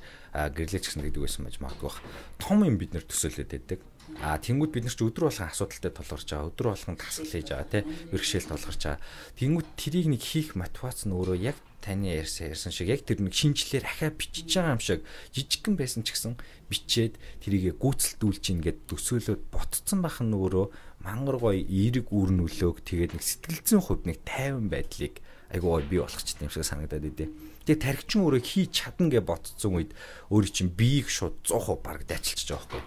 гэрлэж 0.55 0.83
гисэн 0.87 1.03
гэдэг 1.03 1.21
байсан 1.23 1.43
байж 1.47 1.57
магадгүй. 1.59 1.91
Том 2.39 2.63
юм 2.63 2.79
бид 2.79 2.95
нэр 2.95 3.03
төсөөлөд 3.03 3.49
байдаг. 3.51 3.79
А 4.21 4.37
тэнгууд 4.37 4.71
бид 4.71 4.85
нар 4.85 4.95
ч 4.95 5.01
өдөр 5.01 5.27
болгон 5.27 5.49
асуудалтай 5.49 5.91
тулгарч 5.91 6.27
байгаа. 6.29 6.49
Өдөр 6.53 6.67
болгон 6.71 6.95
тасгал 6.95 7.31
хийж 7.31 7.49
байгаа 7.51 7.67
тий. 7.71 7.83
Бэрхшээл 8.13 8.49
тулгарч 8.53 8.81
байгаа. 8.85 9.03
Тэнгууд 9.35 9.69
тэрийг 9.75 10.07
нэг 10.07 10.21
хийх 10.21 10.53
мотивац 10.55 11.03
нь 11.03 11.15
өөрөө 11.15 11.37
яг 11.41 11.57
таны 11.85 12.09
ярьсан 12.17 12.49
ярьсан 12.49 12.73
шиг 12.73 12.89
яг 12.89 13.05
тэр 13.05 13.21
нэг 13.21 13.33
шинжлэлээр 13.37 13.85
ахаа 13.85 14.09
бичиж 14.09 14.49
байгаа 14.49 14.73
юм 14.73 14.81
шиг 14.81 15.01
жижигхэн 15.37 15.75
байсан 15.77 16.01
ч 16.01 16.17
гэсэн 16.17 16.33
бичээд 16.65 17.13
тэрийгэ 17.45 17.77
гүйцэлдүүлж 17.77 18.45
ингээд 18.57 18.79
төсөөлөд 18.89 19.41
ботцсон 19.53 20.01
байх 20.01 20.17
нь 20.17 20.33
өөрөө 20.33 20.65
мангар 21.05 21.37
гоё 21.37 21.61
эерэг 21.61 22.09
үр 22.09 22.33
нөлөөг 22.33 22.81
тэгээд 22.81 23.13
нэг 23.13 23.21
сэтгэлзэн 23.21 23.81
хувьд 23.85 24.03
нэг 24.09 24.17
тайван 24.25 24.65
байдлыг 24.73 25.21
айгуу 25.55 25.79
бий 25.87 26.03
болгочихсон 26.03 26.45
юм 26.45 26.51
шиг 26.51 26.67
санагдаад 26.67 27.07
идэв. 27.07 27.31
Тэгээ 27.63 27.79
тархичин 27.81 28.27
өөрөө 28.27 28.43
хийж 28.43 28.69
чадна 28.75 29.07
гэж 29.09 29.23
ботцсон 29.23 29.73
үед 29.79 29.91
өөрийн 30.29 30.53
чинь 30.53 30.75
биеийг 30.75 31.07
шууд 31.09 31.39
100% 31.47 31.79
баг 31.81 32.03
дайчилчих 32.05 32.51
жоохгүй. 32.51 32.83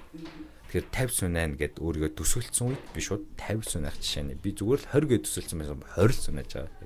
Тэгэхээр 0.68 0.86
50 0.92 1.16
сунаа 1.16 1.48
гэд 1.56 1.80
өөрийгөө 1.80 2.12
төсөөлсөн 2.12 2.66
үед 2.76 2.82
би 2.92 3.00
шууд 3.00 3.24
50 3.40 3.72
сунаах 3.72 3.96
жишээ 3.98 4.22
нь 4.28 4.36
би 4.36 4.52
зүгээр 4.52 4.84
л 4.84 4.90
20 4.92 5.10
гэж 5.16 5.20
төсөөлсөн 5.24 5.58
байсан 5.64 5.80
20 5.96 6.28
сунааж 6.28 6.50
байгаа. 6.52 6.78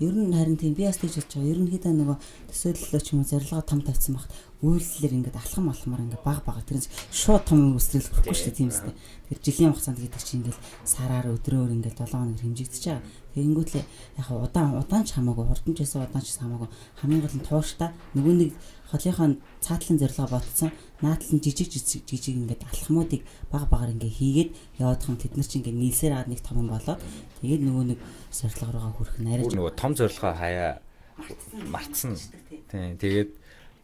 Ер 0.00 0.14
нь 0.16 0.34
харин 0.34 0.56
тийм 0.58 0.74
би 0.74 0.88
бас 0.88 0.98
тийж 0.98 1.14
болж 1.20 1.30
байгаа. 1.30 1.52
Ерөнхийдөө 1.54 1.92
нөгөө 1.94 2.16
төсөөллөө 2.50 3.02
ч 3.04 3.08
юм 3.14 3.22
уу 3.22 3.30
зорилгоо 3.30 3.62
том 3.62 3.80
тавьсан 3.86 4.18
багт 4.18 4.30
үйлслэр 4.64 5.12
ингээд 5.20 5.36
алхам 5.36 5.68
алхмаар 5.68 6.04
ингээд 6.06 6.24
баг 6.24 6.40
баг 6.44 6.64
тэрнээс 6.64 6.88
шууд 7.12 7.44
том 7.44 7.76
өсрөл 7.76 8.08
хүрхгүй 8.08 8.32
шүү 8.32 8.46
дээ 8.48 8.56
тийм 8.56 8.70
үстэй. 8.72 8.94
Тэгэхээр 9.28 9.44
жилийн 9.44 9.72
хугацаанд 9.76 10.00
гэдэг 10.00 10.22
чинь 10.24 10.40
ингээд 10.40 10.58
сараар 10.88 11.26
өдрөөр 11.36 11.76
ингээд 11.76 12.00
7 12.00 12.16
хоног 12.16 12.40
хэмжигдэж 12.40 12.84
байгаа. 12.88 13.04
Тэгэнгүүтлээ 13.36 13.84
яг 14.16 14.28
удаан 14.32 14.80
удаан 14.80 15.04
ч 15.04 15.12
хамаагүй 15.12 15.44
хурдан 15.44 15.74
ч 15.76 15.78
байсан 15.84 16.08
удаан 16.08 16.24
ч 16.24 16.28
хамаагүй 16.40 16.68
хамгийн 17.04 17.20
гол 17.20 17.36
нь 17.36 17.44
тууштай 17.44 17.90
нөгөө 18.16 18.34
нэг 18.40 18.50
холынхоо 18.88 19.28
цаатлын 19.60 20.00
зорилгоо 20.00 20.28
ботсон 20.32 20.70
наадлан 21.04 21.40
жижиг 21.44 21.68
жижиг 21.68 22.08
жижиг 22.08 22.40
ингээд 22.40 22.64
алхмуудыг 22.64 23.22
баг 23.52 23.68
багаар 23.68 23.92
ингээд 23.92 24.16
хийгээд 24.16 24.50
яваадах 24.80 25.10
юм 25.12 25.20
тэд 25.20 25.36
нар 25.36 25.44
чинь 25.44 25.60
ингээд 25.60 25.80
нийлсээр 25.84 26.12
аваад 26.16 26.30
нэг 26.32 26.40
том 26.40 26.64
болоод 26.64 27.00
тэгээд 27.44 27.62
нөгөө 27.66 27.84
нэг 27.92 28.00
зорилго 28.32 28.72
руугаа 28.72 28.94
хүрэх 28.96 29.16
нь 29.20 29.28
арай 29.28 29.44
нөгөө 29.52 29.74
том 29.76 29.92
зорилгоо 29.92 30.32
хаяа 30.32 30.72
мартсан. 31.72 32.16
Тийм 32.70 32.96
тэгээд 33.00 33.30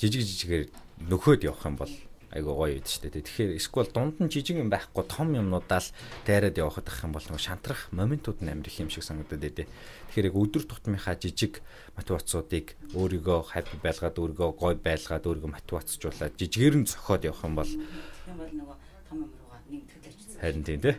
жижиг 0.03 0.27
жижигээр 0.27 0.65
нөхөд 1.07 1.47
явах 1.47 1.62
юм 1.62 1.77
бол 1.79 1.95
айгуу 2.35 2.59
гоё 2.59 2.75
байд 2.75 2.91
штэ. 2.91 3.12
Тэгэхээр 3.12 3.55
эсвэл 3.55 3.93
дунд 3.95 4.19
нь 4.19 4.27
жижиг 4.27 4.59
юм 4.59 4.67
байхгүй 4.67 5.07
том 5.07 5.31
юмнуудаа 5.31 5.79
л 5.79 5.95
дайраад 6.27 6.59
явахад 6.59 6.91
ах 6.91 7.07
юм 7.07 7.15
бол 7.15 7.23
нөгөө 7.23 7.38
шантрах 7.38 7.87
моментууд 7.95 8.43
нь 8.43 8.51
амар 8.51 8.67
их 8.67 8.83
юм 8.83 8.91
шиг 8.91 9.07
санагдаад 9.07 9.47
байдэ. 9.47 9.71
Тэгэхээр 10.11 10.29
яг 10.33 10.37
өдөр 10.43 10.65
тутмынхаа 10.67 11.15
жижиг 11.21 11.62
мотивацуудыг 11.95 12.75
өөрийгөө 12.99 13.38
хайп 13.47 13.69
байлгаад 13.79 14.19
өөрийгөө 14.19 14.51
гоё 14.59 14.75
байлгаад 14.75 15.29
өөрийгөө 15.29 15.55
мотивацжуулаад 15.55 16.35
жижигээр 16.35 16.77
нь 16.83 16.88
зохиод 16.91 17.23
явах 17.23 17.45
юм 17.47 17.55
бол 17.55 17.71
юм 17.71 18.37
бол 18.43 18.53
нөгөө 18.59 18.77
том 19.07 19.17
юм 19.23 19.31
руугаа 19.38 19.61
нэг 19.71 19.87
төлөвлөж. 19.87 20.41
Харин 20.43 20.65
тийм 20.67 20.81
тий. 20.83 20.97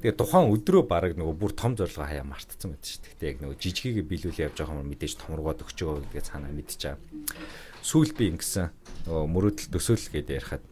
Тэгээ 0.00 0.16
тухайн 0.16 0.52
өдрөө 0.54 0.82
баг 0.86 1.12
нөгөө 1.18 1.34
бүр 1.34 1.52
том 1.56 1.74
зорилгоо 1.74 2.06
хаяа 2.06 2.22
мартцсан 2.22 2.72
байдаг 2.72 2.86
шүү 2.86 3.02
дээ. 3.02 3.12
Гэтэ 3.16 3.26
яг 3.26 3.38
нөгөө 3.42 3.58
жижигийг 3.58 4.06
биелүүлээ 4.06 4.46
явж 4.48 4.56
байгаа 4.60 4.80
юм 4.80 4.92
мэдээж 4.92 5.14
томргоод 5.18 5.64
өгчөө 5.66 6.04
гэдгээ 6.14 6.24
цаанаа 6.30 6.52
мэдчихэе 6.52 6.94
сүүл 7.86 8.12
би 8.18 8.24
ингэсэн 8.34 8.66
нөгөө 9.06 9.26
мөрөөдөл 9.30 9.70
төсөөлөл 9.78 10.10
гэдээ 10.10 10.38
ярихад 10.42 10.64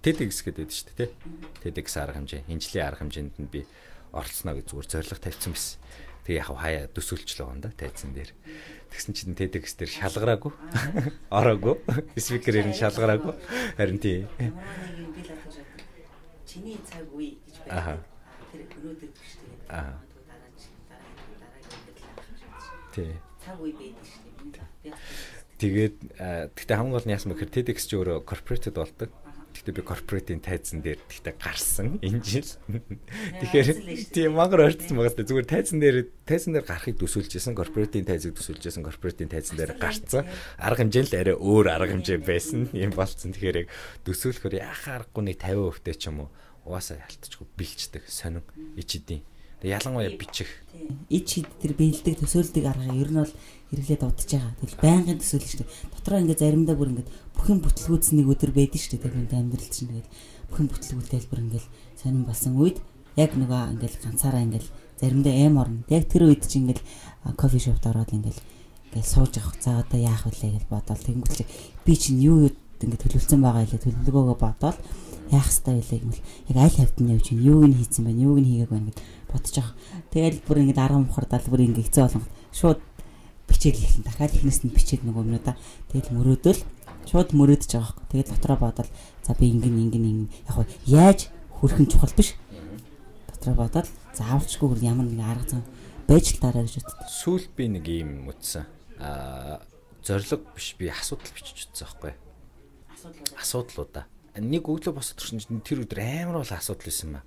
TEDx 0.00 0.40
гэдэг 0.40 0.64
байдаг 0.64 0.72
шүү 0.72 0.96
дээ 0.96 0.96
тий. 0.96 1.12
TEDx 1.60 1.88
арга 2.00 2.16
хэмжээ, 2.16 2.48
хинжлийн 2.48 2.88
арга 2.88 3.04
хэмжээнд 3.04 3.36
нь 3.36 3.52
би 3.52 3.68
оролцсноо 4.16 4.56
гэж 4.56 4.72
зүгээр 4.72 4.88
зориг 4.88 5.20
тавьсан 5.20 5.52
байсан. 5.52 5.76
Тэгээ 6.24 6.40
яг 6.40 6.48
хаяа 6.56 6.88
төсөөлчлөө 6.96 7.52
юм 7.52 7.60
да 7.60 7.68
тайзан 7.76 8.16
дээр. 8.16 8.32
Тэгсэн 8.88 9.12
чинь 9.12 9.36
TEDx 9.36 9.76
дээр 9.76 9.92
шалгараагүй. 9.92 10.52
Ороогүй. 11.28 11.76
Спикерээр 12.16 12.72
нь 12.72 12.80
шалгараагүй. 12.80 13.36
Харин 13.76 14.00
тий. 14.00 14.24
Чиний 16.48 16.80
цаг 16.88 17.04
үе 17.12 17.36
гэж 17.44 17.60
байна. 17.68 18.00
Тэр 18.48 18.64
өнөөдөр 18.72 19.10
биш 19.12 19.36
тэгээд 19.36 19.68
дараа 19.68 20.00
Тий. 22.96 23.12
Цаг 23.44 23.60
үе 23.60 23.72
байдаг. 23.76 23.99
Тэгээд 25.60 25.96
тэгтээ 26.56 26.76
хамгийн 26.80 26.96
гол 26.96 27.04
нь 27.04 27.12
яасан 27.12 27.36
бэхээр 27.36 27.52
TEDx 27.52 27.84
ч 27.84 27.92
өөрөө 28.00 28.24
corporate 28.24 28.72
болдог. 28.72 29.12
Тэгтээ 29.50 29.76
би 29.76 29.82
corporate-ийн 29.82 30.40
тайзан 30.40 30.80
дээр 30.80 31.02
тэгтээ 31.04 31.34
гарсан 31.36 32.00
энэ 32.00 32.22
жил. 32.22 32.48
Тэгэхээр 33.44 33.68
тийм 34.14 34.38
мангар 34.38 34.70
ойртсон 34.70 34.96
байгаас 34.96 35.18
зүгээр 35.20 35.48
тайзан 35.50 35.82
дээр 35.82 36.06
тайзан 36.24 36.54
дээр 36.54 36.64
гарахыг 36.70 36.96
төсөөлжсэн 37.02 37.58
corporate-ийн 37.58 38.06
тайзыг 38.06 38.38
төсөөлжсэн 38.38 38.86
corporate-ийн 38.86 39.28
тайзан 39.28 39.58
дээр 39.58 39.74
гарцсан. 39.76 40.24
Арга 40.54 40.86
хэмжээ 40.86 41.02
л 41.02 41.18
арай 41.18 41.36
өөр 41.36 41.66
арга 41.66 41.92
хэмжээ 41.92 42.22
байсан 42.22 42.70
юм 42.72 42.94
болцсон. 42.94 43.34
Тэгэхээр 43.34 43.66
яг 43.66 43.68
төсөөлөхөр 44.06 44.54
яхаа 44.64 45.02
аргагүй 45.02 45.22
нэг 45.28 45.42
50% 45.42 45.98
ч 45.98 46.08
юм 46.08 46.24
уу 46.24 46.28
угаасаа 46.64 47.02
ялтчихгүй 47.02 47.50
бэлчдэг 47.58 48.06
сонин 48.06 48.46
ичидийн 48.78 49.26
Тэгээ 49.60 49.76
ялангуяа 49.76 50.16
бичих. 50.16 50.48
Ич 51.12 51.36
хид 51.36 51.48
тэр 51.60 51.76
биелдэг 51.76 52.16
төсөөлдөг 52.16 52.64
арга 52.64 52.96
ер 52.96 53.12
нь 53.12 53.20
бол 53.20 53.32
хэрэглээд 53.70 54.02
удаж 54.02 54.28
байгаа. 54.30 54.54
Тэгэл 54.58 54.82
байнгын 54.82 55.18
төсөөлж 55.22 55.48
штэ. 55.50 55.70
Дотроо 55.94 56.18
ингээ 56.20 56.38
заримдаа 56.42 56.76
бүр 56.76 56.90
ингээ 56.90 57.08
бүхэн 57.38 57.58
бүтлгүүц 57.62 58.06
нэг 58.18 58.26
өдөр 58.26 58.50
байдаг 58.50 58.80
штэ. 58.82 58.98
Хүн 58.98 59.30
амьдрал 59.30 59.70
чинь 59.70 59.90
тэгэл 59.90 60.10
бүхэн 60.50 60.66
бүтлгүүтэл 60.70 61.30
бүр 61.30 61.40
ингээл 61.46 61.68
сонирн 61.98 62.26
болсон 62.26 62.54
үед 62.58 62.78
яг 63.14 63.30
нөгөө 63.38 63.62
ингээл 63.78 64.02
ганцаараа 64.02 64.42
ингээл 64.42 64.68
заримдаа 64.98 65.34
эм 65.34 65.54
орно. 65.62 65.86
Яг 65.86 66.10
тэр 66.10 66.26
үед 66.26 66.44
чинь 66.50 66.66
ингээл 66.66 66.82
кофе 67.38 67.58
шопд 67.62 67.86
ороод 67.86 68.10
ингээл 68.10 68.42
ингээл 68.90 69.12
сууж 69.14 69.38
авах. 69.38 69.54
За 69.62 69.78
одоо 69.78 69.98
яах 70.02 70.26
вэ 70.26 70.34
гэж 70.34 70.66
бодоод 70.66 71.00
тэнгуүтлээ 71.06 71.48
би 71.86 71.92
чинь 71.94 72.18
юу 72.18 72.50
ингээд 72.80 73.02
төлөвлөсөн 73.06 73.40
байгаа 73.44 73.64
илээ 73.68 73.84
төлөвлөгөөгөө 73.84 74.38
бодоод 74.40 74.78
яах 75.30 75.46
ёстой 75.46 75.78
вэ 75.78 76.00
гэмэл 76.00 76.22
яг 76.50 76.56
аль 76.58 76.76
хавьд 76.80 76.98
нь 76.98 77.12
явж 77.12 77.26
гин 77.30 77.44
юуг 77.44 77.64
нь 77.68 77.78
хийцэн 77.78 78.04
байна 78.08 78.24
юуг 78.24 78.38
нь 78.40 78.48
хийгээг 78.50 78.70
байна 78.72 78.88
гэд 78.90 79.00
бодож 79.30 79.54
байгаа. 79.54 79.74
Тэгэл 80.10 80.38
бүр 80.42 80.58
ингээд 80.64 80.80
10 80.80 81.04
мухардал 81.06 81.46
бүр 81.46 81.60
ингээд 81.60 81.86
хэцүү 81.86 82.02
болгоо. 82.02 82.24
Шууд 82.50 82.80
бичээл 83.50 83.82
эхлэн 83.82 84.06
дахиад 84.06 84.34
эхнээс 84.38 84.62
нь 84.62 84.70
бичээд 84.70 85.02
нөгөө 85.02 85.22
юм 85.26 85.42
да. 85.42 85.58
Тэгэл 85.90 86.14
мөрөөдөл 86.14 86.60
шууд 87.10 87.30
мөрөөдөж 87.34 87.70
байгаа 87.74 87.90
хөөх. 87.90 88.08
Тэгэл 88.14 88.32
дотроо 88.38 88.58
бодоод 88.62 88.88
за 89.26 89.32
би 89.34 89.50
ингэн 89.50 89.90
ингэн 89.90 90.06
ингэн 90.06 90.28
яг 90.46 90.70
яаж 90.86 91.20
хөрөх 91.58 91.78
нь 91.82 91.90
чухал 91.90 92.14
биш. 92.14 92.38
Дотроо 93.34 93.54
бодоод 93.58 93.88
заавчгүй 94.14 94.78
ямар 94.86 95.10
нэг 95.10 95.20
арга 95.26 95.58
зам 95.58 95.64
байж 96.06 96.38
л 96.38 96.42
дараа 96.42 96.62
гэж 96.62 96.78
боддог. 96.78 97.10
Сүүл 97.10 97.46
би 97.58 97.64
нэг 97.66 97.84
юм 97.90 98.30
утсан. 98.30 98.70
Аа 99.02 99.58
зориг 100.06 100.46
биш 100.54 100.78
би 100.78 100.86
асуудал 100.86 101.34
бичиж 101.34 101.66
утсан 101.66 101.90
байхгүй. 101.90 102.14
Асуудлуудаа. 103.34 104.06
Нэг 104.38 104.62
өглөө 104.62 104.94
босоод 104.94 105.18
төрсөн 105.18 105.66
тэр 105.66 105.82
өдөр 105.82 106.00
амар 106.00 106.46
бол 106.46 106.54
асуудал 106.54 106.86
байсан 106.86 107.18
ба 107.18 107.22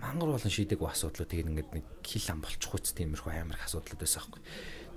мангар 0.00 0.32
болон 0.32 0.52
шийдэггүй 0.52 0.88
асуудлууд 0.88 1.28
тэгээд 1.28 1.50
ингээд 1.52 1.70
нэг 1.76 1.86
хил 2.04 2.28
ам 2.32 2.40
болчих 2.40 2.72
үст 2.72 2.96
тиймэрхүү 2.96 3.32
амар 3.36 3.60
их 3.60 3.66
асуудлууд 3.68 4.00
байсан 4.00 4.24
аахгүй. 4.24 4.40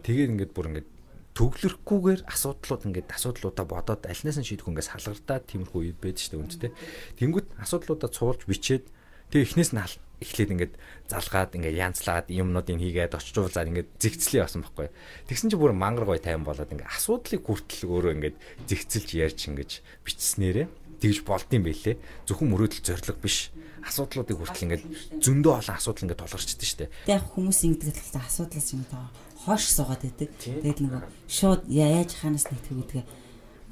Тэгээд 0.03 0.31
ингээд 0.35 0.51
бүр 0.51 0.67
ингээд 0.69 0.89
төвлөрөхгүйгээр 1.33 2.21
асуудлууд 2.29 2.83
ингээд 2.91 3.09
асуудлуудаа 3.09 3.65
бодоод 3.65 4.05
альнаас 4.05 4.37
нь 4.37 4.45
шийдэх 4.45 4.69
үнгээс 4.69 4.93
халгардаад 4.93 5.43
тиймэрхүү 5.49 5.79
үед 5.81 5.97
байдаг 5.97 6.21
шүү 6.21 6.31
дээ 6.37 6.43
үндтэй. 6.45 6.71
Тэнгүүт 7.17 7.47
асуудлуудаа 7.57 8.09
цуулж 8.13 8.45
бичээд 8.45 8.85
тэгээ 9.33 9.45
эхнээс 9.49 9.71
нь 9.73 9.81
эхлээд 10.23 10.53
ингээд 10.53 10.73
залгаад 11.09 11.57
ингээд 11.57 11.81
янзлаад 11.81 12.27
юмнуудыг 12.29 12.77
хийгээд 12.79 13.17
очжуулаад 13.17 13.69
ингээд 13.73 13.89
зэгцлээ 13.97 14.41
басан 14.45 14.61
байхгүй. 14.63 14.87
Тэгсэн 15.27 15.49
чинь 15.51 15.59
бүр 15.59 15.73
мангар 15.75 16.05
гой 16.07 16.21
тайван 16.21 16.47
болоод 16.47 16.69
ингээд 16.69 16.93
асуудлыг 16.93 17.41
хүртэл 17.43 17.89
өөрөө 17.91 18.13
ингээд 18.13 18.37
зэгцэлж 18.69 19.09
ярьж 19.19 19.39
ингэж 19.51 19.71
бичснээрээ 20.05 20.67
тэгж 21.03 21.17
болдсон 21.27 21.63
байлээ. 21.65 21.95
Зөвхөн 22.23 22.49
мөрөөдөл 22.55 22.87
зориг 22.87 23.19
биш 23.19 23.51
асуудлуудыг 23.83 24.39
хүртэл 24.39 24.65
ингээд 24.71 24.83
зөндөө 25.19 25.53
олон 25.59 25.75
асуудал 25.75 26.03
ингээд 26.07 26.21
толгарчдээ 26.23 26.69
штэ. 26.71 26.87
Тэг 27.03 27.19
яг 27.19 27.27
хүмүүс 27.35 27.59
ингэдэг 27.67 27.95
л 28.15 28.23
асуудлаас 28.23 28.69
юм 28.71 28.87
таа 28.87 29.11
хоош 29.45 29.63
суугаад 29.71 30.01
байдаг. 30.03 30.29
Тэгээд 30.39 30.79
нөгөө 30.83 31.01
шууд 31.27 31.61
яаж 31.67 32.11
ханаас 32.17 32.47
нэгтгэв 32.47 32.77
гэдгээ 32.79 33.05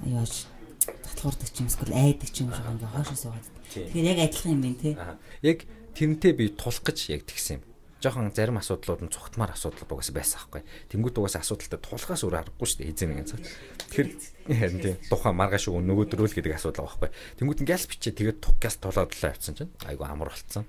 аяаж 0.07 0.33
татхуурдаг 0.83 1.49
ч 1.49 1.55
юм 1.63 1.67
эсвэл 1.71 1.95
айдаг 1.95 2.29
ч 2.29 2.43
юм 2.43 2.51
шиг 2.51 2.67
ингээд 2.67 2.93
хоош 2.93 3.09
суугаад. 3.15 3.47
Тэгэхээр 3.71 4.09
яг 4.11 4.19
адилхан 4.27 4.53
юм 4.55 4.61
байна 4.61 4.79
те. 4.83 4.91
Яг 5.41 5.59
тэрнтэй 5.95 6.33
би 6.35 6.51
тулах 6.51 6.83
гэж 6.83 7.15
яг 7.15 7.23
тэгсэн 7.23 7.59
юм 7.59 7.63
жоохон 8.01 8.33
зарим 8.33 8.57
асуудлууд 8.57 9.05
нь 9.05 9.13
цугтмаар 9.13 9.53
асуудал 9.53 9.85
угаас 9.85 10.09
байсан 10.09 10.41
байхгүй. 10.41 10.65
Тэнгүүд 10.89 11.21
угаас 11.21 11.37
асуудалтай 11.37 11.77
тулахаас 11.77 12.25
өөр 12.25 12.35
аргагүй 12.41 12.65
шүү 12.65 12.79
дээ 12.81 12.91
эзэн 12.97 13.09
нэгэн 13.13 13.29
цаг. 13.29 13.41
Тэгэхээр 13.93 14.09
харин 14.57 14.81
тийм 14.81 14.97
тухайн 15.05 15.37
маргааш 15.37 15.69
өгөө 15.69 15.85
нөгөөдрөл 15.85 16.33
гэдэг 16.33 16.57
асуудал 16.57 16.89
байгаа 16.89 16.97
байхгүй. 16.97 17.37
Тэнгүүд 17.37 17.61
ингээл 17.61 17.89
бичээ 17.93 18.13
тэгээд 18.17 18.39
туггаас 18.41 18.75
тулаад 18.81 19.13
л 19.13 19.21
авчихсан 19.29 19.53
чинь 19.53 19.73
айгу 19.85 20.03
амар 20.09 20.33
болцсон. 20.33 20.65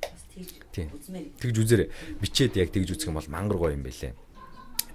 Тийм. 0.76 0.92
Тэгж 1.40 1.56
үзээрэй. 1.56 1.88
Бичээд 2.20 2.60
яг 2.60 2.68
тэгж 2.68 3.00
үзэх 3.00 3.08
юм 3.08 3.16
бол 3.16 3.32
мангар 3.32 3.56
гоё 3.56 3.72
юм 3.80 3.84
байлээ. 3.88 4.12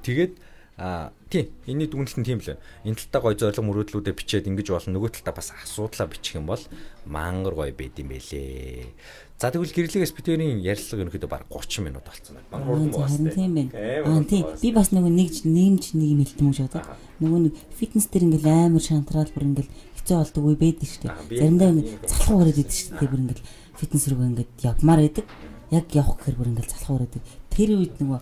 Тэгээд 0.08 0.34
Аа 0.78 1.10
тийм 1.34 1.50
энэний 1.66 1.90
дүгнэлт 1.90 2.22
нь 2.22 2.28
тийм 2.28 2.38
л. 2.38 2.54
Энэ 2.86 3.02
талтаа 3.02 3.22
гой 3.26 3.34
зориг 3.34 3.66
мөрөөдлүүдэд 3.66 4.14
бичээд 4.14 4.46
ингэж 4.46 4.70
болно. 4.70 4.94
Нөгөө 4.94 5.10
талтаа 5.10 5.34
бас 5.34 5.50
асуудлаа 5.50 6.06
бичих 6.06 6.38
юм 6.38 6.46
бол 6.46 6.62
мангар 7.10 7.58
гой 7.58 7.74
байд 7.74 7.98
юм 7.98 8.14
бэлээ. 8.14 8.94
За 9.42 9.50
тэгвэл 9.50 9.74
гэрлэгээс 9.74 10.14
битэрийн 10.14 10.62
ярилцлага 10.62 11.10
ерөнхийдөө 11.10 11.34
баг 11.34 11.50
30 11.50 11.82
минут 11.82 12.06
болцсон 12.06 12.38
байна. 12.38 12.50
Мангар 12.54 12.78
урдан 12.78 12.94
бас 12.94 13.18
тийм 13.18 13.54
байна. 13.58 13.74
Аа 14.06 14.22
тийм 14.22 14.46
би 14.54 14.70
бас 14.70 14.94
нөгөө 14.94 15.14
нэг 15.18 15.34
нэмж 15.50 15.84
нэг 15.98 16.10
юм 16.14 16.22
хэлдэг 16.22 16.46
юм 16.46 16.54
шиг 16.54 16.70
одоо. 16.70 16.86
Нөгөө 17.26 17.40
нэг 17.42 17.54
фитнес 17.74 18.06
дээр 18.14 18.26
ингээл 18.30 18.70
амар 18.70 18.84
шантраал 18.86 19.34
бүр 19.34 19.50
ингээл 19.50 19.74
хэцүү 19.98 20.14
болдог 20.14 20.44
үе 20.46 20.58
байдаг 20.62 20.86
шүү 20.94 21.02
дээ. 21.10 21.42
Заримдаа 21.42 21.70
ингээд 21.74 22.06
залхуу 22.06 22.38
гараад 22.38 22.62
идэв 22.62 22.78
шүү 22.78 23.02
дээ. 23.02 23.10
Бүр 23.10 23.22
ингээл 23.26 23.50
фитнес 23.82 24.06
рүү 24.14 24.26
ингээд 24.30 24.52
явмаар 24.62 25.02
байдаг. 25.02 25.26
Яг 25.74 25.86
явах 25.90 26.22
гэхээр 26.22 26.38
бүр 26.38 26.50
ингээл 26.54 26.74
залхуу 26.78 26.96
гараад. 27.02 27.18
Тэр 27.50 27.70
үед 27.82 27.98
нөгөө 27.98 28.20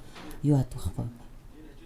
юу 0.48 0.56
аадаг 0.56 0.80
байхгүй 0.80 1.25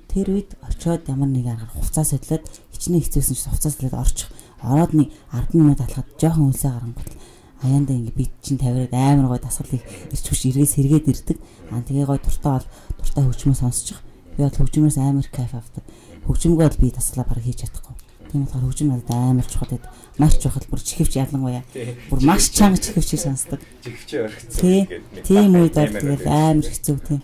Тэр 0.10 0.28
үед 0.34 0.58
очиод 0.66 1.06
ямар 1.06 1.30
нэг 1.30 1.46
аргаар 1.46 1.74
хуцаа 1.78 2.04
содлоод 2.04 2.44
хичнээн 2.74 3.04
хэцүүсэн 3.06 3.36
чинь 3.38 3.52
хуцаа 3.54 3.72
содлоод 3.72 3.96
орчих. 4.02 4.30
Ороод 4.66 4.94
нэг 4.98 5.14
10 5.32 5.54
минут 5.54 5.80
алхаад 5.86 6.10
жоохон 6.18 6.50
үлсээ 6.50 6.74
гарангуут 6.74 7.14
аяанда 7.62 7.94
ингээ 7.94 8.16
бит 8.16 8.32
чин 8.42 8.58
тавираад 8.58 8.94
амар 8.94 9.28
гой 9.36 9.40
дасгалыг 9.44 9.84
ирч 9.84 10.26
хүч 10.28 10.42
эргээс 10.48 10.80
сэргээд 10.80 11.12
ирдэг. 11.12 11.38
Аа 11.72 11.84
тэгээ 11.84 12.08
гой 12.08 12.20
дуртай 12.24 12.52
бол 12.56 12.68
дуртай 12.98 13.24
хөгжмөө 13.28 13.58
сонсчих. 13.60 14.00
Би 14.36 14.48
бол 14.48 14.56
хөгжмөөс 14.56 14.98
амар 14.98 15.28
кайф 15.28 15.52
авдаг. 15.52 15.84
Хөгжмөгөө 16.24 16.68
бол 16.72 16.80
би 16.80 16.88
дасгалаа 16.96 17.28
бараг 17.28 17.44
хийж 17.44 17.68
чадахгүй. 17.68 17.96
Тийм 18.32 18.46
болохоор 18.48 18.64
хөгжим 18.64 18.88
надад 18.96 19.12
амар 19.12 19.48
чухал 19.50 19.68
гэдэг. 19.76 19.92
Маш 20.18 20.34
чухал 20.40 20.66
бүр 20.72 20.80
чихвч 20.80 21.14
ялангуяа. 21.20 21.64
Бүр 22.08 22.20
маш 22.24 22.48
чанга 22.56 22.80
чихвчийг 22.80 23.20
сонсдог. 23.20 23.60
Чихвчээ 23.84 24.24
орхицсан 24.24 24.88
гэдэг. 24.88 25.26
Тийм 25.28 25.52
үед 25.60 25.76
бол 25.76 25.94
тэгэл 26.00 26.28
амар 26.32 26.64
хэцүү 26.64 26.98
тийм. 27.04 27.22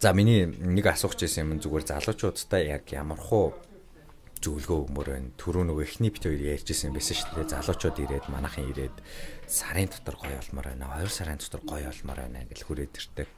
За 0.00 0.12
миний 0.12 0.46
нэг 0.46 0.86
асуух 0.86 1.18
гэсэн 1.18 1.48
юм 1.48 1.60
зүгээр 1.60 1.84
залуучуудтай 1.90 2.70
яг 2.70 2.88
ямар 2.92 3.18
хуу 3.18 3.52
зөвлөгөө 4.42 4.78
өгмөр 4.90 5.08
байна. 5.14 5.30
Түрүү 5.38 5.64
нөгөө 5.70 5.86
эхний 5.86 6.10
бит 6.10 6.26
хоёр 6.26 6.42
ярьжсэн 6.58 6.90
юм 6.90 6.98
байсан 6.98 7.14
шүү 7.14 7.46
дээ. 7.46 7.52
Залуучууд 7.54 7.98
ирээд 8.02 8.26
манайхан 8.26 8.66
ирээд 8.74 8.96
сарын 9.46 9.86
дотор 9.86 10.18
гоё 10.18 10.38
олмоор 10.42 10.66
байна. 10.74 10.90
2 10.98 11.06
сарын 11.06 11.38
дотор 11.38 11.62
гоё 11.62 11.86
олмоор 11.86 12.18
байна 12.26 12.42
гэж 12.50 12.60
хүрээд 12.66 12.98
ирдэг. 12.98 13.28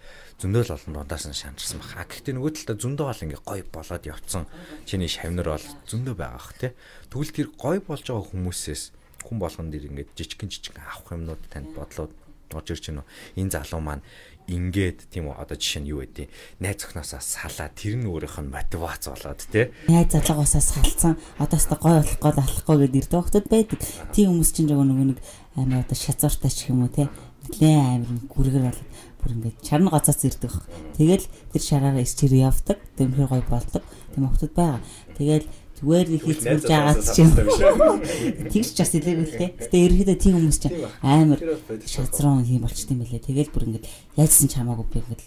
Зөндөл 0.41 0.73
олон 0.73 0.93
дундаас 0.97 1.29
нь 1.29 1.37
шанарсан 1.37 1.79
баха. 1.85 2.09
Гэхдээ 2.09 2.35
нөгөө 2.41 2.53
талдаа 2.57 2.77
зөндөө 2.81 3.07
бол 3.13 3.25
ингээ 3.29 3.43
гоё 3.45 3.65
болоод 3.69 4.05
явцсан. 4.09 4.45
Чиний 4.89 5.13
шавнар 5.13 5.49
бол 5.53 5.69
зөндөө 5.85 6.15
байгаа 6.17 6.41
х 6.41 6.53
тий. 6.57 6.73
Тэгвэл 7.13 7.37
тэр 7.37 7.49
гоё 7.53 7.81
болж 7.85 8.05
байгаа 8.09 8.25
хүмүүсээс 8.33 8.83
хүн 9.29 9.39
болгон 9.41 9.69
дэр 9.69 9.89
ингээ 9.93 10.09
жижигэн 10.17 10.49
жижигэн 10.49 10.89
авах 10.89 11.13
юмнууд 11.13 11.43
танд 11.53 11.69
бодлоод 11.77 12.13
орж 12.55 12.69
ирж 12.71 12.93
уу? 12.93 13.05
Энэ 13.37 13.51
залуу 13.51 13.81
маань 13.81 14.05
ингээд 14.49 15.09
тийм 15.09 15.33
үү? 15.33 15.41
Одоо 15.41 15.57
жишээ 15.57 15.83
нь 15.85 15.91
юу 15.91 16.05
гэдэг? 16.05 16.29
Найз 16.61 16.85
охноосоо 16.85 17.21
салаа 17.25 17.73
тэр 17.73 17.97
нь 17.97 18.05
өөрийнх 18.05 18.39
нь 18.45 18.53
мотивац 18.53 19.09
болоод 19.09 19.41
тий 19.49 19.73
найз 19.89 20.13
залуугаасаа 20.13 20.61
салцсан 20.61 21.15
одоо 21.41 21.57
ч 21.57 21.65
гой 21.73 21.97
болох 21.97 22.19
гол 22.21 22.39
алахгүй 22.39 22.77
гэдэг 22.85 23.01
ирдэг 23.01 23.21
хөлтөд 23.25 23.47
байдаг. 23.49 23.79
Тийм 24.13 24.37
хүмүүс 24.37 24.51
чинь 24.53 24.69
нөгөө 24.69 25.17
нэг 25.17 25.19
амар 25.57 25.81
одоо 25.81 25.97
шазууртай 25.97 26.53
ч 26.53 26.69
юм 26.69 26.85
уу 26.85 26.93
тий 26.93 27.09
нэлээ 27.49 27.77
амар 28.05 28.21
гүргэр 28.29 28.65
болоод 28.69 28.91
бүр 29.25 29.33
ингээд 29.33 29.57
чарна 29.65 29.89
гоцоос 29.89 30.21
ирдэг 30.29 30.53
баг 30.53 30.65
тэгэл 31.01 31.25
тэр 31.53 31.63
шараараа 31.65 32.05
ичээр 32.05 32.35
явдаг. 32.45 32.79
Тэмхэр 33.01 33.29
гой 33.33 33.43
болдог. 33.49 33.83
Тийм 34.13 34.29
хөлтөд 34.29 34.53
байгаа. 34.53 34.81
Тэгэл 35.17 35.49
зүгээр 35.79 36.09
нэг 36.15 36.23
хийцгүүлж 36.23 36.69
агаад 36.71 37.03
чинь 37.03 37.35
тэгж 37.35 38.69
ч 38.73 38.79
бас 38.79 38.93
илээгүй 38.95 39.27
л 39.27 39.39
те. 39.39 39.47
Гэтэ 39.59 39.77
ерөөдөө 39.85 40.17
тийм 40.23 40.35
хүмүүс 40.39 40.59
чинь 40.63 40.77
амар 41.03 41.41
шазрон 41.83 42.47
юм 42.47 42.63
болчт 42.63 42.91
юм 42.95 43.03
билэ. 43.03 43.19
Тэгэл 43.19 43.51
бүр 43.51 43.67
ингээд 43.75 43.87
яажсан 44.15 44.47
ч 44.47 44.55
хамаагүй 44.55 44.87
би 44.87 44.99
ингээд 45.03 45.23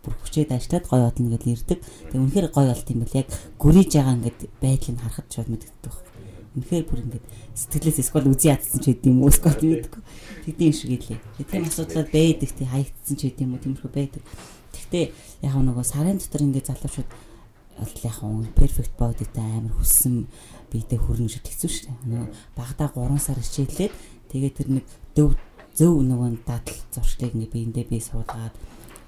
бүр 0.00 0.14
хүчээд 0.22 0.54
ажиллаад 0.54 0.86
гоё 0.86 1.04
одно 1.10 1.26
гэж 1.34 1.42
ирдэг. 1.50 1.78
Тэг 1.82 2.18
үнэхээр 2.22 2.48
гоё 2.54 2.70
болт 2.72 2.88
юм 2.88 3.00
бэл 3.04 3.18
яг 3.20 3.28
гүрийж 3.58 3.90
байгаа 3.98 4.14
ингээд 4.16 4.40
байдлыг 4.62 4.98
харахад 5.02 5.28
шууд 5.28 5.48
мэддэг. 5.50 5.94
Үнэхээр 6.56 6.84
бүр 6.88 7.00
ингээд 7.04 7.26
сэтгэлээс 7.54 7.98
эсвэл 8.00 8.30
үзий 8.32 8.50
ядсан 8.50 8.80
ч 8.80 8.84
гэдэм 8.94 9.20
үү 9.20 9.30
эсвэл 9.30 9.60
мэддэггүй. 9.60 10.02
Тэгдэм 10.48 10.72
шиг 10.72 10.90
илээ. 10.96 11.20
Тийм 11.50 11.66
асуудлууд 11.68 12.08
байдаг 12.10 12.50
тий 12.50 12.66
хаягдсан 12.66 13.14
ч 13.18 13.20
гэдэм 13.28 13.52
үү 13.54 13.60
тиймэрхүү 13.60 13.92
байдаг. 13.92 14.22
Гэхдээ 14.72 15.04
яг 15.44 15.54
нөгөө 15.60 15.84
сарын 15.84 16.18
дотор 16.18 16.42
ингээд 16.42 16.70
залуучууд 16.72 17.10
бол 17.80 17.94
яг 18.04 18.16
хүн 18.20 18.46
перфект 18.52 18.92
бодитай 19.00 19.48
амар 19.56 19.74
хүссэн 19.80 20.28
биедээ 20.68 21.00
хүрнэ 21.00 21.32
шүү 21.32 21.42
хэцүү 21.48 21.70
шүү 21.72 21.86
дээ. 21.88 21.98
Нөгөө 22.12 22.28
багада 22.54 22.92
3 22.92 23.16
сар 23.16 23.38
хичээлээд 23.40 23.92
тэгээд 24.30 24.54
тэр 24.60 24.68
нэг 24.76 24.86
дөв 25.16 25.30
зөв 25.72 25.92
нөгөө 26.04 26.44
дадал 26.44 26.78
зуршлыг 26.92 27.32
ингээ 27.32 27.54
биендээ 27.56 27.84
бий 27.88 28.02
суулгаад 28.04 28.54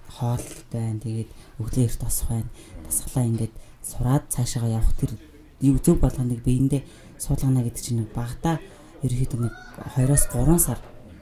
хоол 0.08 0.46
байна. 0.72 0.98
Тэгээд 1.04 1.30
өглөө 1.60 1.84
эрт 1.84 2.00
тосох 2.00 2.28
байна. 2.32 2.50
Тасглаа 2.88 3.24
ингээд 3.28 3.54
сураад 3.84 4.24
цаашаа 4.32 4.68
явах 4.72 4.96
тэр 4.96 5.12
юу 5.60 5.76
зөв 5.78 6.00
болгоныг 6.00 6.40
биендээ 6.40 6.82
суулгана 7.20 7.62
гэдэг 7.62 7.82
чинь 7.82 8.08
багада 8.10 8.58
ерөөхдөө 9.04 9.40
нэг 9.46 9.54
2-оос 10.00 10.24
3 10.32 10.58
сар 10.58 10.78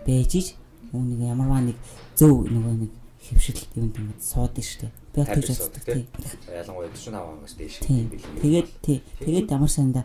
байж 0.07 0.33
иж 0.39 0.47
үүнийг 0.93 1.21
ямарваа 1.29 1.61
нэг 1.65 1.77
зөв 2.17 2.49
нөгөө 2.49 2.75
нэг 2.87 2.93
хөвшил 3.29 3.61
юмд 3.77 3.97
ингээд 4.01 4.23
суудсан 4.25 4.65
шүү 4.65 4.81
дээ. 4.81 4.93
Би 5.13 5.21
тэгж 5.27 5.49
боддог 5.61 5.85
тийм. 5.85 6.07
Ялангуяа 6.49 6.91
45 6.95 7.15
оноос 7.19 7.55
дээш 7.59 7.75
юм 7.85 8.09
билээ. 8.09 8.41
Тэгээд 8.41 8.69
тий. 8.81 8.99
Тэгээд 9.21 9.53
ямар 9.53 9.71
санда 9.71 10.05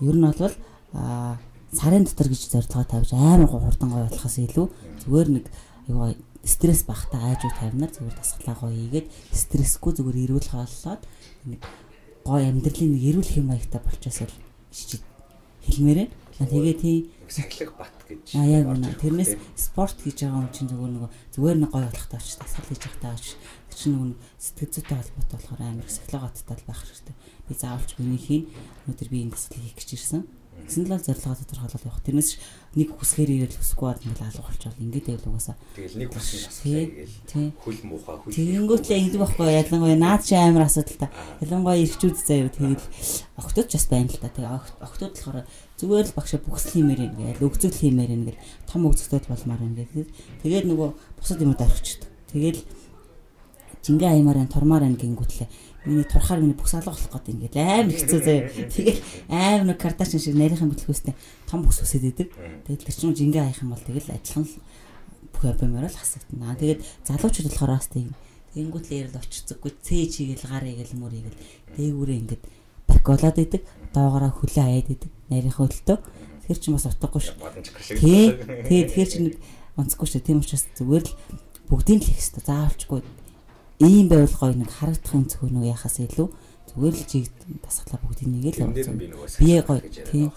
ер 0.00 0.16
нь 0.16 0.22
бол 0.22 0.54
аа 0.94 1.40
сарын 1.72 2.04
дотор 2.04 2.28
гэж 2.28 2.52
зорилгоо 2.52 2.84
тавьж 2.84 3.10
амар 3.16 3.48
хурдан 3.48 3.90
гой 3.90 4.04
болохоос 4.04 4.36
илүү 4.44 4.66
зүгээр 5.02 5.28
нэг 5.32 5.44
аюу 5.88 6.14
стресс 6.44 6.84
багтаа 6.84 7.32
айжуу 7.32 7.50
тавинаар 7.56 7.92
зүгээр 7.92 8.18
тасглаа 8.18 8.56
гоё 8.60 8.76
ийгээд 8.76 9.08
стрессгүй 9.32 9.92
зүгээр 9.96 10.22
эрүүл 10.28 10.48
хооллоод 10.52 11.02
нэг 11.48 11.60
гоё 12.28 12.44
амьдралын 12.44 12.90
нэг 12.92 13.02
эрүүл 13.08 13.30
хэм 13.32 13.46
маягтай 13.48 13.80
болчоос 13.80 14.18
л 14.28 14.34
шижид 14.68 15.02
хэлмээрээ. 15.64 16.08
Тэгээ 16.46 16.74
тий 16.80 16.96
сахилах 17.32 17.74
бат 17.78 17.96
гэж. 18.08 18.36
А 18.36 18.44
яг 18.44 18.68
үнэ. 18.68 18.92
Тэрнээс 19.00 19.36
спорт 19.56 19.96
хийж 19.96 20.24
байгаа 20.24 20.44
юм 20.44 20.52
чинь 20.52 20.68
зүгээр 20.68 20.92
нэг 20.92 21.04
зүгээр 21.32 21.58
нэг 21.64 21.70
гоё 21.72 21.88
болох 21.88 22.08
тааш 22.12 22.36
дасгал 22.36 22.68
хийж 22.68 22.82
явах 22.84 23.00
тааш. 23.00 23.26
Тэр 23.72 23.78
чинь 23.78 23.96
нэг 23.96 24.18
сэтгэл 24.36 24.72
зүйтэй 24.76 24.96
холбоотой 25.00 25.36
болохоор 25.40 25.60
амар 25.64 25.88
психологооттой 25.88 26.56
байх 26.68 26.80
хэрэгтэй. 26.84 27.16
Би 27.48 27.52
заавалч 27.56 27.90
гүнийхийг 27.96 28.44
өнөөдөр 28.84 29.08
би 29.08 29.18
энэ 29.24 29.32
дасгалыг 29.32 29.64
хийх 29.64 29.76
гэж 29.80 29.90
ирсэн. 29.96 30.22
Гэсэн 30.62 30.86
л 30.86 30.94
зорилгоо 30.94 31.34
тодорхойлол 31.34 31.86
явах. 31.90 32.04
Тэрнээс 32.06 32.30
нэг 32.78 32.88
хүсгээр 32.94 33.30
ирэл 33.34 33.58
хүсэхгүй 33.58 33.88
бол 33.88 34.04
ингээл 34.06 34.28
алга 34.30 34.46
болчихвол 34.46 34.82
ингээд 34.84 35.06
байл 35.10 35.28
угаасаа. 35.32 35.56
Тэгэл 35.74 35.98
нэг 35.98 36.10
хүсний 36.14 36.44
асуулаа 36.46 37.50
хөл 37.60 37.80
муухай 37.82 38.16
хөл. 38.22 38.36
Тэгэнгүүтлээ 38.36 38.98
ингэдэг 39.02 39.20
байхгүй 39.20 39.48
ялангуяа 39.48 39.98
наад 39.98 40.22
чи 40.22 40.34
амар 40.38 40.64
асуудал 40.70 40.98
та. 41.02 41.12
Ялангуяа 41.42 41.82
ирчүүд 41.82 42.16
заяа 42.16 42.52
тэгэл 42.52 42.84
октод 43.42 43.66
ч 43.66 43.72
бас 43.74 43.86
байна 43.90 44.08
л 44.12 44.22
та. 44.22 44.30
Тэгээ 44.30 44.54
октод 44.86 45.12
болохоор 45.18 45.44
зүгээр 45.82 46.06
л 46.06 46.16
багшаа 46.16 46.40
бүхсэл 46.46 46.78
хиймээр 46.78 47.00
ингээл 47.10 47.42
өгцөл 47.42 47.74
хиймээр 47.74 48.14
ингээл 48.14 48.40
том 48.70 48.86
өгцөлтөд 48.86 49.26
болмаар 49.26 49.62
ингээл 49.66 50.06
тэгээд 50.46 50.66
нөгөө 50.70 50.88
бусад 51.18 51.42
юмуд 51.42 51.58
орчихдог. 51.58 52.10
Тэгэл 52.30 52.62
жингээ 53.82 54.10
аймаар 54.14 54.46
ан 54.46 54.48
турмаар 54.48 54.86
ан 54.86 54.94
гингүүтлээ 54.94 55.50
миний 55.90 56.06
турхаар 56.06 56.38
миний 56.38 56.54
бүкс 56.54 56.78
алга 56.78 56.94
болох 56.94 57.10
гэдэг 57.10 57.34
ингээд 57.34 57.56
амар 57.58 57.90
хэцүү 57.98 58.20
заяа. 58.22 58.46
Тэгээд 58.70 58.98
амар 59.26 59.66
нэг 59.66 59.78
карташин 59.82 60.22
шиг 60.22 60.38
нарийнхан 60.38 60.70
бүтлгүүстэй 60.70 61.14
том 61.50 61.66
бүкс 61.66 61.82
үсээд 61.82 62.06
идэг. 62.14 62.28
Тэгээд 62.70 62.86
тэр 62.86 62.94
чинь 62.94 63.18
жингээ 63.18 63.42
хаях 63.42 63.62
юм 63.66 63.74
бол 63.74 63.82
тэгэл 63.82 64.14
ажиллан 64.14 64.46
бүх 65.34 65.42
обимоор 65.42 65.90
л 65.90 65.98
хасагдана. 65.98 66.54
Тэгээд 66.54 66.86
залуучууд 67.02 67.50
болохоор 67.50 67.74
бас 67.74 67.90
тийм 67.90 68.14
Тэнгүүтлээ 68.52 69.08
ярил 69.08 69.16
очицгүй 69.16 69.72
цээ 69.80 70.04
чигээл 70.12 70.44
гар 70.44 70.64
игээл 70.68 71.00
мөр 71.00 71.16
игээл 71.16 71.40
дээгүүрээ 71.72 72.20
ингээд 72.20 72.42
бак 72.84 73.00
болоод 73.00 73.38
идэг 73.40 73.62
доогоороо 73.96 74.28
хүлээ 74.28 74.64
хаяад 74.68 74.88
идэг 74.92 75.10
нарийнхаа 75.32 75.66
хөлтөө 75.66 75.98
тэр 76.46 76.58
чинь 76.58 76.76
бас 76.76 76.86
утгагүй 76.90 77.22
шүү. 77.22 77.36
Тий. 77.96 78.36
Тэгээ 78.36 78.84
тэгэхээр 78.92 79.10
чи 79.10 79.18
нэг 79.24 79.34
онцгүй 79.78 80.06
шүү. 80.08 80.20
Тийм 80.20 80.42
учраас 80.44 80.68
зүгээр 80.76 81.04
л 81.08 81.16
бүгдийг 81.70 82.00
л 82.02 82.06
хийх 82.06 82.20
хэрэгтэй. 82.20 82.44
Заавалчгүй 82.44 83.00
ийм 83.82 84.06
байвал 84.08 84.36
гоё 84.36 84.54
нэг 84.54 84.70
харагдах 84.70 85.14
юм 85.16 85.26
зөвхөн 85.26 85.58
үү 85.58 85.72
яхаас 85.72 85.96
илүү 85.98 86.28
зүгээр 86.70 86.94
л 86.94 87.04
жиг 87.08 87.26
тасглаа 87.64 87.98
бүгдийг 88.04 88.28
нэг 88.30 88.44
л 88.54 88.70
бие 89.40 89.60
гоё 89.64 89.80
тий. 89.82 90.30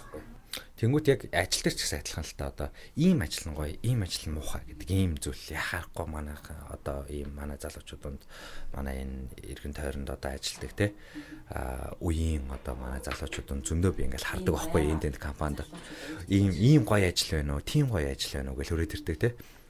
Тэнгүүт 0.75 1.07
яг 1.07 1.21
ажил 1.31 1.63
дээр 1.63 1.75
ч 1.79 1.87
гэсэн 1.87 1.99
адилхан 2.03 2.27
л 2.27 2.35
та. 2.35 2.51
Одоо 2.51 2.69
ийм 2.99 3.23
ажил 3.23 3.47
нь 3.47 3.55
гоё, 3.55 3.71
ийм 3.79 4.03
ажил 4.03 4.27
нь 4.27 4.35
муухай 4.35 4.59
гэдэг 4.67 4.89
ийм 4.91 5.15
зүйл 5.15 5.39
яхахгүй 5.55 6.03
манай 6.03 6.35
одоо 6.67 7.07
ийм 7.07 7.31
манай 7.31 7.55
залуучуудад 7.55 8.19
манай 8.75 9.07
энэ 9.07 9.31
эргэн 9.39 9.71
тойронд 9.71 10.11
одоо 10.11 10.35
ажилдаг 10.35 10.75
те. 10.75 10.91
А 11.47 11.95
үеийн 12.03 12.51
одоо 12.51 12.75
манай 12.75 12.99
залуучуудын 12.99 13.63
зөндөө 13.63 13.91
би 13.95 14.03
ингээл 14.03 14.27
хардаг 14.27 14.51
байхгүй 14.51 14.83
энд 14.83 15.07
энд 15.07 15.15
компанид. 15.15 15.63
Ийм 16.27 16.51
ийм 16.51 16.83
гоё 16.83 17.07
ажил 17.07 17.39
байна 17.39 17.55
уу, 17.55 17.63
тийм 17.63 17.87
гоё 17.87 18.11
ажил 18.11 18.35
байна 18.35 18.51
уу? 18.51 18.59
гэж 18.59 18.67
хөрөөд 18.75 18.95
ирдэг 18.99 19.15
те. 19.15 19.29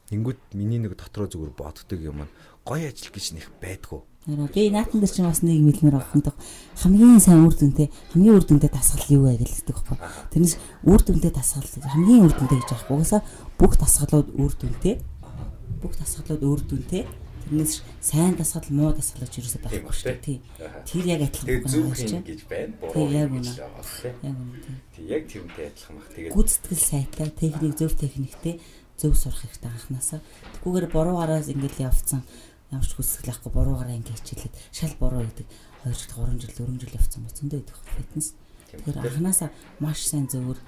Тэнгүүт 0.10 0.58
миний 0.58 0.82
нэг 0.82 0.98
дотроо 0.98 1.30
зүгээр 1.30 1.54
боддог 1.54 2.02
юм 2.02 2.26
нь 2.26 2.34
гоё 2.66 2.90
ажил 2.90 3.14
гэж 3.14 3.38
нэх 3.38 3.54
байдгүй 3.62 4.02
Би 4.26 4.70
наатан 4.74 5.06
дээр 5.06 5.14
чинь 5.14 5.30
бас 5.30 5.46
нэг 5.46 5.62
мэлмэр 5.62 6.02
авах 6.02 6.34
хамгийн 6.82 7.22
сайн 7.22 7.46
үр 7.46 7.54
дүнтэй 7.54 7.94
хамгийн 8.10 8.42
үр 8.42 8.46
дүнтэй 8.50 8.74
дасгал 8.74 9.06
юу 9.14 9.30
вэ 9.30 9.38
гэж 9.38 9.70
хэлдэг 9.70 9.78
байхгүй. 9.86 9.98
Тэрнээс 10.34 10.56
үр 10.82 11.02
дүнтэй 11.06 11.30
дасгал 11.30 11.62
хамгийн 11.62 12.26
үр 12.26 12.34
дүнтэй 12.34 12.58
гэж 12.58 12.70
аахгүй. 12.74 13.06
Угаасаа 13.06 13.22
бүх 13.62 13.78
дасгалууд 13.78 14.34
үр 14.34 14.54
дүнтэй. 14.58 14.98
Бүх 15.78 15.94
дасгалууд 16.02 16.42
үр 16.42 16.62
дүнтэй. 16.66 17.06
Тэрнээс 17.06 17.86
сайн 18.02 18.34
дасгал 18.34 18.66
муу 18.74 18.98
дасгал 18.98 19.30
гэж 19.30 19.46
юусоо 19.46 19.62
байхгүй 19.62 19.94
шүү 19.94 20.18
дээ. 20.18 20.26
Тий. 20.26 20.38
Тэр 20.90 21.06
яг 21.06 21.22
адилхан 21.30 21.70
зөв 21.70 21.94
хийн 21.94 22.26
гэж 22.26 22.42
байна. 22.50 22.74
Буруу 22.82 23.06
яг 23.14 23.30
үнэ. 23.30 23.54
байгаа 24.26 24.58
тий. 24.98 25.06
Яг 25.06 25.24
тэрнтэй 25.30 25.70
адилхан 25.70 25.96
баг. 26.02 26.10
Тэгээд 26.18 26.34
Гүйцэтгэл 26.34 26.82
сайтай, 26.82 27.30
техник 27.30 27.78
зөв 27.78 27.94
техниктэй 27.94 28.58
зөв 28.98 29.14
сурах 29.14 29.46
хэрэгтэй 29.46 29.70
анханасаа. 29.70 30.26
Тэггүйгээр 30.66 30.90
буруугаараас 30.90 31.54
ингээд 31.54 31.86
явцсан 31.86 32.26
ямар 32.76 32.84
ч 32.84 32.94
хүсэл 33.00 33.32
авахгүй 33.32 33.52
буруугаараа 33.56 33.96
ингээд 33.96 34.20
хичээлээд 34.20 34.56
шал 34.76 34.96
буруу 35.00 35.24
гэдэг 35.24 35.48
2 35.88 35.96
жил 35.96 36.12
3 36.12 36.44
жил 36.44 36.54
4 36.60 36.82
жил 36.84 36.98
явцсан 37.00 37.22
бол 37.24 37.38
зөндөө 37.40 37.60
идэх 37.64 37.80
фитнес. 37.96 38.28
Тэгэхээр 38.76 39.00
анханасаа 39.00 39.50
маш 39.80 40.00
сайн 40.04 40.28
зөвөр 40.28 40.60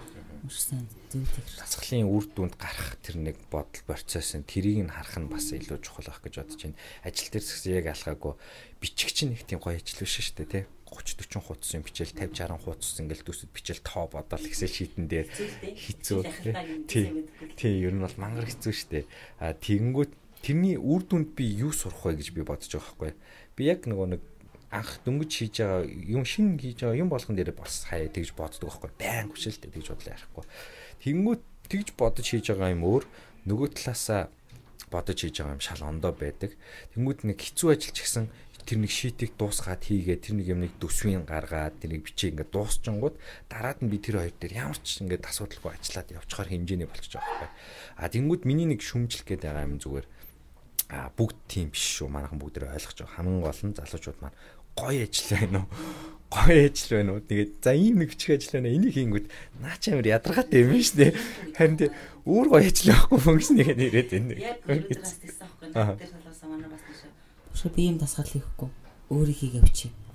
маш 0.48 0.58
сайн 0.64 0.88
зөв 1.12 1.28
техник 1.36 1.60
дасгалын 1.60 2.08
үр 2.08 2.26
дүнд 2.32 2.56
гарах 2.56 2.96
тэр 3.04 3.18
нэг 3.20 3.38
бодол 3.52 3.84
процесс 3.84 4.38
нь 4.38 4.48
тэрийг 4.48 4.88
нь 4.88 4.94
харах 4.94 5.18
нь 5.20 5.28
бас 5.28 5.52
илүү 5.52 5.84
чухал 5.84 6.08
байх 6.08 6.22
гэж 6.24 6.34
бодож 6.40 6.62
байна. 6.64 6.80
Ажил 7.04 7.30
дээр 7.34 7.44
згс 7.44 7.66
яг 7.68 7.86
алхаагүй 7.92 8.34
бичих 8.80 9.12
чинь 9.12 9.34
нэг 9.34 9.44
тийм 9.44 9.60
гоё 9.60 9.76
ажил 9.76 10.00
биш 10.00 10.16
шүү 10.22 10.48
дээ 10.48 10.54
тий. 10.54 10.66
30 10.88 11.20
40 11.28 11.44
хуудас 11.44 11.72
юм 11.76 11.84
бичээл 11.84 12.16
50 12.16 12.48
60 12.48 12.64
хуудас 12.64 12.96
ингээл 13.04 13.28
төсөд 13.28 13.52
бичээл 13.52 13.84
тоо 13.84 14.08
бодоол 14.08 14.48
Excel 14.48 14.72
sheet-эн 14.72 15.06
дээр 15.12 15.28
хэцүү 15.28 16.20
тий. 16.88 17.28
Тий 17.60 17.74
ер 17.84 17.92
нь 17.92 18.00
бол 18.00 18.16
мангар 18.16 18.48
хэцүү 18.48 18.72
шүү 18.72 18.90
дээ. 18.96 19.06
А 19.44 19.52
тэгэнгүүт 19.52 20.14
тэрний 20.42 20.78
үр 20.78 21.04
дүнд 21.04 21.34
би 21.38 21.46
юу 21.58 21.72
сурах 21.72 22.06
вэ 22.06 22.20
гэж 22.20 22.34
би 22.34 22.42
бодож 22.42 22.70
байгаа 22.72 22.94
байхгүй. 22.98 23.14
Би 23.58 23.62
яг 23.68 23.86
нөгөө 23.90 24.08
нэг 24.18 24.22
анх 24.72 25.00
дөнгөж 25.06 25.32
хийж 25.32 25.56
байгаа 25.64 25.88
юм 25.88 26.24
шин 26.28 26.60
хийж 26.60 26.84
байгаа 26.84 27.00
юм 27.00 27.10
болгон 27.10 27.36
дээр 27.40 27.56
бас 27.56 27.88
хаяа 27.88 28.12
тэгж 28.12 28.36
боддог 28.36 28.68
байхгүй. 28.68 28.92
Баян 29.00 29.32
хүчэлтэй 29.32 29.72
тэгж 29.72 29.88
бодлоо 29.96 30.14
ярихгүй. 30.14 30.46
Тэнгүүт 31.04 31.44
тэгж 31.72 31.88
бодож 31.96 32.26
хийж 32.28 32.46
байгаа 32.52 32.76
юм 32.76 32.84
өөр 32.84 33.04
нөгөө 33.48 33.68
талаасаа 33.80 34.28
бодож 34.92 35.18
хийж 35.24 35.40
байгаа 35.40 35.56
юм 35.56 35.64
шал 35.64 35.88
ондоо 35.88 36.12
байдаг. 36.12 36.52
Тэнгүүд 36.96 37.20
нэг 37.32 37.40
хэцүү 37.40 37.68
ажил 37.72 37.96
ч 37.96 38.04
гэсэн 38.04 38.28
тэр 38.68 38.84
нэг 38.84 38.92
шийтийг 38.92 39.32
дуусгаад 39.40 39.80
хийгээд 39.88 40.28
тэр 40.28 40.36
нэг 40.36 40.48
юмыг 40.52 40.74
төсвийн 40.76 41.24
гаргаад 41.24 41.80
тэр 41.80 41.96
нэг 41.96 42.04
бичээ 42.04 42.36
ингээд 42.36 42.52
дуусчингууд 42.52 43.16
дараад 43.48 43.80
нь 43.80 43.88
би 43.88 43.96
тэр 44.04 44.20
хоёр 44.20 44.36
дээр 44.36 44.68
ямар 44.68 44.80
ч 44.84 45.00
ингээд 45.00 45.24
асуудалгүй 45.24 45.72
ажиллаад 45.72 46.12
явчихаар 46.20 46.52
хэмжээний 46.52 46.88
болчихж 46.92 47.16
байгаа 47.16 47.32
байхгүй. 47.32 47.52
А 47.96 48.12
тэнгүүд 48.12 48.44
миний 48.44 48.68
нэг 48.68 48.84
шүмжлэх 48.84 49.24
гээд 49.24 49.48
байгаа 49.48 49.68
юм 49.72 49.80
зүгээр 49.80 50.08
а 50.90 51.12
бүгд 51.12 51.38
тийм 51.52 51.72
биш 51.72 51.84
шүү. 52.00 52.08
Манайхан 52.12 52.40
бүгд 52.40 52.64
тэрэ 52.64 52.72
ойлгож 52.72 52.98
байгаа. 53.04 53.16
Хамгийн 53.20 53.44
гол 53.44 53.62
нь 53.68 53.78
залуучууд 53.78 54.20
маань 54.24 54.38
гоё 54.78 55.04
ажил 55.04 55.30
байна 55.36 55.60
уу? 55.64 55.70
Гоё 56.28 56.60
ажил 56.68 56.92
байна 56.98 57.12
уу? 57.16 57.24
Тэгээд 57.24 57.52
за 57.64 57.72
ийм 57.76 57.96
нэг 58.00 58.10
бичих 58.12 58.36
ажил 58.36 58.54
байна. 58.56 58.72
Энийг 58.72 58.94
хийнгүүт 58.96 59.28
наа 59.64 59.76
чи 59.80 59.92
амар 59.92 60.08
ядаргаатай 60.08 60.64
юм 60.64 60.72
биш 60.76 60.92
үү? 60.96 61.12
Харин 61.56 61.78
тий 61.80 61.90
өөр 62.28 62.48
гоё 62.52 62.64
ажил 62.68 62.92
байхгүй 62.96 63.20
нэг 63.56 63.68
нэрэд 63.80 64.10
байна. 64.12 64.36
Яг 64.36 64.60
өнөөдрөөс 64.68 65.16
тэгсэн 65.24 65.44
аахгүй 65.48 65.68
наад 65.72 66.00
дээр 66.00 66.12
толгоосоо 66.16 66.48
манай 66.52 66.70
бас 66.72 66.84
нэшээ. 66.84 67.12
Бушаа 67.52 67.72
би 67.72 67.82
юм 67.88 67.98
дасгал 68.00 68.28
хийхгүй 68.28 68.70
өөрөө 69.08 69.36
хийгээ 69.40 69.64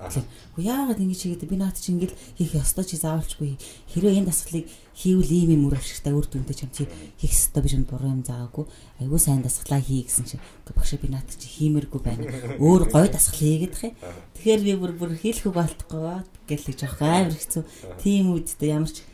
Тэгэхээр 0.03 0.27
үгүй 0.59 0.65
яагаад 0.67 0.99
ингэж 0.99 1.21
хийгээд 1.23 1.47
би 1.47 1.57
наад 1.57 1.79
чи 1.79 1.95
ингээл 1.95 2.17
хийх 2.35 2.53
ёстой 2.59 2.85
чи 2.85 2.99
заавалчгүй 2.99 3.55
хэрвээ 3.95 4.19
энэ 4.19 4.29
дасгалыг 4.29 4.67
хийвэл 4.99 5.31
ийм 5.31 5.51
юм 5.55 5.63
үр 5.71 5.79
авшигтай 5.79 6.13
үр 6.13 6.27
дүнтэй 6.27 6.57
ч 6.59 6.61
юм 6.67 6.73
чи 6.75 6.85
хийх 7.23 7.33
ёстой 7.33 7.63
биш 7.63 7.75
юм 7.79 7.87
буруу 7.87 8.11
юм 8.11 8.27
заагаагүй 8.27 8.67
айгүй 8.99 9.21
сайн 9.23 9.47
дасгалаа 9.47 9.81
хий 9.81 10.03
гэсэн 10.03 10.27
чи 10.27 10.37
багшаа 10.75 10.99
би 10.99 11.09
наад 11.09 11.29
чи 11.31 11.47
хиймэргүй 11.47 12.01
байна. 12.03 12.27
Өөр 12.59 12.91
гоё 12.91 13.07
дасгал 13.07 13.39
хийгээд 13.39 13.77
хэ. 13.79 13.89
Тэгэхээр 14.35 14.63
би 14.67 14.73
бүр 14.75 14.93
бүр 14.99 15.11
хийлэхгүй 15.15 15.53
болтгоо 15.55 16.27
гэл 16.49 16.67
гэж 16.67 16.81
авах 16.83 17.03
амар 17.03 17.37
хэцүү. 17.39 17.63
Тийм 18.03 18.35
үедээ 18.35 18.75
ямар 18.75 18.91
ч 18.91 19.07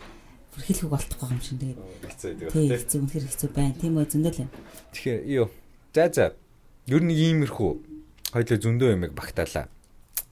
бүр 0.55 0.63
хийлэхгүй 0.65 0.91
болтгоо 0.91 1.29
юм 1.29 1.43
шин 1.45 1.59
тэгээд 1.61 1.79
тий 2.49 2.67
хэцүү 2.73 2.99
үнэхээр 3.05 3.27
хэцүү 3.29 3.51
байна. 3.53 3.77
Тийм 3.77 4.01
үү 4.01 4.07
зөндөл 4.09 4.43
юм. 4.47 4.51
Тэгэхээр 4.97 5.21
юу. 5.29 5.49
За 5.93 6.09
за. 6.09 6.27
Ер 6.89 7.03
нь 7.05 7.13
иймэрхүү 7.13 7.71
хоёлоо 8.33 8.59
зөндөө 8.59 8.89
юмэг 8.97 9.13
багтаалаа. 9.13 9.69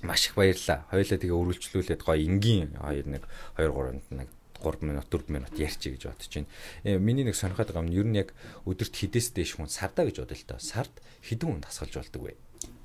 Маш 0.02 0.26
их 0.28 0.34
баярлаа. 0.36 0.84
Хоёлоо 0.92 1.18
тэгээ 1.18 1.36
өргөлжлүүлээд 1.40 2.02
гоё 2.04 2.20
энгийн 2.20 2.76
хоёр 2.76 3.06
нэг 3.06 3.22
2 3.56 3.72
3-нд 3.72 4.04
нэг 4.12 4.28
3 4.60 4.82
минут 4.84 5.06
4 5.08 5.28
минут 5.32 5.52
ярьчих 5.56 5.96
гэж 5.96 6.02
бодож 6.12 6.28
байна. 6.32 6.48
Э, 6.84 6.98
миний 6.98 7.24
нэг 7.24 7.36
сонирхоод 7.36 7.72
байгаа 7.72 7.84
нь 7.88 7.96
ер 7.96 8.06
нь 8.08 8.16
яг 8.16 8.32
өдөрт 8.68 8.92
хідээс 8.92 9.32
дээш 9.36 9.56
хүн 9.56 9.68
сардаа 9.72 10.04
гэж 10.08 10.20
бодъё 10.20 10.36
л 10.36 10.48
доо. 10.48 10.60
Сард 10.60 10.94
хэдэн 11.24 11.48
хүн 11.48 11.64
тасгалж 11.64 11.94
болдог 11.96 12.22
вэ? 12.22 12.34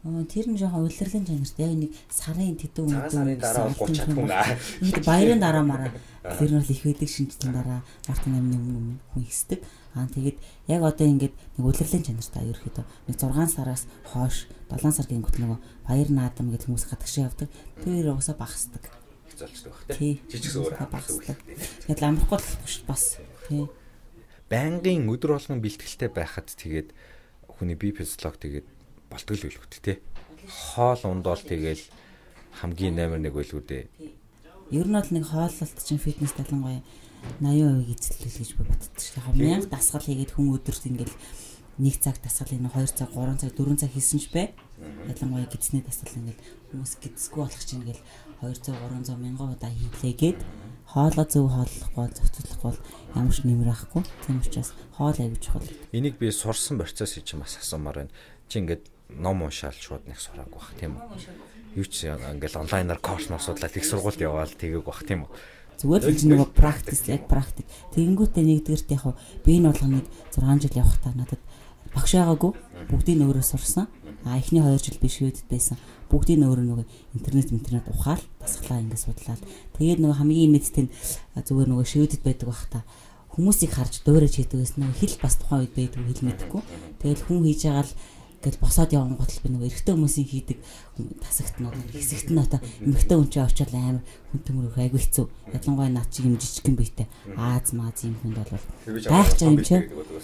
Тэр 0.01 0.49
нь 0.49 0.57
жоохон 0.57 0.89
улирлын 0.89 1.25
чанарт 1.29 1.57
яг 1.61 1.73
нэг 1.77 1.91
сарын 2.09 2.57
тэдэн 2.57 2.89
Цагаан 2.89 3.11
сарын 3.11 3.37
дараа 3.37 3.69
бол 3.69 3.87
30 3.87 3.97
чадгүй 4.01 4.25
наа. 4.33 4.57
Ингээд 4.81 5.05
баярын 5.05 5.39
дараа 5.39 5.63
мараа 5.63 5.91
тэр 6.25 6.49
нь 6.51 6.57
бол 6.57 6.73
их 6.73 6.81
байдаг 6.81 7.09
шинжтэн 7.11 7.51
дараа 7.53 7.79
мартин 8.09 8.33
амны 8.33 8.55
өмнө 8.57 8.97
хүн 9.13 9.23
ихсдэг. 9.23 9.59
Аа 9.91 10.07
тэгээд 10.07 10.37
яг 10.71 10.81
одоо 10.87 11.07
ингээд 11.07 11.35
нэг 11.35 11.63
улирлын 11.67 12.03
чанартай 12.07 12.47
ерөөхдөө 12.47 12.85
нэг 13.11 13.15
6 13.19 13.51
сараас 13.51 13.83
хойш 14.07 14.47
7 14.71 14.87
сар 14.95 15.07
гингүүт 15.11 15.37
нөгөө 15.43 15.59
баяр 15.83 16.09
наадам 16.15 16.47
гэдэг 16.51 16.71
хүмүүс 16.71 16.87
гадагш 16.87 17.15
явдаг. 17.19 17.51
Тэр 17.83 18.15
уусаа 18.15 18.39
багасдаг. 18.39 18.87
Хэцүүлчдэг 19.35 19.71
баг 19.71 19.83
Тий. 19.99 20.23
тий. 20.23 20.39
Жижиг 20.39 20.51
зөөр 20.55 20.73
багасдаг. 20.87 21.37
Тэгээд 21.83 22.03
ламрахгүй 22.07 22.39
л 22.39 22.59
биш 22.63 22.75
бас. 22.87 23.19
Тий. 23.51 23.67
байнгын 24.51 25.07
өдөр 25.07 25.39
болгон 25.39 25.63
бэлтгэлтэй 25.63 26.11
байхад 26.11 26.51
тэгээд 26.51 26.91
хүний 27.47 27.79
бие 27.79 27.95
физиолог 27.95 28.35
тэгээд 28.35 28.67
болтгол 29.07 29.47
үлгүүт 29.47 29.75
те. 29.79 30.03
Хоол 30.47 31.03
ундоол 31.07 31.39
тэгээд 31.39 31.87
хамгийн 32.59 32.95
номер 32.99 33.19
1 33.23 33.31
байлгүй 33.31 33.63
дээ. 33.63 33.83
Ер 34.75 34.87
нь 34.87 34.95
бол 34.95 35.11
нэг 35.11 35.25
хооллолт 35.31 35.79
чинь 35.83 36.03
фитнес 36.03 36.35
талангуй 36.35 36.83
80% 37.41 38.25
эзэлэл 38.25 38.39
гэж 38.41 38.51
би 38.57 38.63
боддог 38.65 38.97
шүү 38.97 39.21
дээ. 39.21 39.37
Мянга 39.37 39.69
дасгал 39.73 40.05
хийгээд 40.05 40.31
хүн 40.33 40.53
өдөрт 40.57 40.83
ингээл 40.89 41.15
нэг 41.81 41.95
цаг 42.01 42.17
дасгал 42.21 42.53
энэ 42.53 42.69
2 42.69 42.97
цаг 42.97 43.09
3 43.13 43.41
цаг 43.41 43.51
4 43.57 43.81
цаг 43.81 43.91
хийсэн 43.93 44.19
ч 44.21 44.25
бай. 44.33 44.53
Ялангуяа 45.09 45.49
гидсний 45.49 45.81
дасгал 45.81 46.17
ингээл 46.17 46.41
хүмүүс 46.73 46.93
гидсгүй 47.01 47.41
болох 47.41 47.65
чинь 47.65 47.81
ингээл 47.81 48.03
200 48.41 48.73
300 48.73 49.17
мянган 49.17 49.53
удаа 49.55 49.69
хийлээгээд 49.69 50.39
хоолоо 50.91 51.25
зөв 51.25 51.47
хооллохгүй 51.47 52.07
зөвцөлөхгүй 52.11 52.67
бол 52.67 52.81
ямар 53.15 53.31
ч 53.33 53.39
нэмэр 53.47 53.69
авахгүй. 53.71 54.03
Тийм 54.27 54.41
учраас 54.43 54.75
хоол 54.97 55.15
аягүй 55.15 55.39
чухал. 55.39 55.69
Энийг 55.95 56.19
би 56.19 56.27
сурсан 56.35 56.77
процесс 56.81 57.15
хийж 57.15 57.37
бас 57.39 57.55
асуумаар 57.61 58.03
байна. 58.03 58.13
Чи 58.51 58.59
ингээд 58.59 58.91
ном 59.15 59.41
уншаал 59.41 59.77
шууд 59.77 60.03
нэг 60.07 60.19
сураагүй 60.19 60.59
бах 60.59 60.75
тийм 60.75 60.99
үү? 60.99 61.79
Юу 61.79 61.87
ч 61.87 62.11
ингээл 62.11 62.61
онлайнаар 62.67 62.99
коурс 62.99 63.31
марсуудлаад 63.31 63.77
их 63.79 63.87
сургуульд 63.87 64.19
яваал 64.19 64.51
тэгээг 64.51 64.83
бах 64.83 65.07
тийм 65.07 65.23
үү? 65.23 65.31
Зүгээр 65.81 66.13
л 66.13 66.29
нөгөө 66.29 66.49
практис 66.53 67.01
яг 67.09 67.25
практик. 67.25 67.65
Тэгэнгүүтээ 67.97 68.45
нэгдүгээрт 68.45 68.89
яг 68.93 69.17
би 69.41 69.57
энэ 69.57 69.73
болгоныг 69.73 70.05
6 70.29 70.61
жил 70.61 70.77
явах 70.77 70.97
та 71.01 71.09
надад 71.17 71.41
багш 71.89 72.11
байгаагүй 72.13 72.51
бүгдийг 72.85 73.17
нь 73.17 73.25
өөрөө 73.25 73.45
сурсан. 73.45 73.89
А 74.21 74.37
эхний 74.37 74.61
2 74.61 74.77
жил 74.77 75.01
би 75.01 75.09
шведэд 75.09 75.49
байсан. 75.49 75.81
Бүгдийг 76.13 76.37
нь 76.37 76.45
өөрөө 76.45 76.65
нөгөө 76.69 76.85
интернет 77.17 77.49
интернет 77.49 77.89
ухаал 77.89 78.21
дасглаа 78.37 78.77
ингээд 78.77 79.01
судлаад. 79.01 79.41
Тэгээд 79.81 79.99
нөгөө 80.05 80.19
хамгийн 80.21 80.53
нийттэй 80.53 80.85
нь 80.85 80.93
зүгээр 81.41 81.69
нөгөө 81.73 81.87
шведэд 81.89 82.21
байдаг 82.21 82.47
бах 82.53 82.65
та 82.69 82.85
хүмүүсийг 83.31 83.71
харж 83.71 84.03
дуурайж 84.03 84.37
хийдэг 84.37 84.59
гэсэн 84.59 84.85
нөгөө 84.85 84.99
хэл 85.01 85.17
бас 85.23 85.35
тухайн 85.39 85.63
үед 85.65 85.73
байдаг 85.73 86.03
хэл 86.03 86.25
мэдэхгүй. 86.27 86.61
Тэгэл 86.99 87.25
хүн 87.25 87.39
хийж 87.47 87.61
байгаа 87.63 87.85
л 87.87 87.93
гэл 88.41 88.57
босоод 88.57 88.89
явсан 88.89 89.15
гот 89.21 89.31
би 89.41 89.49
нөгөө 89.53 89.69
эрэгтэй 89.69 89.93
хүмүүсийн 89.93 90.27
хийдэг 90.33 90.57
тасагтнууд 91.21 91.77
хэсэгт 91.93 92.33
нь 92.33 92.41
одоо 92.41 92.59
эмэгтэй 92.81 93.17
хүн 93.17 93.29
чинь 93.29 93.45
очиод 93.45 93.73
амар 93.77 94.01
хүн 94.33 94.41
төмөрөх 94.41 94.77
айгүй 94.81 94.97
хэцүү. 94.97 95.25
Ялангуяа 95.53 95.93
над 95.93 96.09
чиг 96.09 96.25
юм 96.25 96.41
жижигхэн 96.41 96.73
биетэй 96.73 97.07
Ааз 97.37 97.69
мааз 97.77 98.01
юм 98.01 98.17
хүнд 98.17 98.41
бол 98.41 98.65
гайхаж 98.89 99.37
байгаа 99.37 99.53
юм 99.53 99.61
чи 99.61 99.77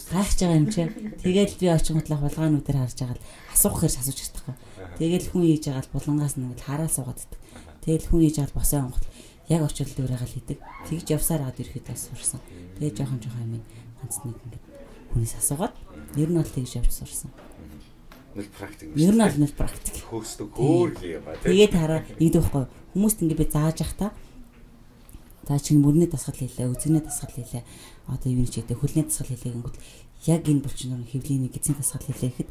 гайхаж 0.09 0.37
байгаа 0.41 0.57
юм 0.57 0.67
чи 0.73 0.81
тэгээд 1.21 1.51
би 1.61 1.65
очинготлах 1.69 2.21
булгаануудаар 2.25 2.77
харж 2.81 2.97
байгаа 2.97 3.17
л 3.21 3.25
асуух 3.53 3.77
хэрэг 3.85 4.01
асууж 4.01 4.17
чадахгүй. 4.17 4.55
Тэгээд 4.97 5.25
хүн 5.29 5.43
хийж 5.45 5.63
байгаа 5.69 5.83
л 5.85 5.93
булангаас 5.93 6.35
нь 6.37 6.45
ингээл 6.49 6.67
хараа 6.67 6.89
суугаад 6.89 7.21
иддэг. 7.21 7.41
Тэгээд 7.85 8.03
хүн 8.09 8.21
хийж 8.25 8.35
байгаа 8.41 8.49
л 8.49 8.57
босоо 8.57 8.79
онгот 8.81 9.05
яг 9.47 9.61
очиод 9.61 9.91
дүүрэгаал 9.93 10.33
хийдэг. 10.33 10.57
Тэгж 10.89 11.07
явсаар 11.15 11.41
аваад 11.45 11.61
ирэхэд 11.61 11.85
бас 11.87 12.01
сурсан. 12.09 12.41
Тэгээд 12.81 12.97
жоохон 12.97 13.21
жоохон 13.21 13.61
юм 13.61 13.63
ганц 14.01 14.15
нэг 14.25 14.37
ингээд 14.41 14.65
хүнээс 15.13 15.35
асуугаад 15.39 15.75
ер 16.19 16.29
нь 16.29 16.39
бол 16.39 16.51
тэгж 16.51 16.71
явж 16.81 16.91
сурсан. 16.91 17.31
Нэл 18.37 18.53
практик. 18.53 18.93
Ер 18.93 19.13
нь 19.17 19.23
бол 19.25 19.37
нэг 19.41 19.53
практик. 19.57 19.95
хөөсдөг 20.05 20.49
хөөр 20.53 20.91
хийе 20.93 21.19
ба 21.25 21.33
тийм. 21.41 21.49
Тэгээд 21.49 21.73
хараа 21.73 22.01
ингэдэг 22.21 22.41
байхгүй? 22.45 22.65
Хүмүүст 22.93 23.19
ингэ 23.25 23.33
би 23.33 23.45
зааж 23.49 23.77
ах 23.81 23.93
та. 23.97 24.07
За 25.49 25.57
чинь 25.57 25.81
мөрний 25.81 26.05
дасгал 26.05 26.37
хийлээ, 26.37 26.69
үзэгний 26.69 27.01
дасгал 27.01 27.33
хийлээ. 27.33 27.65
Одоо 28.05 28.29
юу 28.29 28.45
ч 28.45 28.61
гэдэг 28.61 28.77
хөлний 28.77 29.09
дасгал 29.09 29.33
хийлээ 29.33 29.57
гингүүд 29.57 29.77
яг 30.29 30.41
энэ 30.45 30.61
булчин 30.61 31.01
хэвлийн 31.01 31.49
эцсийн 31.49 31.81
дасгал 31.81 32.05
хийлээ 32.05 32.29
гэхэд 32.29 32.49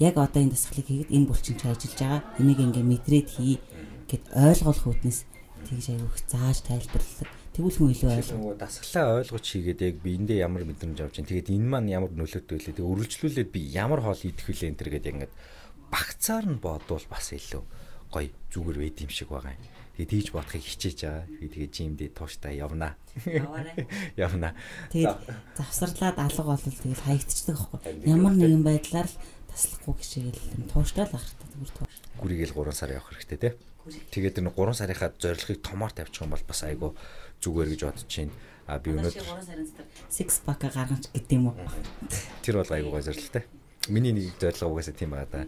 яг 0.00 0.16
одоо 0.16 0.40
энэ 0.42 0.56
дасгалыг 0.56 0.86
хийгээд 0.88 1.14
энэ 1.14 1.28
булчин 1.28 1.56
чи 1.60 1.66
ажиллаж 1.68 1.94
байгаа. 2.00 2.22
Энийг 2.40 2.58
ингээ 2.64 2.84
мэдрээд 2.88 3.28
хий 3.30 3.60
гэд 4.08 4.24
ойлгох 4.32 4.82
үүднээс 4.88 5.20
тэгж 5.68 5.86
аяух 5.92 6.16
зааж 6.24 6.58
тайлбарлаг. 6.64 7.39
Тэгвэл 7.50 7.78
хүн 7.82 7.90
илүү 7.90 8.10
ойлгоо. 8.14 8.38
Нөгөө 8.38 8.56
дасгалаа 8.62 9.18
ойлгож 9.20 9.44
хийгээд 9.50 9.80
яг 9.82 9.96
би 9.98 10.10
эндээ 10.14 10.38
ямар 10.46 10.62
мэдрэмж 10.62 10.98
авч 11.02 11.14
чинь 11.18 11.26
тэгээд 11.26 11.50
энэ 11.50 11.66
маань 11.66 11.90
ямар 11.90 12.12
нөлөөтэй 12.14 12.54
вэ? 12.54 12.64
Тэгээд 12.70 12.86
үргэлжлүүлээд 12.86 13.50
би 13.50 13.60
ямар 13.74 14.00
хоол 14.06 14.22
идэх 14.22 14.46
вүлээ 14.46 14.70
энэ 14.70 14.78
төр 14.78 14.90
гэдэг 14.94 15.12
ингээд 15.18 15.34
багцаар 15.90 16.46
нь 16.46 16.62
бодвол 16.62 17.06
бас 17.10 17.26
илүү 17.34 17.62
гоё 18.14 18.30
зүгээр 18.54 18.78
байд 18.78 18.98
юм 19.02 19.10
шиг 19.10 19.28
байгаа 19.34 19.58
юм. 19.58 19.66
Тэгээд 19.98 20.10
тийж 20.14 20.26
бодохыг 20.30 20.62
хичээж 20.62 20.98
байгаа. 21.02 21.26
Тэгээд 21.26 21.74
жимдээ 21.74 22.10
тууштай 22.14 22.54
явнаа. 22.62 22.94
Явнаа. 24.16 24.54
Тэгээд 24.94 25.18
завсарлаад 25.58 26.18
алга 26.22 26.42
болвол 26.46 26.78
тэгэл 26.78 27.04
хаягдчихдаг 27.04 27.56
байхгүй. 27.58 28.06
Ямар 28.06 28.34
нэгэн 28.38 28.62
байдлаар 28.62 29.10
л 29.10 29.18
таслахгүй 29.50 29.94
гişээгэл 29.98 30.70
тууштай 30.70 31.04
л 31.04 31.18
ахартай 31.18 31.48
зүгээр 31.50 31.72
тууш. 31.74 31.94
Гүрийгэл 32.22 32.54
3 32.54 32.72
сар 32.72 32.90
явах 32.94 33.10
хэрэгтэй 33.10 33.38
тий. 33.38 33.52
Тэгээд 34.14 34.40
энэ 34.40 34.54
3 34.54 34.78
сарынхаа 34.78 35.10
зорилгыг 35.18 35.58
томоор 35.60 35.92
тавьчих 35.92 36.22
юм 36.22 36.32
бол 36.32 36.44
бас 36.46 36.60
айгүй 36.64 36.90
зүгээр 37.40 37.68
гэж 37.74 37.80
бодож 37.88 38.06
байна. 38.06 38.32
А 38.70 38.78
би 38.78 38.94
өнөөдөр 38.94 39.24
3 39.26 39.42
сарын 39.42 39.66
дотор 39.66 39.86
6 40.14 40.46
pack 40.46 40.62
гаргаж 40.70 41.04
гэдэг 41.10 41.34
юм 41.34 41.50
уу? 41.50 41.58
Тэр 42.44 42.62
бол 42.62 42.70
айгүй 42.70 42.90
гой 42.94 43.02
зорилготой. 43.02 43.44
Миний 43.88 44.12
нэг 44.14 44.38
зорилго 44.38 44.78
угаасаа 44.78 44.94
тийм 44.94 45.10
байгаа 45.10 45.28
да. 45.32 45.42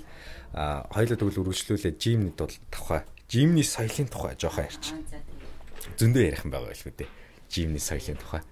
А 0.57 0.65
хоёулаа 0.91 1.21
тэгвэл 1.21 1.41
үргэлжлүүлээ 1.47 1.95
жимнэд 2.03 2.37
бол 2.41 2.57
тавхаа. 2.73 3.05
Жимний 3.31 3.63
соёлын 3.63 4.11
тухай 4.11 4.35
жоохон 4.35 4.67
ярьчих. 4.67 4.99
Зөндөө 6.01 6.23
ярих 6.27 6.43
юм 6.43 6.51
байгаа 6.51 6.73
байлгүй 6.75 6.93
дээ. 6.99 7.11
Жимний 7.47 7.79
соёлын 7.79 8.19
тухай. 8.19 8.43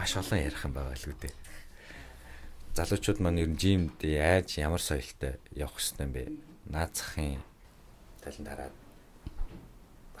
Маш 0.00 0.12
олон 0.16 0.40
ярих 0.40 0.64
юм 0.66 0.72
байгаа 0.74 0.92
байлгүй 0.96 1.16
дээ. 1.20 1.34
Залуучууд 2.74 3.18
маань 3.22 3.40
ер 3.44 3.50
нь 3.52 3.58
жимд 3.60 4.02
яаж 4.02 4.58
ямар 4.58 4.82
соёлтой 4.82 5.38
явах 5.54 5.78
хэрэгтэй 5.78 6.06
юм 6.06 6.12
бэ? 6.12 6.22
Наацхын 6.70 7.42
талент 8.22 8.48
хараад 8.48 8.74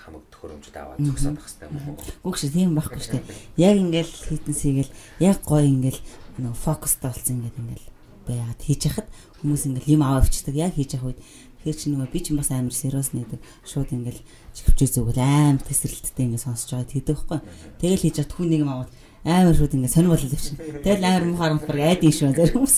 хамаг 0.00 0.24
төхөөрөмжөд 0.32 0.76
аваад 0.76 0.98
зогсоод 1.04 1.36
байх 1.36 1.46
хэрэгтэй 1.46 1.68
юм 1.68 1.88
уу? 1.92 1.96
Үгүй 2.24 2.38
шүү 2.40 2.50
тийм 2.56 2.72
байхгүй 2.74 3.00
шүү 3.00 3.14
дээ. 3.20 3.36
Яг 3.60 3.76
ингээл 3.76 4.14
фитнес 4.28 4.60
хийгээл 4.64 4.92
яг 5.20 5.38
гоё 5.44 5.66
ингээл 5.68 6.00
нөгөө 6.40 6.56
фокустай 6.56 7.08
болсон 7.12 7.36
ингээд 7.44 7.60
ингээл 7.60 7.86
байгаад 8.26 8.60
хийж 8.64 8.80
яхад 8.88 9.08
хүмүүс 9.40 9.62
ингээл 9.68 9.94
юм 9.94 10.02
аваа 10.02 10.20
авчдаг. 10.24 10.54
Яг 10.56 10.72
хийж 10.74 10.90
явах 10.96 11.12
үед 11.12 11.20
тэгэхээр 11.60 11.76
чи 11.76 11.86
нөгөө 11.92 12.08
би 12.08 12.20
ч 12.24 12.26
бас 12.32 12.50
амар 12.50 12.74
сериус 12.74 13.10
нэдэг. 13.12 13.40
Шууд 13.68 13.90
ингээл 13.92 14.20
чихвчээ 14.56 14.88
зүгэл 14.96 15.20
амар 15.20 15.62
тесрэлттэй 15.64 16.24
ингээд 16.24 16.44
сонсож 16.48 16.70
байгаа 16.72 16.88
тэгдэг 16.88 17.16
байхгүй. 17.20 17.40
Тэгэл 17.84 18.02
хийж 18.04 18.14
чад 18.16 18.32
хүн 18.32 18.48
нэг 18.48 18.60
юм 18.64 18.72
аваад 18.72 18.90
амар 19.24 19.52
шууд 19.52 19.76
ингээд 19.76 19.92
сонир 19.92 20.10
болол 20.16 20.32
өвчин. 20.32 20.56
Тэгэл 20.80 21.04
амар 21.04 21.24
мухаар 21.28 21.52
мухаар 21.60 21.78
айд 21.84 22.00
юм 22.00 22.14
шүү 22.16 22.32
зарим 22.32 22.56
хүмүүс. 22.64 22.76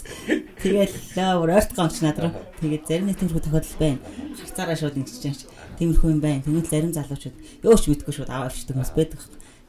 Тэгэл 0.63 0.95
өөр 1.19 1.51
ойрт 1.59 1.75
гомч 1.75 2.07
надраа. 2.07 2.31
Тэгээд 2.63 2.87
зарим 2.87 3.07
нэг 3.11 3.19
тиймэрхүү 3.19 3.43
тохиолдол 3.43 3.79
байна. 3.83 3.99
Харцаараа 4.39 4.79
шууд 4.79 4.95
ингэж 4.95 5.19
чаач. 5.19 5.41
Тиймэрхүү 5.83 6.09
юм 6.15 6.21
байна. 6.23 6.47
Тэгвэл 6.47 6.71
зарим 6.71 6.95
залуучууд 6.95 7.37
юу 7.67 7.75
ч 7.75 7.91
мэдгүй 7.91 8.15
шууд 8.15 8.31
аваа 8.31 8.47
авчдаг 8.47 8.79
хүмүүс 8.79 8.95
байдаг. 8.95 9.19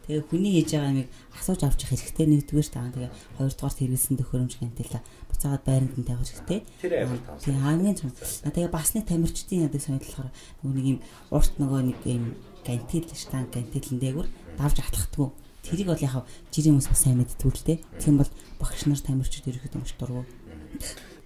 Тэгээ 0.06 0.28
хүний 0.30 0.54
хийж 0.60 0.70
байгаа 0.78 0.94
юмыг 0.94 1.10
асууж 1.34 1.62
авч 1.66 1.80
явах 1.82 1.98
хэрэгтэй 1.98 2.28
нэгдүгээр 2.30 2.70
таа. 2.70 2.92
Тэгээ 2.94 3.12
хоёрдугаар 3.40 3.74
хэрэгэлсэн 3.74 4.18
төхөөрөмж 4.20 4.54
гэнтэлээ 4.60 5.02
буцаагаад 5.32 5.64
байранд 5.64 5.96
нь 5.98 6.06
тавих 6.06 6.28
хэрэгтэй. 6.30 6.60
Тэр 6.84 6.94
амар 7.08 7.20
тав. 7.24 7.40
Тэгээ 7.42 7.64
хамгийн 7.64 7.98
том. 7.98 8.12
Тэгээ 8.14 8.70
бас 8.70 8.90
нэг 8.94 9.06
тамирчдын 9.08 9.64
ядаг 9.66 9.82
сонирхол 9.82 10.28
болохоор 10.28 10.32
нөгөө 10.62 10.76
нэг 10.76 10.88
юм 10.92 11.00
урт 11.32 11.54
нөгөө 11.58 11.82
нэг 11.90 12.00
юм 12.06 12.24
гантил 12.68 13.08
штан 13.16 13.48
гантилэн 13.50 14.00
дээгүр 14.04 14.28
давж 14.60 14.78
атлахдаггүй. 14.84 15.30
Тэрийг 15.64 15.88
бол 15.88 16.04
яг 16.04 16.28
жирийн 16.52 16.76
хүмүүс 16.76 16.92
бас 16.92 17.02
сайн 17.08 17.18
мэддэг 17.24 17.48
л 17.48 17.64
дээ. 17.64 17.80
Тийм 18.04 18.20
бол 18.20 18.32
багш 18.60 18.84
нар 18.84 19.00
тамирчид 19.00 19.48
ерөөхдөө 19.48 19.80
маш 19.80 19.96
дургу. 19.96 20.28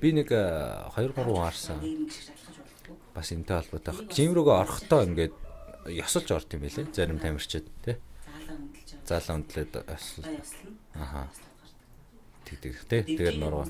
Би 0.02 0.14
нэг 0.14 0.30
2 0.30 0.94
3 0.94 1.14
хаарсан. 1.16 1.80
Бас 3.14 3.32
энтэй 3.34 3.58
холбоотой. 3.58 4.08
Жим 4.14 4.38
рүүгээ 4.38 4.58
орохдоо 4.62 5.02
ингээд 5.08 5.36
ёсолж 5.90 6.30
орд 6.32 6.54
юм 6.54 6.62
байлээ. 6.68 6.86
Зарим 6.94 7.20
тамирчид 7.20 7.66
тий. 7.82 7.98
Заалаа 9.08 9.42
өндлээд 9.42 9.74
Аха. 10.94 11.28
Тэгдэг 12.46 12.74
тий. 12.86 13.02
Тэгээд 13.18 13.42
нуруу. 13.42 13.66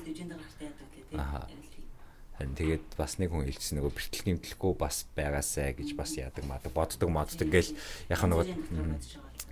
Аха. 1.16 1.48
Харин 2.38 2.54
тэгээд 2.54 2.94
бас 2.94 3.18
нэг 3.18 3.34
хүн 3.34 3.50
хэлсэн 3.50 3.82
нөгөө 3.82 3.92
бэртэл 3.98 4.26
гимтлэхгүй 4.30 4.72
бас 4.78 5.10
байгаасай 5.18 5.74
гэж 5.74 5.98
бас 5.98 6.14
яадаг 6.14 6.46
мадаг 6.46 6.70
боддог 6.70 7.10
моддог 7.10 7.50
гэл 7.50 7.74
яг 8.06 8.22
нөгөө 8.22 8.46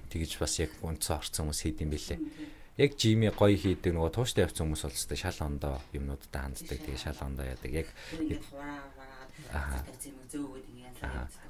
тэгж 0.06 0.38
бас 0.38 0.54
яг 0.62 0.70
үнцэн 0.86 1.18
орцсон 1.18 1.50
хүмүүс 1.50 1.66
хийд 1.66 1.82
юм 1.82 1.90
бэлээ. 1.90 2.20
Яг 2.76 2.92
жими 3.00 3.32
гоё 3.32 3.56
хийдэг 3.56 3.96
нөгөө 3.96 4.12
тууштай 4.12 4.44
явцсан 4.44 4.68
хүмүүс 4.68 4.84
бол 4.84 4.96
өстой 5.00 5.16
шал 5.16 5.40
ондоо 5.48 5.80
юмнуудтай 5.96 6.44
ханддаг. 6.44 6.76
Тэгээ 6.76 7.00
шал 7.00 7.20
ондоо 7.24 7.48
яадаг. 7.48 7.72
Яг 7.72 7.88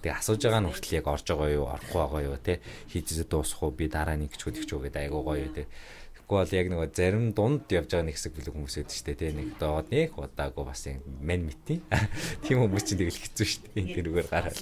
Тэгээ 0.03 0.15
асууж 0.19 0.43
байгаа 0.43 0.63
нь 0.63 0.69
хүртэл 0.71 0.99
яг 1.03 1.07
орж 1.11 1.27
байгаа 1.27 1.51
юу, 1.51 1.67
орохгүй 1.71 1.99
байгаа 1.99 2.23
юу 2.31 2.39
те 2.39 2.63
хийжээ 2.91 3.27
дуусах 3.27 3.63
уу, 3.63 3.75
би 3.75 3.87
дараа 3.91 4.15
нэг 4.19 4.35
ч 4.35 4.43
хөдөгч 4.43 4.71
үү 4.71 4.91
гэдэг 4.91 5.03
айгуу 5.07 5.23
гоё 5.23 5.51
те. 5.55 5.67
Тэгэхгүй 6.15 6.37
бол 6.43 6.59
яг 6.59 6.67
нөгөө 6.71 6.89
зарим 6.95 7.27
дунд 7.35 7.71
явж 7.71 7.91
байгаа 7.91 8.07
нэг 8.11 8.19
хэсэг 8.19 8.35
бүлэг 8.35 8.55
хүмүүс 8.55 8.75
байдаг 8.79 8.95
шүү 8.95 9.07
дээ 9.07 9.19
те. 9.23 9.35
Нэг 9.39 9.49
доод 9.59 9.87
нэг 9.95 10.11
удаагүй 10.19 10.65
бас 10.67 10.83
юм 10.91 11.03
мен 11.23 11.47
мэтий. 11.47 11.79
Тийм 12.43 12.67
хүмүүс 12.67 12.85
чинь 12.87 12.99
тэгэл 13.03 13.23
хэцүү 13.23 13.47
шүү 13.47 13.63
дээ. 13.75 13.95
Тэрүүгээр 13.95 14.29
гараад. 14.31 14.59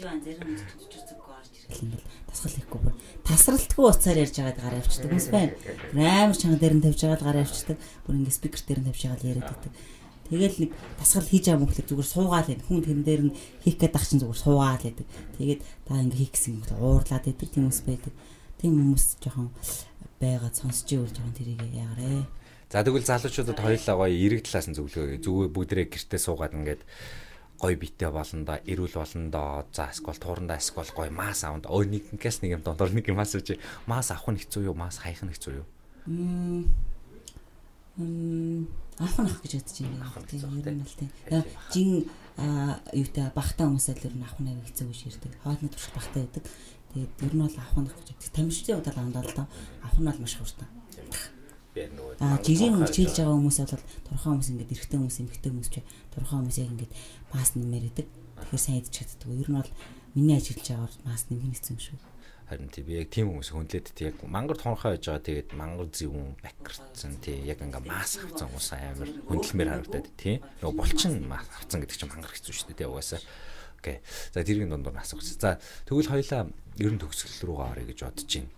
Тасгал 2.28 2.52
хийхгүй 2.52 2.52
бүр 2.52 2.53
тасралтгүй 3.24 3.84
уцаар 3.88 4.20
ярьж 4.20 4.36
байгаад 4.36 4.60
гараа 4.60 4.80
авчдаг 4.84 5.08
хүмүүс 5.08 5.28
байна. 5.32 5.52
Амар 5.96 6.36
чанга 6.36 6.60
дээр 6.60 6.76
нь 6.76 6.84
тавьж 6.84 7.00
байгаа 7.00 7.18
л 7.20 7.28
гараа 7.28 7.44
авчдаг. 7.48 7.78
Бүр 8.04 8.16
ингээ 8.20 8.36
спикер 8.36 8.62
дээр 8.68 8.80
нь 8.84 8.88
тавьж 8.92 9.00
байгаа 9.04 9.20
л 9.20 9.28
яриад 9.32 9.48
байдаг. 9.48 9.72
Тэгэл 10.28 10.60
нэг 10.60 10.72
тасгал 11.00 11.28
хийж 11.28 11.44
байгаа 11.48 11.62
мөхлөөр 11.64 11.88
зүгээр 11.88 12.12
суугаал 12.12 12.48
энэ 12.52 12.64
хүн 12.64 12.80
тэрэн 12.84 13.04
дээр 13.04 13.22
нь 13.28 13.36
хийх 13.64 13.76
гээд 13.80 13.96
ах 13.96 14.04
чинь 14.08 14.20
зүгээр 14.24 14.40
суугаал 14.44 14.80
гэдэг. 14.80 15.06
Тэгээд 15.40 15.60
та 15.88 16.00
ингээ 16.00 16.20
хийх 16.20 16.32
гэсэн 16.36 16.52
юм 16.52 16.62
уурлаад 16.80 17.24
байдаг 17.24 17.48
тийм 17.48 17.64
хүмүүс 17.64 17.80
байдаг. 17.84 18.12
Тийм 18.60 18.72
хүмүүс 18.76 19.06
жоохон 19.20 19.48
байгаад 20.20 20.54
сонсч 20.56 20.88
ивэл 20.92 21.12
жоохон 21.12 21.36
тэрийг 21.36 21.60
яарэ. 21.72 22.24
За 22.72 22.80
тэгвэл 22.80 23.04
залуучуудад 23.04 23.60
хоёулаа 23.60 23.96
гоё 24.00 24.16
эрэг 24.16 24.48
талаас 24.48 24.68
нь 24.68 24.76
зөвлөгөө. 24.76 25.20
Зүгээр 25.20 25.52
бүгдээ 25.52 25.86
гэртээ 25.92 26.20
суугаад 26.24 26.56
ингээд 26.56 26.82
гой 27.64 27.80
битээ 27.80 28.12
болондоо 28.12 28.60
эрүүл 28.68 28.92
болондоо 28.92 29.64
за 29.72 29.88
эсвэл 29.88 30.20
туурандаа 30.20 30.60
эсвэл 30.60 30.92
гой 30.92 31.08
мас 31.08 31.48
аванд 31.48 31.64
өө 31.64 32.12
нэгнээс 32.12 32.44
нэг 32.44 32.60
юм 32.60 32.62
дондор 32.62 32.92
нэг 32.92 33.08
юм 33.08 33.24
асууж 33.24 33.56
мас 33.88 34.12
авах 34.12 34.36
нь 34.36 34.40
хэцүү 34.44 34.68
юу? 34.68 34.76
Мас 34.76 35.00
хайх 35.00 35.24
нь 35.24 35.32
хэцүү 35.32 35.64
юу? 35.64 35.66
М 36.04 36.68
авах 39.00 39.16
нь 39.16 39.32
авах 39.32 39.40
гэж 39.40 39.64
бодож 39.64 39.80
байна. 39.80 40.12
Тийм 40.28 40.60
ер 40.60 40.76
нь 40.76 40.84
л 40.84 40.92
тийм. 40.92 41.08
Жин 41.72 42.04
юутай 42.92 43.32
багтаа 43.32 43.72
хүмүүсэл 43.72 44.12
ер 44.12 44.12
нь 44.12 44.28
авах 44.28 44.44
нь 44.44 44.60
хэцүү 44.68 44.84
гэж 44.84 45.00
ярьдаг. 45.08 45.32
Хоолны 45.40 45.72
туршилт 45.72 45.96
багтаа 45.96 46.20
байдаг. 46.20 46.44
Тэгээд 46.92 47.16
ер 47.24 47.32
нь 47.32 47.48
бол 47.48 47.56
авах 47.56 47.80
нь 47.80 47.88
гэж 47.88 47.96
боддог. 47.96 48.28
Тамирчдын 48.36 48.76
удаа 48.76 48.92
андаа 49.00 49.24
л 49.24 49.32
доо 49.32 49.48
авах 49.80 50.00
нь 50.04 50.08
бол 50.12 50.20
маш 50.20 50.36
хурдан 50.36 50.68
А 52.22 52.38
жирийн 52.38 52.78
хичээлж 52.86 53.18
байгаа 53.18 53.34
хүмүүс 53.34 53.58
бол 53.66 53.82
турхаа 54.06 54.30
хүмүүс 54.30 54.50
ингээд 54.54 54.74
эрэгтэй 54.78 54.98
хүмүүс 55.02 55.18
эмэгтэй 55.26 55.50
хүмүүс 55.50 55.70
ч 55.74 55.76
турхаа 56.14 56.38
хүмүүс 56.38 56.58
яг 56.62 56.70
ингээд 56.70 56.92
мас 57.34 57.50
нэмэр 57.58 57.84
идэг. 57.90 58.06
Тэгэхээр 58.06 58.62
сайн 58.62 58.78
идэж 58.78 58.92
чаддаг. 58.94 59.28
Ер 59.34 59.50
нь 59.50 59.58
бол 59.58 59.72
миний 60.14 60.38
ажиллаж 60.38 60.66
байгаагаар 60.70 60.94
мас 61.02 61.22
нэмэх 61.26 61.50
хэцүү 61.58 61.74
юм 61.74 61.82
шүү. 61.82 61.98
Харин 62.44 62.70
тий 62.70 62.84
би 62.86 62.92
яг 63.00 63.10
тийм 63.10 63.26
хүмүүс 63.34 63.50
хүнлээд 63.50 63.86
тий 63.90 64.06
яг 64.12 64.16
мангар 64.22 64.58
тонхоо 64.60 64.94
яж 64.94 65.02
байгаа 65.02 65.26
тэгээд 65.26 65.50
мангар 65.58 65.88
зэвүүн 65.90 66.38
бакерцэн 66.44 67.18
тий 67.24 67.42
яг 67.42 67.58
ингээ 67.58 67.88
мас 67.88 68.20
авцсан 68.22 68.52
хүмүүс 68.52 68.68
амар 68.78 69.10
хөндлөмөр 69.32 69.70
харагдаад 69.72 70.08
тий 70.14 70.34
нөгөө 70.60 70.76
булчин 70.76 71.24
мас 71.24 71.48
авцсан 71.56 71.80
гэдэг 71.80 71.96
чинь 71.98 72.12
мангар 72.12 72.36
хэцүү 72.36 72.52
шүү 72.52 72.68
дээ 72.70 72.78
тий 72.84 72.88
угаасаа 72.92 73.20
окей 73.80 73.96
за 74.30 74.44
тэргийн 74.44 74.70
дундуур 74.70 74.92
асуух. 75.00 75.24
За 75.24 75.56
тэгвэл 75.88 76.12
хоёлаа 76.12 76.52
ер 76.78 76.92
нь 76.92 77.00
төгсгөл 77.00 77.48
рүү 77.48 77.56
гарыг 77.64 77.88
гэж 77.90 77.98
бодож 78.04 78.28
байна 78.28 78.52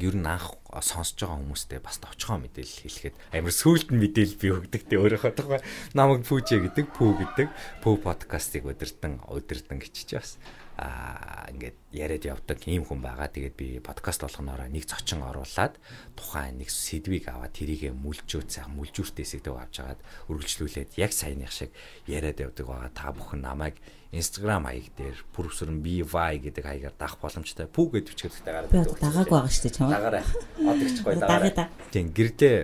ер 0.00 0.14
нь 0.18 0.26
анх 0.26 0.58
сонсож 0.82 1.18
байгаа 1.20 1.38
хүмүүстээ 1.38 1.80
бас 1.84 2.02
товчхон 2.02 2.42
мэдээлэл 2.42 2.82
хэлэхэд 2.82 3.14
амар 3.30 3.54
сүулт 3.54 3.88
нь 3.94 4.00
мэдээлэл 4.02 4.40
би 4.42 4.48
өгдөг 4.50 4.82
те 4.90 4.98
өөрөөхөө 4.98 5.32
тухай 5.38 5.60
намайг 5.94 6.26
пүүжэ 6.26 6.66
гэдэг 6.66 6.86
пүү 6.94 7.10
гэдэг 7.22 7.48
пүү 7.82 7.94
подкастыг 8.02 8.66
өдөртөн 8.66 9.22
өдөртөн 9.30 9.78
гिचж 9.78 10.10
бас 10.18 10.30
аа 10.74 11.46
ингээд 11.54 11.78
яриад 11.94 12.24
явдаг 12.26 12.58
ийм 12.66 12.82
хүн 12.82 12.98
байгаа. 12.98 13.30
Тэгээд 13.30 13.54
би 13.54 13.78
подкаст 13.78 14.26
болгоноороо 14.26 14.66
нэг 14.66 14.90
зочин 14.90 15.22
оруулаад 15.22 15.78
тухайн 16.18 16.58
нэг 16.58 16.70
сэдвийг 16.70 17.30
аваад 17.30 17.54
тэрийгэ 17.54 17.94
мүлжөөд 17.94 18.50
сайхан 18.50 18.74
мүлжүүртээсээ 18.74 19.40
төв 19.46 19.54
авч 19.54 19.86
агаад 19.86 20.00
үргэлжлүүлээд 20.26 20.98
яг 20.98 21.14
саяных 21.14 21.54
шиг 21.54 21.70
яриад 22.10 22.42
явдаг 22.42 22.66
байгаа. 22.66 22.90
Та 22.90 23.14
бүхэн 23.14 23.46
намайг 23.46 23.78
Instagram 24.10 24.66
хаяг 24.66 24.90
дээр 24.98 25.18
пүрвсэрэн 25.30 25.78
BY 25.78 26.02
гэдэг 26.42 26.64
хаягаар 26.66 26.96
дагах 26.98 27.22
боломжтой. 27.22 27.70
Пүү 27.70 28.02
гэж 28.02 28.04
бичгээд 28.10 28.42
гараад 28.42 28.70
байдаг. 28.70 28.98
Дагаагүй 28.98 29.34
байгаа 29.38 29.54
шүү 29.54 29.62
дээ. 29.70 29.90
Дагаарай. 29.94 30.24
Одогчгүй 30.58 31.14
дагаарай. 31.22 31.52
Тийм 31.94 32.10
гэрлээ 32.14 32.56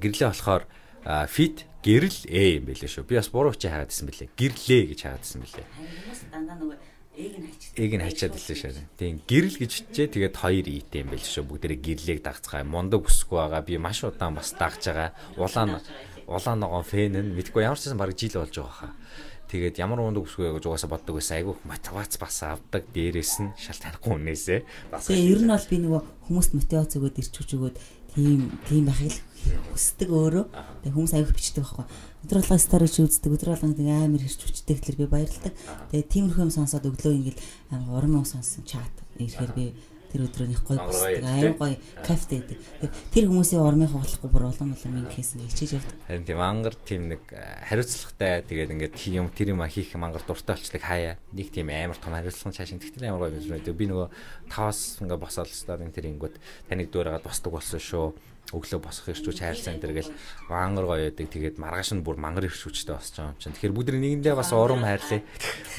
гэрлээ 0.00 0.28
болохоор 0.32 0.64
fit 1.28 1.68
гэрэл 1.80 2.20
э 2.28 2.60
юм 2.60 2.64
байлээ 2.68 2.90
шүү. 2.90 3.06
Би 3.06 3.16
бас 3.16 3.30
буруу 3.30 3.54
чи 3.54 3.70
хаагаад 3.70 3.92
ирсэн 3.94 4.08
бэлээ. 4.10 4.28
Гэрлээ 4.36 4.82
гэж 4.90 5.00
хаагаад 5.06 5.24
ирсэн 5.24 5.40
бэлээ. 5.44 5.66
Дандаа 6.34 6.56
нөгөө 6.58 6.95
Ээг 7.16 7.92
нь 7.96 8.04
хачаад 8.04 8.36
илээ 8.36 8.56
шээ. 8.60 8.76
Тийм 9.00 9.24
гэрэл 9.24 9.56
гэж 9.56 9.70
чичээ 9.88 10.06
тэгээд 10.12 10.36
хоёр 10.36 10.66
ийтэй 10.68 11.00
юм 11.00 11.16
байл 11.16 11.24
шүү. 11.24 11.48
Бүгдээрээ 11.48 11.80
гэрлийг 11.80 12.20
дагцгаа. 12.20 12.60
Мундаг 12.60 13.08
өсөхгүй 13.08 13.40
байгаа. 13.40 13.64
Би 13.64 13.80
маш 13.80 14.04
удаан 14.04 14.36
бас 14.36 14.52
дагж 14.52 14.92
байгаа. 14.92 15.16
Улаан 15.40 15.80
улаан 16.28 16.58
ногоон 16.60 16.84
фэн 16.84 17.16
нь 17.16 17.32
мэдгүй 17.40 17.64
ямар 17.64 17.80
ч 17.80 17.88
байсан 17.88 17.96
баг 17.96 18.12
жил 18.12 18.36
болж 18.36 18.52
байгаа 18.52 18.92
хаа. 18.92 18.92
Тэгээд 19.48 19.78
ямар 19.78 20.02
мундаг 20.02 20.26
өсгөө 20.26 20.58
гэж 20.58 20.64
угаасаа 20.66 20.90
боддог 20.90 21.16
байсан. 21.16 21.38
Айгүйх 21.38 21.60
мотивац 21.64 22.12
бас 22.18 22.36
авдаг. 22.42 22.82
Дээрээс 22.90 23.34
нь 23.46 23.54
шал 23.54 23.78
танихгүй 23.78 24.10
хүнээсээ. 24.12 24.60
Тэгээ 24.90 25.30
ер 25.32 25.40
нь 25.46 25.52
бол 25.54 25.70
би 25.70 25.76
нөгөө 25.86 26.02
хүмүүст 26.26 26.52
мотивац 26.58 26.92
өгөөд 26.98 27.16
ирч 27.22 27.32
хүч 27.32 27.50
өгөөд 27.54 27.76
тийм 28.16 28.40
тийм 28.64 28.88
байхыг 28.88 29.14
хүсдэг 29.76 30.08
өөрөө. 30.08 30.44
Тэгээ 30.82 30.94
хүмүүс 30.96 31.12
аяг 31.14 31.30
бичдэг 31.36 31.62
байхгүй. 31.62 31.86
Өдөр 32.24 32.38
болгоо 32.40 32.58
сторич 32.58 32.96
үздэг, 32.98 33.30
өдөр 33.36 33.50
болгоо 33.52 33.76
тийм 33.76 33.92
амар 33.92 34.22
хэрч 34.24 34.40
хүчдэг 34.40 34.80
тэгэхээр 34.80 35.00
би 35.04 35.06
баярлалдаг. 35.06 35.54
Тэгээ 35.92 36.10
тиймэрхүү 36.10 36.44
юм 36.48 36.52
сонсоод 36.56 36.88
өглөө 36.88 37.12
ингээл 37.12 37.40
амар 37.76 37.92
урам 38.00 38.24
юм 38.24 38.26
сонссон 38.26 38.64
чат 38.64 38.94
ирэхээр 39.20 39.52
би 39.52 39.64
тэр 40.12 40.26
өдрөөнийх 40.26 40.62
гой 40.66 40.78
аян 40.78 41.56
гой 41.58 41.78
кафе 42.06 42.42
гэдэг. 42.42 42.58
Тэр 43.12 43.28
хүмүүсийн 43.30 43.62
ормын 43.62 43.90
хооллохгүй 43.90 44.30
бүр 44.30 44.48
улам 44.50 44.74
улам 44.76 44.92
минь 44.94 45.10
хийсэн 45.10 45.42
хичээж 45.46 45.78
явдаг. 45.80 45.96
Харин 46.06 46.24
тийм 46.24 46.40
ангар 46.40 46.74
тийм 46.74 47.02
нэг 47.10 47.22
хариуцлагатай 47.26 48.42
тэгээд 48.46 48.72
ингээд 48.76 48.94
юм 49.12 49.28
тэр 49.30 49.52
юм 49.52 49.62
хийх 49.66 49.94
мангар 49.98 50.22
дуртай 50.22 50.56
болчлыг 50.56 50.82
хаяа. 50.82 51.18
Нэг 51.32 51.50
тийм 51.50 51.68
амар 51.70 51.98
том 51.98 52.14
хариуцлага 52.14 52.56
цаашин 52.56 52.80
тэгтэл 52.80 53.10
амар 53.10 53.28
гой 53.28 53.38
биш 53.38 53.50
үү. 53.50 53.74
Би 53.74 53.86
нөгөө 53.90 54.08
таваас 54.50 55.02
ингээд 55.02 55.22
босоод 55.22 55.50
старын 55.50 55.90
тэр 55.90 56.08
ингүүд 56.12 56.34
таныг 56.70 56.90
дуурайгаад 56.90 57.26
босдог 57.26 57.52
болсон 57.52 57.80
шүү 57.80 58.14
өглөө 58.54 58.78
босох 58.78 59.10
ирчүүч 59.10 59.42
хайрлсан 59.42 59.82
энэ 59.82 59.96
гэл 59.96 60.14
мангар 60.46 60.86
гоё 60.86 61.02
яадаг 61.10 61.26
тэгээд 61.26 61.56
маргааш 61.58 61.98
нь 61.98 62.06
бүр 62.06 62.18
мангар 62.20 62.46
ирчүүчтэй 62.46 62.94
босч 62.94 63.18
байгаа 63.18 63.34
юм 63.34 63.40
чинь. 63.42 63.54
Тэгэхээр 63.58 63.74
бүгд 63.74 63.90
нэгэндээ 63.98 64.34
бас 64.38 64.50
урам 64.54 64.86
хайрлаа 64.86 65.20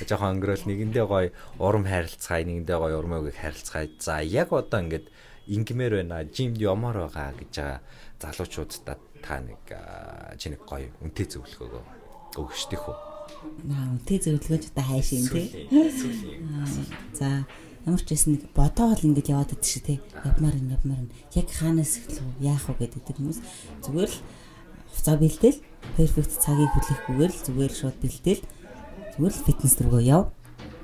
жоохон 0.03 0.32
өнгөрөөл 0.36 0.65
нэгэндээ 0.68 1.05
гоё 1.07 1.30
урам 1.63 1.86
хайрлцгаая 1.88 2.43
нэгэндээ 2.43 2.78
гоё 2.78 2.95
урмыг 2.99 3.32
хайрлцгаая 3.39 3.88
за 4.03 4.20
яг 4.20 4.51
одоо 4.51 4.80
ингээд 4.84 5.07
ингмээр 5.47 5.93
байна. 6.03 6.28
Жимд 6.28 6.59
ямаар 6.59 7.07
байгаа 7.07 7.32
гэж 7.39 7.53
байгаа 7.55 7.80
залуучуудад 8.20 8.99
та 9.24 9.39
нэг 9.39 9.63
чи 10.36 10.51
нэг 10.51 10.61
гоё 10.68 10.91
үнтэй 10.99 11.26
зөвлөгөөгөө 11.32 11.84
өгчдөх 12.36 12.84
үү? 12.84 12.97
Наа 13.63 13.95
үнтэй 13.95 14.20
зөвлөгөөч 14.22 14.63
одоо 14.76 14.86
хайш 14.91 15.09
юм 15.15 15.26
тий. 15.32 15.47
За 17.15 17.47
ямар 17.88 18.03
ч 18.03 18.11
байсан 18.11 18.35
нэг 18.35 18.43
бодоол 18.51 18.99
ингэж 18.99 19.31
яваад 19.31 19.55
байдаг 19.55 19.71
шүү 19.71 19.83
те. 19.88 19.95
Явмаар 20.27 20.59
нь 20.59 20.75
явмаар 20.75 21.01
нь 21.07 21.13
яг 21.39 21.47
хаанаас 21.47 22.03
эхлэх 22.03 22.27
яах 22.43 22.67
вэ 22.67 22.91
гэдэг 22.91 23.15
хүмүүс 23.15 23.39
зүгээр 23.88 24.11
л 24.11 24.19
хуцаа 24.91 25.15
бэлдээл 25.15 25.59
перфект 25.95 26.31
цагийг 26.35 26.71
хүлээхгүйгээр 26.75 27.31
л 27.31 27.43
зүгээр 27.47 27.71
шууд 27.71 27.97
бэлдээл 28.03 28.43
зүгээр 29.15 29.33
л 29.39 29.45
фитнес 29.47 29.75
рүүгээ 29.79 30.03
яв. 30.11 30.35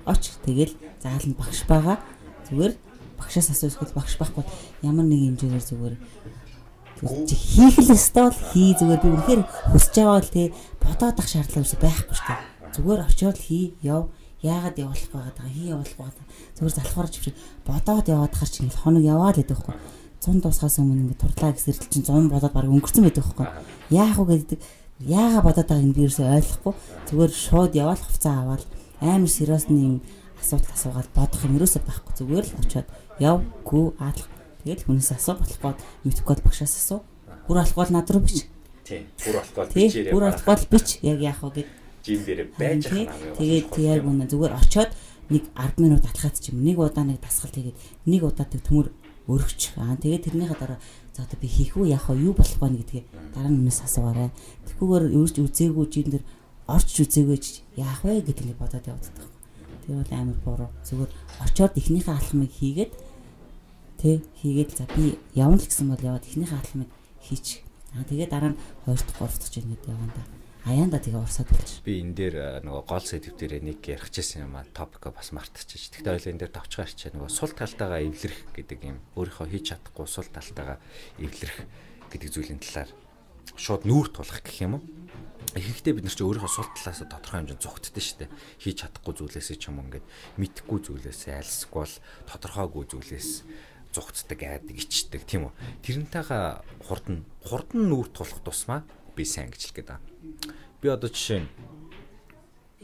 Оч 0.08 0.24
тэгэл 0.48 0.74
зааланд 1.04 1.36
багш 1.36 1.60
байгаа. 1.68 2.00
Зүгээр 2.48 2.74
багшаас 3.20 3.52
асуух 3.52 3.92
багш 3.92 4.16
байхгүй 4.16 4.44
ямар 4.88 5.04
нэг 5.04 5.20
хэмжээгээр 5.28 5.68
зүгээр 5.68 5.96
чи 7.28 7.36
хийх 7.36 7.84
л 7.84 7.92
ёстой 7.92 8.32
л 8.32 8.40
хий 8.56 8.72
зүгээр 8.80 9.02
би 9.04 9.10
үнэхээр 9.12 9.42
хүсэж 9.76 9.96
байгаа 10.00 10.24
л 10.24 10.32
те 10.32 10.44
бодоод 10.80 11.20
ах 11.20 11.28
шаардлага 11.28 11.68
байхгүй 11.84 12.16
шүү 12.16 12.28
дээ. 12.32 12.42
Зүгээр 12.80 13.02
очиод 13.04 13.38
хий 13.44 13.76
яв 13.84 14.08
яагаад 14.44 14.78
явуулах 14.78 15.10
байгаад 15.10 15.38
байгаа? 15.40 15.56
Хий 15.56 15.72
явуулах 15.74 15.98
байгаад 15.98 16.20
зүгээр 16.60 16.76
залхуур 16.78 17.08
чивч 17.10 17.36
бодоод 17.66 18.06
яваад 18.12 18.34
хар 18.36 18.50
чинь 18.52 18.70
хоног 18.70 19.04
яваад 19.04 19.40
байдаг 19.40 19.60
хгүй 19.64 19.76
100 20.24 20.40
дуусахаас 20.44 20.80
өмнө 20.80 21.02
ингээд 21.04 21.22
турдлаа 21.24 21.52
гэсэрэл 21.52 21.92
чинь 21.92 22.08
100 22.08 22.32
бодоод 22.32 22.54
баг 22.54 22.68
өнгөрцөн 22.68 23.04
байдаг 23.04 23.26
хгүй 23.28 23.48
яах 23.92 24.20
вэ 24.20 24.40
гэдэг 24.40 24.60
яага 25.00 25.42
бодоод 25.42 25.68
байгааг 25.68 25.88
нь 25.88 25.96
би 25.96 26.02
ерөөсөй 26.08 26.28
ойлгохгүй. 26.28 26.74
Зүгээр 27.10 27.32
шууд 27.32 27.72
яваал 27.76 28.00
хувцас 28.00 28.32
аваад 28.32 28.64
амар 29.02 29.30
сериосны 29.30 29.80
юм 29.80 29.96
асуудал 30.40 30.72
асуугаад 30.72 31.10
бодох 31.16 31.42
юм 31.44 31.56
ерөөсөй 31.58 31.82
байхгүй. 31.84 32.14
Зүгээр 32.20 32.46
л 32.48 32.60
очиод 32.64 32.88
яв 33.20 33.38
гүү 33.68 33.86
аалах 34.00 34.28
тэгэл 34.64 34.86
хүнээс 34.88 35.12
асуу 35.12 35.36
болохгүй. 35.44 35.74
Мэдхгүй 36.08 36.36
бол 36.36 36.46
багшаас 36.48 36.76
асуу. 36.80 37.00
Бүр 37.48 37.58
болохгүй 37.60 37.92
над 37.92 38.08
руу 38.12 38.24
бич. 38.24 38.48
Тий 38.88 39.04
бүр 39.28 39.36
болохгүй 39.44 39.66
бичээрэй. 39.76 40.14
бүр 40.14 40.24
болохгүй 40.32 40.56
бич. 40.72 40.88
Яг 41.04 41.20
яах 41.20 41.44
вэ 41.44 41.50
гэдэг 41.52 41.83
жим 42.04 42.20
дээр 42.28 42.52
байж 42.60 42.84
байгаа 42.92 43.16
юм. 43.16 43.36
Тэгээд 43.40 43.72
яг 43.80 44.04
үнэ 44.04 44.28
зүгээр 44.28 44.54
очиод 44.60 44.92
нэг 45.32 45.44
10 45.56 45.80
минут 45.80 46.04
атлахад 46.04 46.36
ч 46.36 46.52
юм 46.52 46.60
нэг 46.68 46.78
удаа 46.78 47.08
нэг 47.08 47.24
дасгал 47.24 47.56
тэгээд 47.56 47.78
нэг 48.06 48.22
удаа 48.28 48.44
төмөр 48.44 48.92
өргөч. 49.32 49.80
Аа 49.80 49.96
тэгээд 49.96 50.28
тэрнийхээ 50.28 50.60
дараа 50.60 50.80
за 51.16 51.24
одоо 51.24 51.38
би 51.40 51.48
хийх 51.48 51.80
үү 51.80 51.96
яах 51.96 52.12
вэ 52.12 52.28
юу 52.28 52.36
болох 52.36 52.60
вэ 52.60 52.84
гэдгээ 52.84 53.04
дараа 53.32 53.52
нь 53.52 53.58
өмнөөс 53.64 53.80
асуугаарай. 53.88 54.30
Тэгэхгүйгээр 54.68 55.06
өөрч 55.16 55.36
үзээгүй 55.48 55.86
жин 55.88 56.08
дээр 56.12 56.26
орч 56.68 56.92
үзээгүй 57.00 57.40
яах 57.80 58.04
вэ 58.04 58.20
гэдгийг 58.28 58.60
бодоод 58.60 58.84
явдаг. 58.84 59.16
Тэр 59.88 59.96
бол 60.04 60.12
амар 60.12 60.38
буруу. 60.44 60.70
Зүгээр 60.84 61.12
очиод 61.40 61.74
эхнийхээ 61.80 62.16
алхмыг 62.20 62.52
хийгээд 62.52 62.94
тэ 64.04 64.20
хийгээд 64.44 64.72
за 64.76 64.84
би 64.92 65.16
явна 65.32 65.56
л 65.56 65.64
гэсэн 65.64 65.88
бол 65.88 66.04
яваад 66.04 66.28
эхнийхээ 66.28 66.60
алхмыг 66.60 66.90
хийчих. 67.24 67.64
Аа 67.96 68.04
тэгээд 68.04 68.32
дараа 68.36 68.52
нь 68.52 68.60
2 68.84 69.00
дахь 69.00 69.24
3 69.24 69.40
дахь 69.40 69.52
жин 69.56 69.72
гэдэг 69.72 69.88
явна 69.88 70.12
да 70.12 70.43
аяанда 70.64 71.00
тэгээ 71.04 71.20
урсаад 71.20 71.52
болчих. 71.52 71.84
Би 71.84 72.00
энэ 72.00 72.16
дээр 72.16 72.36
нөгөө 72.64 72.84
гол 72.88 73.04
сэдв 73.04 73.36
дээр 73.36 73.60
нэг 73.60 73.84
ярихчихсан 73.84 74.48
юм 74.48 74.56
а 74.56 74.64
топик 74.72 75.12
бас 75.12 75.36
мартчихж. 75.36 75.92
Тэгтээ 76.00 76.16
ойлоо 76.16 76.32
энэ 76.32 76.42
дээр 76.48 76.56
товчгаар 76.56 76.88
чаа 76.88 77.12
нөгөө 77.12 77.28
сул 77.28 77.52
талтайгаа 77.52 78.00
эвлэрэх 78.00 78.42
гэдэг 78.56 78.80
юм. 78.88 78.98
Өөрийнхөө 79.20 79.48
хийж 79.52 79.76
чадахгүй 79.76 80.08
сул 80.08 80.30
талтайгаа 80.32 80.80
эвлэрэх 81.20 81.58
гэдэг 82.16 82.30
зүйлийн 82.32 82.64
талаар 82.64 82.92
шууд 83.60 83.84
нүүр 83.84 84.08
тулах 84.16 84.40
гэх 84.40 84.64
юм 84.64 84.80
уу? 84.80 84.84
Ихэнхдээ 85.52 85.94
бид 86.00 86.08
нар 86.08 86.16
чи 86.16 86.24
өөрийнхөө 86.24 86.54
сул 86.56 86.72
талаас 86.72 87.04
тодорхой 87.04 87.44
хэмжээнд 87.44 87.60
зүгтдээ 87.60 88.04
шүү 88.08 88.18
дээ. 88.24 88.32
Хийж 88.64 88.78
чадахгүй 88.88 89.14
зүйлээсээ 89.20 89.58
ч 89.60 89.64
юм 89.68 89.84
ингээд 89.84 90.06
мэдхгүй 90.40 90.80
зүйлээсээ 90.80 91.44
альсгүй 91.44 91.84
бол 91.84 91.96
тодорхойгүй 92.32 92.84
зүйлээс 92.88 93.30
зүгтдэг 93.94 94.40
айдаг 94.48 94.78
ичдэг 94.80 95.22
тийм 95.30 95.52
үү. 95.52 95.54
Тэрнтэйгээ 95.86 96.88
хурдан 96.90 97.28
хурдан 97.46 97.82
нүүр 97.92 98.10
тулах 98.10 98.42
тусмаа 98.42 98.82
би 99.14 99.26
сайн 99.26 99.54
гэж 99.54 99.62
хэлгээд 99.70 99.90
байгаа. 99.94 100.02
Би 100.84 100.92
одоо 100.92 101.08
жишээ 101.08 101.48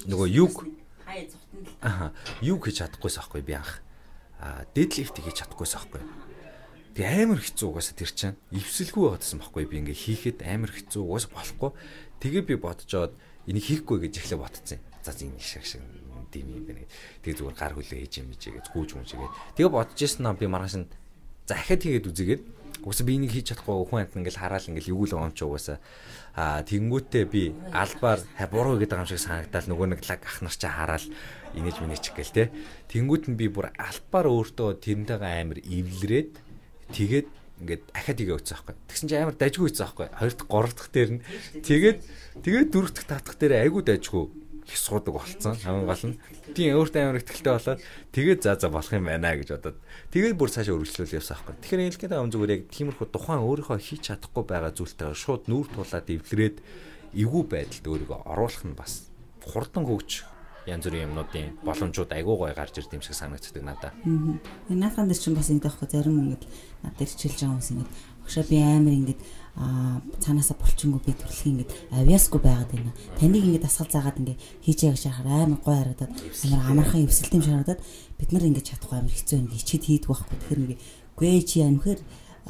нөгөө 0.08 0.28
юг 0.32 0.64
аа 1.84 2.16
юг 2.39 2.64
хийж 2.64 2.80
чадахгүйс 2.80 3.20
аахгүй 3.20 3.43
би 3.43 3.60
анх. 3.60 3.84
Аа 4.39 4.64
дедлифт 4.72 5.20
хийж 5.20 5.43
чадахгүйс 5.43 5.76
аахгүй. 5.76 6.00
Тэг 6.95 7.04
амар 7.04 7.43
хэцүү 7.43 7.68
угаасаа 7.68 8.00
тэр 8.00 8.12
чинь 8.16 8.39
эвсэлгүй 8.56 9.04
байгаадсан 9.04 9.43
байхгүй 9.43 9.68
би 9.68 9.76
ингээ 9.84 10.00
хийхэд 10.00 10.39
амар 10.47 10.72
хэцүү 10.72 11.04
угаас 11.04 11.28
болохгүй. 11.28 11.76
Тэгээ 12.24 12.43
би 12.47 12.56
бодожоод 12.56 13.20
энийг 13.52 13.68
хийхгүй 13.68 14.08
гэж 14.08 14.14
эхлээ 14.24 14.39
ботцсон. 14.39 14.80
За 15.04 15.12
энэ 15.12 15.43
шиг 15.43 15.68
шиг 15.68 15.84
дэм 16.32 16.56
юм 16.56 16.64
байна. 16.72 16.88
Тэгээ 17.20 17.36
зүгээр 17.36 17.60
гар 17.60 17.76
хүлээ 17.76 18.00
хийж 18.08 18.14
юм 18.24 18.32
гэж 18.32 18.72
гүүж 18.72 18.89
мүж 18.95 19.10
игээд. 19.12 19.36
Тэгээ 19.60 19.76
бодож 19.76 20.00
ирсэн 20.00 20.24
නම් 20.24 20.39
би 20.39 20.47
маргааш 20.47 20.76
нь 20.80 20.88
захиад 21.52 21.84
хийгээд 21.84 22.10
үзээгээд 22.16 22.43
Угсаа 22.84 23.05
би 23.05 23.15
энийг 23.19 23.34
хийж 23.36 23.51
чадахгүй 23.51 23.88
хүн 23.89 24.01
амт 24.07 24.15
ингээл 24.15 24.39
хараал 24.39 24.69
ингээл 24.69 24.93
юу 24.95 25.03
л 25.07 25.15
юм 25.17 25.34
чи 25.36 25.43
угсаа 25.43 25.77
а 26.39 26.63
тэнгүүтээ 26.63 27.25
би 27.27 27.51
албаар 27.75 28.23
буруу 28.47 28.80
гэдэг 28.80 28.95
юм 28.95 29.09
шиг 29.09 29.19
санагдал. 29.19 29.67
Нөгөө 29.67 29.88
нэг 29.91 30.01
лаг 30.07 30.23
ах 30.23 30.39
нар 30.39 30.55
чи 30.55 30.67
хараал 30.71 31.05
инээж 31.51 31.77
минийч 31.84 32.05
гээл 32.15 32.32
те. 32.32 32.43
Тэнгүүт 32.88 33.27
нь 33.27 33.36
би 33.36 33.51
бүр 33.51 33.75
албаар 33.75 34.32
өөртөө 34.32 34.80
тэрнтэйгээ 34.80 35.36
амар 35.43 35.59
эвлэрээд 35.59 36.32
тэгээд 36.95 37.27
ингээд 37.59 37.84
ахаад 37.91 38.19
игээ 38.23 38.38
өцсөн 38.39 38.55
байхгүй. 38.55 38.75
Тэгсэн 38.88 39.07
чинь 39.11 39.19
амар 39.19 39.36
дажгүй 39.36 39.67
өцсөн 39.67 39.84
байхгүй. 39.84 40.07
Хоёр 40.15 40.34
дахь, 40.39 40.47
гурав 40.47 40.73
дахь 40.80 40.91
дээр 40.95 41.09
нь. 41.19 41.23
Тэгээд 41.59 41.99
тэгээд 42.39 42.69
дөрөв 42.71 42.91
дахь, 42.95 43.09
татах 43.11 43.36
дээр 43.36 43.53
айгуу 43.67 43.84
дажгүй 43.84 44.25
их 44.70 44.78
суудаг 44.78 45.13
болцсон. 45.17 45.57
Хамгийн 45.57 45.89
гол 45.89 46.05
нь 46.13 46.20
тийм 46.53 46.78
өөртөө 46.78 47.01
амар 47.01 47.20
ихтэлтэй 47.20 47.53
болоод 47.57 47.82
тэгээд 48.13 48.39
за 48.45 48.53
за 48.61 48.70
болох 48.70 48.93
юм 48.93 49.09
байна 49.09 49.34
гэж 49.34 49.49
бодоод 49.57 49.78
тэгээд 50.13 50.38
бүр 50.38 50.49
цаашаа 50.53 50.78
өргөжлөл 50.78 51.17
явсан 51.17 51.34
аахгүй. 51.34 51.55
Тэгэхээр 51.57 51.82
хэлгээд 51.89 52.11
байгаа 52.13 52.26
юм 52.30 52.34
зүгээр 52.38 52.53
яг 52.53 52.63
тиймэрхүү 52.70 53.07
тухайн 53.09 53.41
өөрийнхөө 53.41 53.78
хийж 53.82 54.01
чадахгүй 54.13 54.43
байгаа 54.45 54.72
зүйлтэйгээ 54.78 55.17
шууд 55.17 55.43
нүүр 55.49 55.67
тулаад 55.74 56.07
эвлэрээд 56.07 56.57
эвгүй 57.17 57.43
байдалд 57.49 57.86
өөрийгөө 57.89 58.20
оруулах 58.30 58.63
нь 58.70 58.78
бас 58.78 59.09
хурдан 59.41 59.89
хөгж 59.89 60.30
янз 60.70 60.86
бүрийн 60.86 61.09
юмнуудын 61.09 61.57
боломжууд 61.65 62.11
айгүй 62.13 62.36
гой 62.38 62.53
гарч 62.53 62.78
ирд 62.78 62.93
юм 62.93 63.01
шиг 63.01 63.17
санагддаг 63.17 63.63
надад. 63.63 63.93
Аа. 64.05 64.38
Наасан 64.70 65.09
дээр 65.09 65.17
чинь 65.17 65.34
бас 65.34 65.49
ингэдэг 65.49 65.65
байхгүй 65.65 65.89
зарим 65.89 66.22
ингээд 66.22 66.45
над 66.86 66.93
дээр 66.99 67.09
хичээлж 67.09 67.39
байгаа 67.41 67.53
хүмүүс 67.57 67.72
ингээд 67.74 67.91
багшаа 68.22 68.45
би 68.45 68.57
амар 68.61 68.93
ингээд 68.93 69.22
а 69.24 69.39
цаанаасаа 69.58 70.56
булчингүй 70.56 71.02
би 71.04 71.14
төрөлх 71.20 71.43
ингээд 71.50 71.72
авьяасгүй 71.91 72.39
байгаад 72.39 72.72
байна. 72.72 72.93
Таныг 73.20 73.43
ингээд 73.43 73.66
дасгал 73.66 73.91
заагаад 73.91 74.20
ингээд 74.22 74.39
хийж 74.64 74.80
яах 74.88 75.00
шахаар 75.02 75.28
амар 75.28 75.60
гой 75.60 75.76
харагдаад 75.76 76.12
амар 76.16 76.62
амархан 76.72 77.04
эвсэлтэм 77.04 77.43
шаардаад 77.43 77.82
бид 78.16 78.30
нар 78.32 78.45
ингээд 78.47 78.70
чадахгүй 78.72 78.97
амар 79.04 79.12
хэцүү 79.12 79.36
юм 79.36 79.52
хичээд 79.52 79.84
хийдэг 79.84 80.08
байхгүй. 80.08 80.38
Тэгэхээр 80.39 80.62
ингээд 80.64 80.82
гээ 81.20 81.41
чи 81.43 81.58
амхээр 81.66 82.00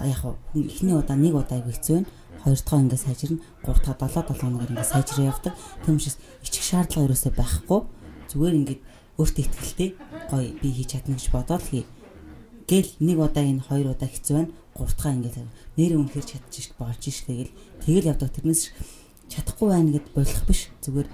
яг 0.06 0.22
хүн 0.22 0.64
эхний 0.70 0.93
удаа 0.93 1.18
нэг 1.18 1.34
удаа 1.34 1.60
хэцүү 1.66 1.95
байна. 1.97 2.10
Хоёр 2.45 2.60
дахь 2.62 2.78
ингээд 2.78 3.04
сайжирна. 3.04 3.39
Гурав 3.66 3.82
дахь 3.82 4.14
7 4.14 4.30
7 4.30 4.38
хоногор 4.38 4.70
ингээд 4.70 4.91
сайжраа 4.93 5.26
явдаг. 5.34 5.54
Учраас 5.88 6.18
ичих 6.45 6.64
шаардлага 6.64 7.10
ерөөсөй 7.10 7.34
байхгүй. 7.34 7.80
Зүгээр 8.30 8.56
ингээд 8.60 8.82
өөртөө 9.18 9.43
ихтэй 9.50 9.89
гоё 10.30 10.54
би 10.62 10.70
хийж 10.78 10.93
чадна 10.93 11.18
гэж 11.18 11.28
бодоод 11.34 11.66
хий. 11.66 11.89
Гэл 12.70 12.91
нэг 13.02 13.18
удаа 13.18 13.43
энэ 13.43 13.66
хоёр 13.66 13.97
удаа 13.97 14.08
хэцүү 14.08 14.36
байна 14.38 14.54
гуртгаа 14.80 15.13
ингээд 15.19 15.38
нэр 15.75 15.93
үнэхээр 15.99 16.25
чадчих 16.25 16.73
болж 16.80 17.03
ш 17.03 17.27
тэгэл 17.27 17.51
тэгэл 17.84 18.09
явдаг. 18.15 18.32
Тэрнээс 18.32 18.71
чадахгүй 19.27 19.67
байна 19.69 19.91
гэд 19.99 20.07
болох 20.15 20.43
биш. 20.47 20.71
Зүгээр 20.82 21.07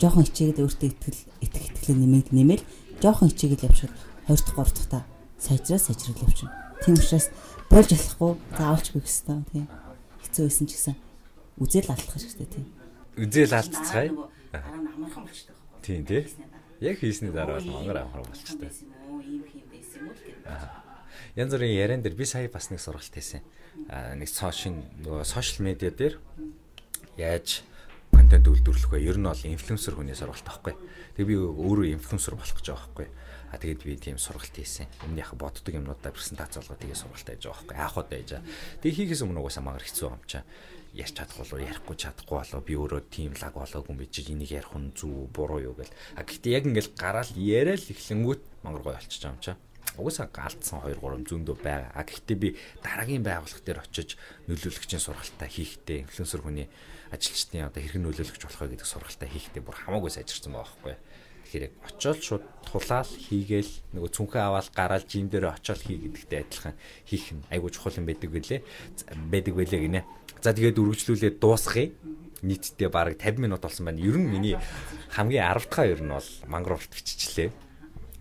жоохон 0.00 0.24
хичээгээд 0.26 0.62
өөртөө 0.64 0.88
итгэл 0.88 1.20
итгэх 1.44 1.64
итгэлээ 1.76 1.96
нэмээд 2.00 2.28
нэмэл 2.32 2.64
жоохон 3.04 3.30
хичээгээд 3.30 3.66
явшаад 3.68 3.92
хоёр 4.26 4.40
дахь 4.40 4.56
гурав 4.56 4.72
дахь 4.74 4.90
та 4.90 5.00
сайжраа 5.38 5.78
сайжрал 5.78 6.24
явчихна 6.24 6.50
тийм 6.82 6.94
учраас 6.98 7.30
болж 7.70 7.88
болохгүй 7.94 8.32
заавалч 8.58 8.86
би 8.90 9.00
гэсэн 9.04 9.46
тийм. 9.52 9.66
Хэцүү 10.26 10.42
байсан 10.50 10.66
ч 10.66 10.70
гэсэн 10.74 10.96
үзэл 11.62 11.92
алдах 11.92 12.18
хэрэгтэй 12.18 12.48
тийм 12.50 12.66
үзэл 13.16 13.52
алдцгаая. 13.52 14.10
Дараа 14.52 14.76
нь 14.80 14.88
амархан 14.88 15.22
болчихдог 15.28 15.56
тийм 15.84 16.02
тий 16.06 16.26
яг 16.80 16.96
хийсний 16.98 17.30
дараа 17.30 17.60
бол 17.60 17.70
мангар 17.76 18.02
амархан 18.02 18.24
болчихдог 18.26 18.72
ийм 19.22 19.44
юм 19.44 19.68
байсан 19.70 20.00
юм 20.00 20.08
уу? 20.08 20.16
Гэдэг 20.16 20.81
янз 21.36 21.54
бүрийн 21.56 21.72
яриан 21.72 22.02
дээр 22.04 22.16
би 22.16 22.26
сая 22.28 22.48
бас 22.52 22.68
нэг 22.68 22.80
сургалт 22.80 23.08
хийсэн. 23.08 23.40
Аа 23.88 24.12
нэг 24.20 24.28
сошин 24.28 24.84
нөгөө 25.00 25.24
сошиал 25.24 25.64
медиа 25.64 25.88
дээр 25.88 26.20
яаж 27.16 27.64
контент 28.12 28.48
үйлдвэрлэх 28.52 28.92
вэ? 28.92 29.00
Ер 29.00 29.16
нь 29.16 29.24
бол 29.24 29.40
инфлюенсер 29.40 29.96
хүний 29.96 30.12
сургалт 30.12 30.44
аахгүй. 30.44 30.76
Тэгээ 31.16 31.30
би 31.32 31.36
өөрөө 31.40 31.96
инфлюенсер 31.96 32.36
болох 32.36 32.52
гэж 32.52 32.68
байгаа 32.68 32.84
байхгүй. 32.84 33.08
А 33.48 33.56
тэгээд 33.56 33.80
би 33.80 33.96
тийм 33.96 34.20
сургалт 34.20 34.52
хийсэн. 34.52 34.92
Өмнөх 35.08 35.32
боддог 35.32 35.72
юмнуудаа 35.72 36.12
презентац 36.12 36.60
болгоо 36.60 36.76
тэгээ 36.76 37.00
сургалт 37.00 37.24
хийж 37.24 37.48
байгаа 37.48 37.64
байхгүй. 37.64 37.76
Яах 37.80 37.96
вэ 37.96 38.16
гэж. 38.20 38.30
Тэгээ 38.84 38.96
хийхээс 39.08 39.24
өмнө 39.24 39.40
угаасаа 39.40 39.64
магаар 39.64 39.88
хэцүү 39.88 40.08
юм 40.12 40.20
чаа. 40.28 40.44
Ярьж 40.92 41.16
чадахгүй 41.16 41.48
болоо 41.48 41.64
ярихгүй 41.64 41.96
чадахгүй 41.96 42.36
болоо 42.36 42.60
би 42.60 42.76
өөрөө 42.76 43.02
тийм 43.08 43.32
лаг 43.40 43.56
болоогүй 43.56 43.92
юм 43.96 43.96
би 43.96 44.12
чи 44.12 44.20
энийг 44.28 44.52
ярих 44.52 44.76
нь 44.76 44.92
зүв 44.92 45.32
буруу 45.32 45.72
юу 45.72 45.72
гэл. 45.72 45.88
А 46.16 46.28
гэхдээ 46.28 46.52
яг 46.52 46.68
ингээл 46.68 46.92
гараал 46.92 47.32
яриа 47.32 47.80
л 47.80 47.88
эхлэнгүүт 47.88 48.42
мангар 48.60 48.84
гой 48.84 48.92
болчихж 49.00 49.24
байгаа 49.24 49.32
юм 49.32 49.40
чаа 49.40 49.56
угаасаа 49.98 50.28
галдсан 50.32 50.80
2 50.84 50.96
3 51.00 51.28
зөндөө 51.28 51.56
байгаа. 51.60 51.90
А 51.92 52.02
гэхдээ 52.06 52.38
би 52.38 52.48
дараагийн 52.80 53.24
байгууллага 53.24 53.64
дээр 53.64 53.84
очиж 53.84 54.16
нөлөөлөгчийн 54.48 55.02
сургалтаа 55.02 55.48
хийхдээ 55.48 56.08
инфлюенсер 56.08 56.40
хүний 56.40 56.68
ажилчдын 57.12 57.68
одоо 57.68 57.80
хэрхэн 57.82 58.04
нөлөөлөгч 58.08 58.42
болох 58.48 58.60
вэ 58.64 58.72
гэдэг 58.72 58.88
сургалтаа 58.88 59.28
хийхдээ 59.28 59.62
бүр 59.62 59.76
хамаагүй 59.76 60.10
сайжирсан 60.16 60.52
байгаа 60.56 60.64
байхгүй. 60.72 60.96
Тэгэхээр 61.44 61.66
яг 61.68 61.74
очиод 61.84 62.20
шууд 62.24 62.44
тулаал 62.64 63.12
хийгээл 63.12 63.72
нөгөө 63.92 64.10
цүнхээ 64.16 64.42
аваад 64.48 64.68
гараал 64.72 65.04
жим 65.04 65.28
дээр 65.28 65.52
очиод 65.52 65.84
хий 65.84 66.00
гэдэгтэй 66.00 66.40
адилхан 66.40 66.74
хийх 67.04 67.26
нь 67.36 67.44
айгуу 67.52 67.68
чухал 67.68 68.00
юм 68.00 68.08
байдаг 68.08 68.30
байлээ. 68.32 68.64
байдаг 69.28 69.54
байлээ 69.60 69.80
гинэ. 69.84 70.00
За 70.40 70.56
тэгээд 70.56 70.80
үргэлжлүүлээд 70.80 71.36
дуусгая 71.36 71.92
нийтдээ 72.40 72.88
бараг 72.88 73.20
50 73.20 73.44
минут 73.44 73.60
болсон 73.60 73.86
байна. 73.86 74.00
Ер 74.00 74.16
нь 74.16 74.32
миний 74.32 74.56
хамгийн 75.12 75.44
10 75.44 75.68
дахь 75.68 75.86
ер 75.92 76.00
нь 76.00 76.08
бол 76.08 76.30
мангровт 76.48 76.88
биччихлээ. 76.88 77.52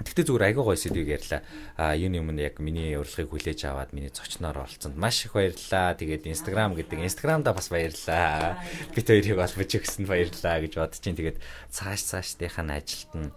Тэгтээ 0.01 0.25
зүгээр 0.25 0.45
айгаа 0.49 0.63
гоё 0.65 0.79
сэдвийг 0.79 1.09
ярьлаа. 1.21 1.41
А 1.77 1.93
юуны 1.93 2.21
өмнө 2.21 2.41
яг 2.41 2.57
миний 2.57 2.97
урилгыг 2.97 3.29
хүлээж 3.29 3.69
аваад 3.69 3.93
миний 3.93 4.09
зочноор 4.09 4.65
оролцсонд 4.65 4.97
маш 4.97 5.25
их 5.25 5.37
баярлалаа. 5.37 5.93
Тэгээд 5.93 6.25
Instagram 6.25 6.73
гэдэг 6.73 7.05
Instagram-да 7.05 7.53
бас 7.53 7.69
баярлалаа. 7.69 8.57
Бид 8.97 9.05
хоёрыг 9.05 9.37
олбож 9.37 9.69
өгсөнд 9.69 10.07
баярлалаа 10.09 10.57
гэж 10.65 10.73
бодож 10.75 10.99
чинь 10.99 11.17
тэгээд 11.17 11.37
цааш 11.69 12.01
цаашдынхаа 12.17 12.65
ажилд 12.81 13.11
нь 13.13 13.29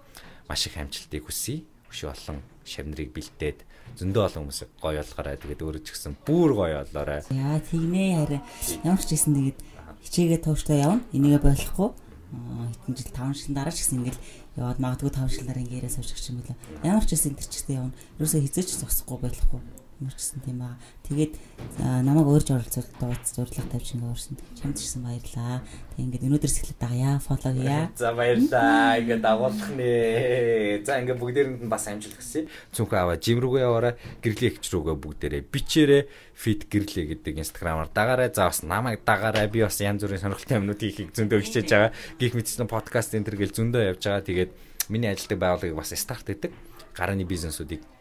маш 0.49 0.63
их 0.65 0.77
амжилтыг 0.81 1.29
хүсье. 1.29 1.69
Өшөө 1.93 2.11
олон 2.11 2.39
шавнырыг 2.65 3.13
бэлдээд 3.13 3.61
зөндөө 4.01 4.23
олон 4.25 4.41
хүмүүс 4.49 4.61
гоё 4.81 5.05
болгоорой. 5.05 5.37
Тэгээд 5.39 5.63
өөрөө 5.63 5.83
ч 5.85 5.89
гэсэн 5.95 6.17
бүр 6.25 6.51
гоё 6.57 6.83
болоорой. 6.89 7.23
Яа 7.31 7.61
тэгнэ 7.61 8.05
харин 8.19 8.43
ямар 8.83 9.05
ч 9.05 9.15
гэсэн 9.15 9.33
тэгээд 9.37 9.59
хичээгээ 10.03 10.41
тууштай 10.43 10.83
явна. 10.83 11.05
Энийгээ 11.13 11.43
болохгүй. 11.45 11.89
Хэдэн 12.35 12.97
жил 12.99 13.13
5 13.15 13.39
жил 13.39 13.55
дараа 13.55 13.71
ч 13.71 13.79
гэсэн 13.85 13.99
ингээл 14.03 14.21
яваад 14.57 14.79
магадгүй 14.79 15.11
5 15.11 15.35
жил 15.35 15.47
дараа 15.47 15.63
ингээ 15.63 15.79
яриа 15.83 15.93
суучих 15.93 16.19
юм 16.31 16.43
билээ. 16.43 16.59
Ямар 16.87 17.05
ч 17.07 17.15
гэсэн 17.15 17.35
энэ 17.35 17.41
төрчтэй 17.43 17.77
явна. 17.79 17.97
Ерөөсөө 18.19 18.41
хизээч 18.47 18.69
зогсохгүй 18.79 19.19
байхгүй 19.23 19.84
гэсэн 20.13 20.45
тийм 20.45 20.61
аа. 20.61 20.77
Тэгээд 21.09 21.41
намайг 21.81 22.29
өөрж 22.29 22.53
оролцуулж 22.53 22.93
дууц 23.01 23.25
зурлах 23.33 23.65
тавьж 23.73 23.97
ингээ 23.97 24.13
уурсан. 24.13 24.37
Чамд 24.61 24.77
ч 24.77 24.85
гэсэн 24.85 25.01
баярлаа. 25.01 25.65
Тэг 25.97 26.05
ингээд 26.05 26.27
өнөөдрөөс 26.29 26.59
эхлээд 26.61 26.81
дагая, 26.85 27.17
фоллоу 27.25 27.55
хийя. 27.57 27.89
За 27.97 28.13
баярлаа. 28.13 29.01
Ингээ 29.01 29.21
дагуулах 29.25 29.71
нэ. 29.73 30.85
За 30.85 31.01
ингээ 31.01 31.17
бүгдээрэнд 31.17 31.63
нь 31.65 31.73
бас 31.73 31.89
амжилт 31.89 32.19
хүсье. 32.21 32.45
Цүнхээ 32.77 33.01
аваа 33.01 33.17
жим 33.17 33.41
рүүгээ 33.41 33.65
яваарай. 33.65 33.95
Гэрлийн 34.21 34.53
ихч 34.53 34.65
рүүгээ 34.69 34.97
бүгдээрээ 35.01 35.43
бичээрэй. 35.49 36.03
Fit 36.35 36.67
гэрлээ 36.69 37.05
гэдэг 37.25 37.41
инстаграмаар 37.41 37.89
дагаарай. 37.89 38.29
За 38.35 38.51
бас 38.51 38.61
намайг 38.61 39.01
дагаарай. 39.07 39.49
Би 39.49 39.65
бас 39.65 39.81
янз 39.81 40.05
бүрийн 40.05 40.21
сонирхолтой 40.21 40.59
юмнууд 40.61 40.83
хийхийг 40.83 41.17
зөндөө 41.17 41.41
хичээж 41.41 41.69
байгаа. 41.71 41.93
Гих 42.21 42.35
мэдсэн 42.35 42.69
подкаст 42.69 43.15
энэ 43.17 43.25
төр 43.31 43.39
гэл 43.39 43.57
зөндөө 43.57 43.83
явж 43.95 44.03
байгаа. 44.03 44.27
Тэгээд 44.27 44.53
миний 44.91 45.09
ажилтдаг 45.09 45.39
байгууллагыг 45.39 45.79
бас 45.79 45.95
старт 45.95 46.27
гэдэг 46.27 46.53
гарааны 46.95 47.25
бизнесүүдийг 47.25 47.94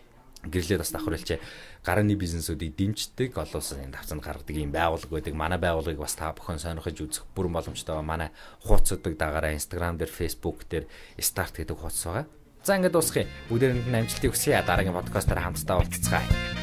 гэрлээд 0.43 0.83
бас 0.83 0.91
давхар 0.91 1.15
хэлчээ 1.15 1.39
гарааны 1.87 2.15
бизнесүүдийг 2.19 2.75
дэмждэг 2.75 3.31
олон 3.37 3.59
улсын 3.59 3.91
давцанд 3.91 4.23
гаргадаг 4.23 4.55
юм 4.55 4.71
байгууллага 4.75 5.15
байдаг. 5.15 5.33
Манай 5.35 5.59
байгууллагыг 5.59 6.03
бас 6.03 6.15
та 6.15 6.35
бүхэн 6.35 6.59
сонирхож 6.59 6.97
үзэх 6.99 7.23
бүрэн 7.31 7.55
боломжтой 7.55 7.95
байгаа. 7.95 8.07
Манай 8.07 8.29
хуудасдаг 8.63 9.13
дагаараа 9.15 9.55
Instagram 9.55 9.95
дээр, 9.99 10.11
Facebook 10.11 10.67
дээр 10.67 10.85
Start 11.19 11.55
гэдэг 11.55 11.77
хуудас 11.79 12.03
байгаа. 12.03 12.25
За 12.63 12.75
ингээд 12.79 12.95
дуусгая. 12.95 13.27
Бүгдээрэнд 13.51 13.87
нь 13.87 13.99
амжилтыг 14.03 14.31
хүсье. 14.31 14.59
Дараагийн 14.63 14.95
подкастаар 14.95 15.43
хамтдаа 15.43 15.83
уулзцгаая. 15.83 16.62